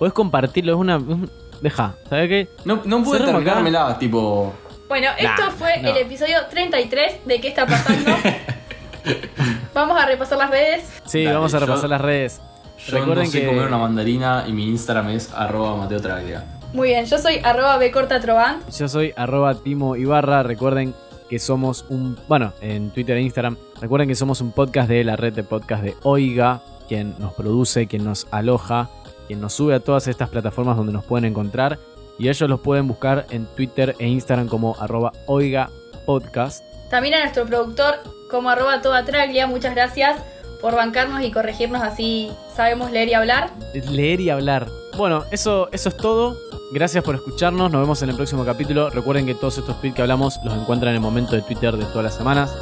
podés 0.00 0.12
compartirlo. 0.14 0.72
Es 0.72 0.78
una. 0.78 0.96
un- 0.96 1.30
Deja, 1.60 1.94
¿sabes 2.10 2.28
qué? 2.28 2.48
No, 2.64 2.80
no 2.84 3.04
pude 3.04 3.20
terminármela, 3.20 3.96
tipo. 3.98 4.52
Bueno, 4.88 5.10
esto 5.16 5.50
fue 5.56 5.80
no. 5.80 5.90
el 5.90 5.98
episodio 5.98 6.38
33 6.50 7.24
de 7.24 7.40
¿Qué 7.40 7.48
está 7.48 7.66
pasando? 7.66 8.10
Vamos 9.74 10.00
a 10.00 10.06
repasar 10.06 10.38
las 10.38 10.50
redes. 10.50 10.90
Sí, 11.04 11.24
Dale, 11.24 11.34
vamos 11.36 11.54
a 11.54 11.58
yo- 11.60 11.66
repasar 11.66 11.90
las 11.90 12.00
redes. 12.00 12.40
Yo 12.86 12.98
Recuerden 12.98 13.24
no 13.26 13.30
sé 13.30 13.40
que. 13.40 13.46
comer 13.46 13.66
una 13.66 13.78
mandarina 13.78 14.44
y 14.46 14.52
mi 14.52 14.68
Instagram 14.68 15.10
es 15.10 15.32
arroba 15.32 15.76
Mateo 15.76 16.00
Traglia. 16.00 16.44
Muy 16.72 16.88
bien, 16.88 17.06
yo 17.06 17.18
soy 17.18 17.36
arroba 17.42 17.78
bcortatroban. 17.78 18.60
Yo 18.76 18.88
soy 18.88 19.12
arroba 19.16 19.54
Timo 19.54 19.96
Ibarra. 19.96 20.42
Recuerden 20.42 20.92
que 21.30 21.38
somos 21.38 21.84
un. 21.88 22.18
Bueno, 22.28 22.52
en 22.60 22.90
Twitter 22.90 23.16
e 23.16 23.22
Instagram. 23.22 23.56
Recuerden 23.80 24.08
que 24.08 24.14
somos 24.14 24.40
un 24.40 24.52
podcast 24.52 24.88
de 24.88 25.04
la 25.04 25.16
red 25.16 25.32
de 25.32 25.44
podcast 25.44 25.82
de 25.82 25.94
Oiga, 26.02 26.62
quien 26.88 27.14
nos 27.18 27.32
produce, 27.34 27.86
quien 27.86 28.04
nos 28.04 28.26
aloja, 28.30 28.90
quien 29.28 29.40
nos 29.40 29.52
sube 29.54 29.74
a 29.74 29.80
todas 29.80 30.08
estas 30.08 30.28
plataformas 30.28 30.76
donde 30.76 30.92
nos 30.92 31.04
pueden 31.04 31.24
encontrar. 31.26 31.78
Y 32.18 32.28
ellos 32.28 32.48
los 32.50 32.60
pueden 32.60 32.86
buscar 32.88 33.26
en 33.30 33.46
Twitter 33.46 33.94
e 33.98 34.06
Instagram 34.08 34.48
como 34.48 34.76
arroba 34.80 35.12
Oiga 35.26 35.70
Podcast. 36.04 36.64
También 36.90 37.14
a 37.14 37.20
nuestro 37.20 37.46
productor 37.46 37.96
como 38.30 38.50
arroba 38.50 38.82
toda 38.82 39.04
traglia. 39.04 39.46
Muchas 39.46 39.74
gracias 39.74 40.16
por 40.60 40.74
bancarnos 40.74 41.22
y 41.22 41.30
corregirnos 41.30 41.82
así 41.82 42.32
sabemos 42.54 42.90
leer 42.90 43.08
y 43.08 43.14
hablar. 43.14 43.50
Leer 43.74 44.20
y 44.20 44.30
hablar. 44.30 44.66
Bueno, 44.96 45.24
eso, 45.30 45.68
eso 45.72 45.88
es 45.88 45.96
todo. 45.96 46.36
Gracias 46.72 47.04
por 47.04 47.14
escucharnos. 47.14 47.70
Nos 47.70 47.80
vemos 47.80 48.02
en 48.02 48.10
el 48.10 48.16
próximo 48.16 48.44
capítulo. 48.44 48.90
Recuerden 48.90 49.26
que 49.26 49.34
todos 49.34 49.58
estos 49.58 49.80
tweets 49.80 49.96
que 49.96 50.02
hablamos 50.02 50.40
los 50.44 50.54
encuentran 50.54 50.90
en 50.90 50.96
el 50.96 51.00
momento 51.02 51.34
de 51.34 51.42
Twitter 51.42 51.76
de 51.76 51.84
todas 51.86 52.04
las 52.04 52.14
semanas. 52.14 52.54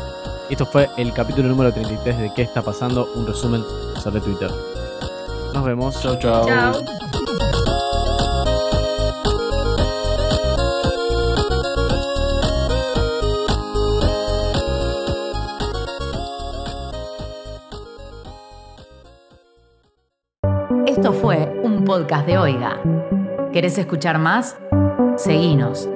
Esto 0.51 0.67
fue 0.67 0.89
el 0.99 1.13
capítulo 1.13 1.49
número 1.49 1.73
33 1.73 2.19
de 2.19 2.35
¿Qué 2.35 2.43
está 2.43 2.63
pasando? 2.63 3.11
Un 3.15 3.27
resumen 3.27 3.63
sobre 4.03 4.21
Twitter. 4.21 4.51
Nos 5.55 5.65
vemos. 5.65 6.01
Chau, 6.03 6.19
chau. 6.19 6.47
Chao. 6.47 7.32
Esto 21.03 21.15
fue 21.15 21.61
un 21.65 21.85
podcast 21.85 22.25
de 22.29 22.39
Oiga. 22.39 22.81
¿Querés 23.53 23.77
escuchar 23.77 24.21
más? 24.21 24.57
Seguinos. 25.17 25.89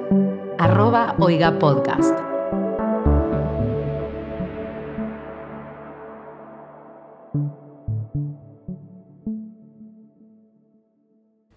Arroba 0.57 1.15
Oiga 1.19 1.57
Podcast. 1.59 2.13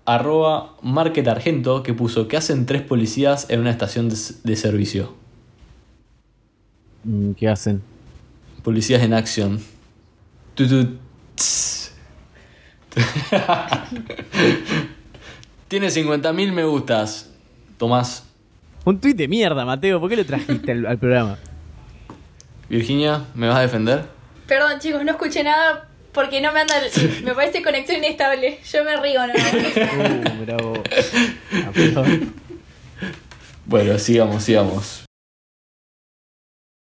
Arroba 0.05 0.77
Market 0.83 1.27
Argento 1.27 1.83
que 1.83 1.93
puso 1.93 2.29
¿Qué 2.29 2.37
hacen 2.37 2.67
tres 2.67 2.83
policías 2.83 3.51
en 3.51 3.59
una 3.59 3.73
estación 3.73 4.09
de, 4.09 4.17
de 4.45 4.55
servicio? 4.55 5.13
Mm, 7.03 7.33
¿Qué 7.33 7.49
hacen? 7.49 7.83
Policías 8.63 9.03
en 9.03 9.13
acción. 9.13 9.59
Tu, 10.55 10.69
tu, 10.69 10.99
tss. 11.35 11.80
Tiene 15.69 15.87
50.000 15.89 16.53
me 16.53 16.65
gustas. 16.65 17.31
Tomás. 17.79 18.25
Un 18.85 19.01
tuit 19.01 19.17
de 19.17 19.29
mierda, 19.29 19.65
Mateo. 19.65 20.01
¿Por 20.01 20.11
qué 20.11 20.17
lo 20.17 20.27
trajiste 20.27 20.73
al, 20.73 20.85
al 20.87 20.99
programa? 20.99 21.39
Virginia, 22.69 23.25
¿me 23.35 23.49
vas 23.49 23.57
a 23.57 23.61
defender? 23.63 24.05
Perdón, 24.47 24.79
chicos, 24.81 25.05
no 25.05 25.13
escuché 25.13 25.43
nada 25.45 25.89
porque 26.13 26.41
no 26.41 26.53
me 26.53 26.61
anda. 26.61 26.75
Me 27.25 27.35
parece 27.35 27.63
conexión 27.63 27.99
inestable. 27.99 28.59
Yo 28.71 28.85
me 28.85 28.97
río, 28.97 29.27
¿no? 29.27 29.33
Uh, 30.51 30.63
vos. 30.63 30.79
Ah. 31.97 32.05
Bueno, 33.67 33.99
sigamos, 33.99 34.43
sigamos. 34.43 35.05